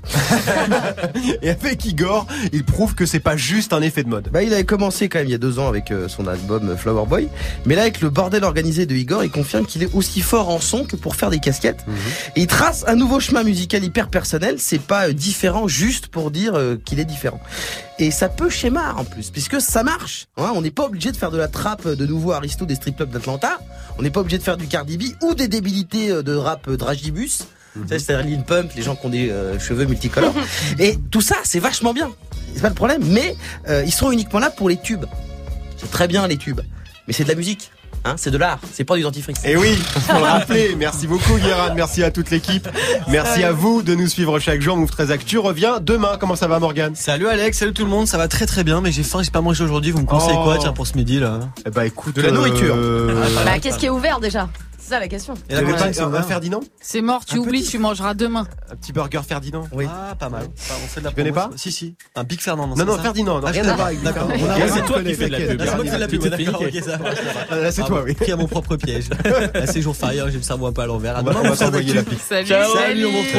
Et 1.43 1.51
avec 1.51 1.85
Igor, 1.85 2.27
il 2.53 2.65
prouve 2.65 2.95
que 2.95 3.07
c'est 3.07 3.21
pas 3.21 3.37
juste 3.37 3.73
un 3.73 3.83
effet 3.83 4.03
de 4.03 4.09
mode. 4.09 4.29
Bah, 4.33 4.43
il 4.43 4.53
avait 4.53 4.65
commencé 4.65 5.09
quand 5.09 5.19
même 5.19 5.29
il 5.29 5.33
y 5.33 5.35
a 5.35 5.39
deux 5.39 5.59
ans 5.59 5.69
avec 5.69 5.91
euh, 5.91 6.09
son 6.09 6.27
album 6.27 6.77
Flower 6.77 7.07
Boy. 7.07 7.29
Mais 7.67 7.75
là, 7.75 7.83
avec 7.83 8.01
le 8.01 8.11
bordel 8.11 8.45
organisé 8.45 8.87
de 8.87 8.95
Igor, 8.95 9.25
il 9.25 9.31
confirme 9.31 9.67
qu'il 9.67 9.83
est 9.83 9.95
aussi 9.95 10.21
fort 10.29 10.51
en 10.51 10.61
son 10.61 10.85
que 10.85 10.95
pour 10.97 11.17
faire 11.17 11.31
des 11.31 11.39
casquettes. 11.39 11.85
Et 12.37 12.43
il 12.43 12.47
trace 12.47 12.85
un 12.87 12.97
nouveau 12.97 13.19
chemin 13.19 13.43
musical 13.45 13.83
hyper 13.83 14.09
personnel. 14.11 14.57
C'est 14.59 14.79
pas 14.81 15.09
euh, 15.09 15.13
différent 15.15 15.69
juste 15.69 16.09
pour 16.09 16.31
dire 16.31 16.55
euh, 16.55 16.77
qu'il 16.85 17.01
est 17.01 17.07
différent. 17.07 17.41
Et 17.99 18.11
ça 18.11 18.29
peut 18.29 18.51
schémar 18.51 18.99
en 18.99 19.05
plus, 19.05 19.31
puisque 19.31 19.61
ça 19.61 19.83
marche. 19.83 20.27
hein. 20.37 20.53
on 20.55 20.61
n'est 20.61 20.71
pas 20.71 20.85
obligé 20.85 21.11
de 21.13 21.17
faire 21.17 21.31
de 21.31 21.39
la 21.39 21.49
trappe 21.49 21.87
euh, 21.87 21.97
de 21.97 22.05
nouveau 22.07 22.33
Aristo 22.33 22.67
des 22.67 22.75
strip 22.75 22.97
clubs 22.97 23.11
d'Atlanta. 23.11 23.59
On 23.99 24.03
n'est 24.03 24.11
pas 24.11 24.21
obligé 24.21 24.37
de 24.39 24.43
faire 24.43 24.59
du 24.59 24.67
Cardi 24.69 24.99
B 24.99 25.03
ou 25.23 25.35
des 25.35 25.49
débilités 25.49 26.23
de 26.23 26.35
rap 26.35 26.69
Dragibus. 26.71 27.45
Sais, 27.89 27.99
C'est-à-dire 27.99 28.27
Lil 28.27 28.43
Pump, 28.45 28.71
les 28.77 28.83
gens 28.83 28.97
qui 28.97 29.07
ont 29.07 29.11
des 29.11 29.31
euh, 29.31 29.59
cheveux 29.59 29.87
multicolores. 29.87 30.35
Et 30.79 30.99
tout 31.11 31.21
ça, 31.23 31.37
c'est 31.45 31.61
vachement 31.61 31.95
bien. 31.95 32.11
C'est 32.55 32.63
pas 32.63 32.69
le 32.69 32.75
problème, 32.75 33.03
mais 33.07 33.35
euh, 33.69 33.83
ils 33.87 33.93
sont 33.93 34.11
uniquement 34.11 34.41
là 34.41 34.51
pour 34.51 34.69
les 34.69 34.77
tubes. 34.77 35.05
C'est 35.77 35.91
très 35.91 36.09
bien 36.09 36.27
les 36.27 36.37
tubes, 36.37 36.61
mais 37.07 37.13
c'est 37.15 37.25
de 37.25 37.29
la 37.29 37.35
musique. 37.35 37.71
Hein, 38.05 38.15
c'est 38.17 38.31
de 38.31 38.39
l'art, 38.39 38.59
c'est 38.73 38.85
pas 38.85 38.97
du 38.97 39.03
dentifrice. 39.03 39.39
Et 39.45 39.57
oui, 39.57 39.75
faut 39.75 40.17
le 40.19 40.23
rappeler. 40.25 40.75
Merci 40.79 41.07
beaucoup, 41.07 41.35
Guérin. 41.37 41.75
Merci 41.75 42.03
à 42.03 42.11
toute 42.11 42.31
l'équipe. 42.31 42.69
Merci 43.09 43.43
à 43.45 43.53
vous 43.53 43.83
de 43.83 43.95
nous 43.95 44.07
suivre 44.07 44.39
chaque 44.39 44.61
jour. 44.63 44.77
Move 44.77 44.91
13 44.91 45.11
Actu 45.11 45.39
revient 45.39 45.75
demain. 45.81 46.17
Comment 46.19 46.37
ça 46.37 46.47
va, 46.49 46.59
Morgan 46.59 46.95
Salut 46.95 47.27
Alex, 47.29 47.59
salut 47.59 47.73
tout 47.73 47.85
le 47.85 47.91
monde, 47.91 48.07
ça 48.07 48.17
va 48.19 48.29
très 48.29 48.47
très 48.47 48.65
bien, 48.65 48.81
mais 48.81 48.93
j'ai 48.93 49.03
faim, 49.03 49.23
j'ai 49.23 49.31
pas 49.31 49.41
mangé 49.41 49.65
aujourd'hui. 49.65 49.91
Vous 49.91 50.01
me 50.01 50.07
conseillez 50.07 50.37
Oh. 50.39 50.45
quoi, 50.45 50.59
tiens, 50.59 50.73
pour 50.73 50.87
ce 50.87 50.95
midi 50.97 51.19
là? 51.19 51.41
Eh 51.67 51.71
bah 51.71 51.85
écoute, 51.87 52.15
De 52.15 52.23
la 52.23 52.31
nourriture. 52.31 52.77
Bah, 53.45 53.59
qu'est-ce 53.61 53.79
qui 53.79 53.87
est 53.87 53.91
ouvert 53.91 54.21
déjà? 54.21 54.49
C'est 54.89 54.95
ça 54.95 55.01
la 55.01 55.09
question. 55.09 55.35
Et 55.51 55.55
la 55.55 55.61
pas 55.61 55.93
c'est 55.93 56.01
un, 56.01 56.23
Ferdinand 56.23 56.61
C'est 56.81 57.03
mort, 57.03 57.23
tu 57.27 57.35
Un 57.35 57.41
oublies, 57.41 57.61
petit. 57.61 57.73
tu 57.73 57.79
mangeras 57.79 58.15
demain. 58.15 58.47
Un 58.73 58.77
petit 58.77 58.93
burger 58.95 59.21
Ferdinand 59.29 59.69
Oui. 59.71 59.87
Ah, 59.87 60.15
pas 60.15 60.31
mal. 60.31 60.47
Enfin, 60.59 60.75
on 60.83 60.87
fait 60.89 61.01
de 61.01 61.05
la 61.05 61.11
Tu 61.11 61.17
connais 61.17 61.31
pas 61.33 61.51
Si, 61.57 61.71
si. 61.71 61.95
Un 62.17 62.25
Big 62.25 62.41
Fernand. 62.41 62.69
Non, 62.69 62.85
non, 62.87 62.97
ça 62.97 63.03
Ferdinand. 63.03 63.39
Non, 63.41 63.47
Ah, 63.47 63.51
rien 63.51 63.65
à 63.65 63.65
voir 63.67 63.77
pas. 63.77 63.85
avec 63.89 64.03
D'accord. 64.03 64.29
Ferdinand. 64.29 64.49
Ah, 64.57 64.69
c'est 64.75 64.85
toi 64.87 65.03
qui 65.03 65.15
fais 65.15 65.27
de 65.29 65.33
la 65.33 65.39
pub, 65.41 65.61
Ah, 65.61 65.65
c'est 65.67 65.75
moi 65.75 65.85
qui 65.85 65.91
fais 65.91 65.97
de 65.97 66.01
la 66.01 66.09
pub, 66.09 66.23
C'est 66.23 66.31
d'accord, 66.31 66.65
fini. 66.65 66.79
ok, 66.79 66.85
ça. 66.85 66.99
Ah, 67.51 67.57
là, 67.57 67.71
c'est 67.71 67.83
toi, 67.85 68.03
oui. 68.03 68.15
Pris 68.15 68.33
à 68.33 68.37
mon 68.37 68.47
propre 68.47 68.77
piège. 68.77 69.11
Là, 69.53 69.67
c'est 69.67 69.83
jour 69.83 69.95
férié, 69.95 70.23
j'ai 70.29 70.39
le 70.39 70.43
cerveau 70.43 70.67
un 70.69 70.73
peu 70.73 70.81
à 70.81 70.87
l'envers. 70.87 71.19
À 71.19 71.21
On 71.21 71.25
va- 71.25 71.31
demain, 71.33 71.41
on 71.41 71.45
va 71.49 71.51
on 71.51 71.55
s'en 71.55 71.65
t'envoyer 71.67 71.93
la 71.93 72.03
pique. 72.03 72.21
Salut, 72.27 72.47
on 72.51 73.13
vous 73.13 73.19
retrouve. 73.19 73.33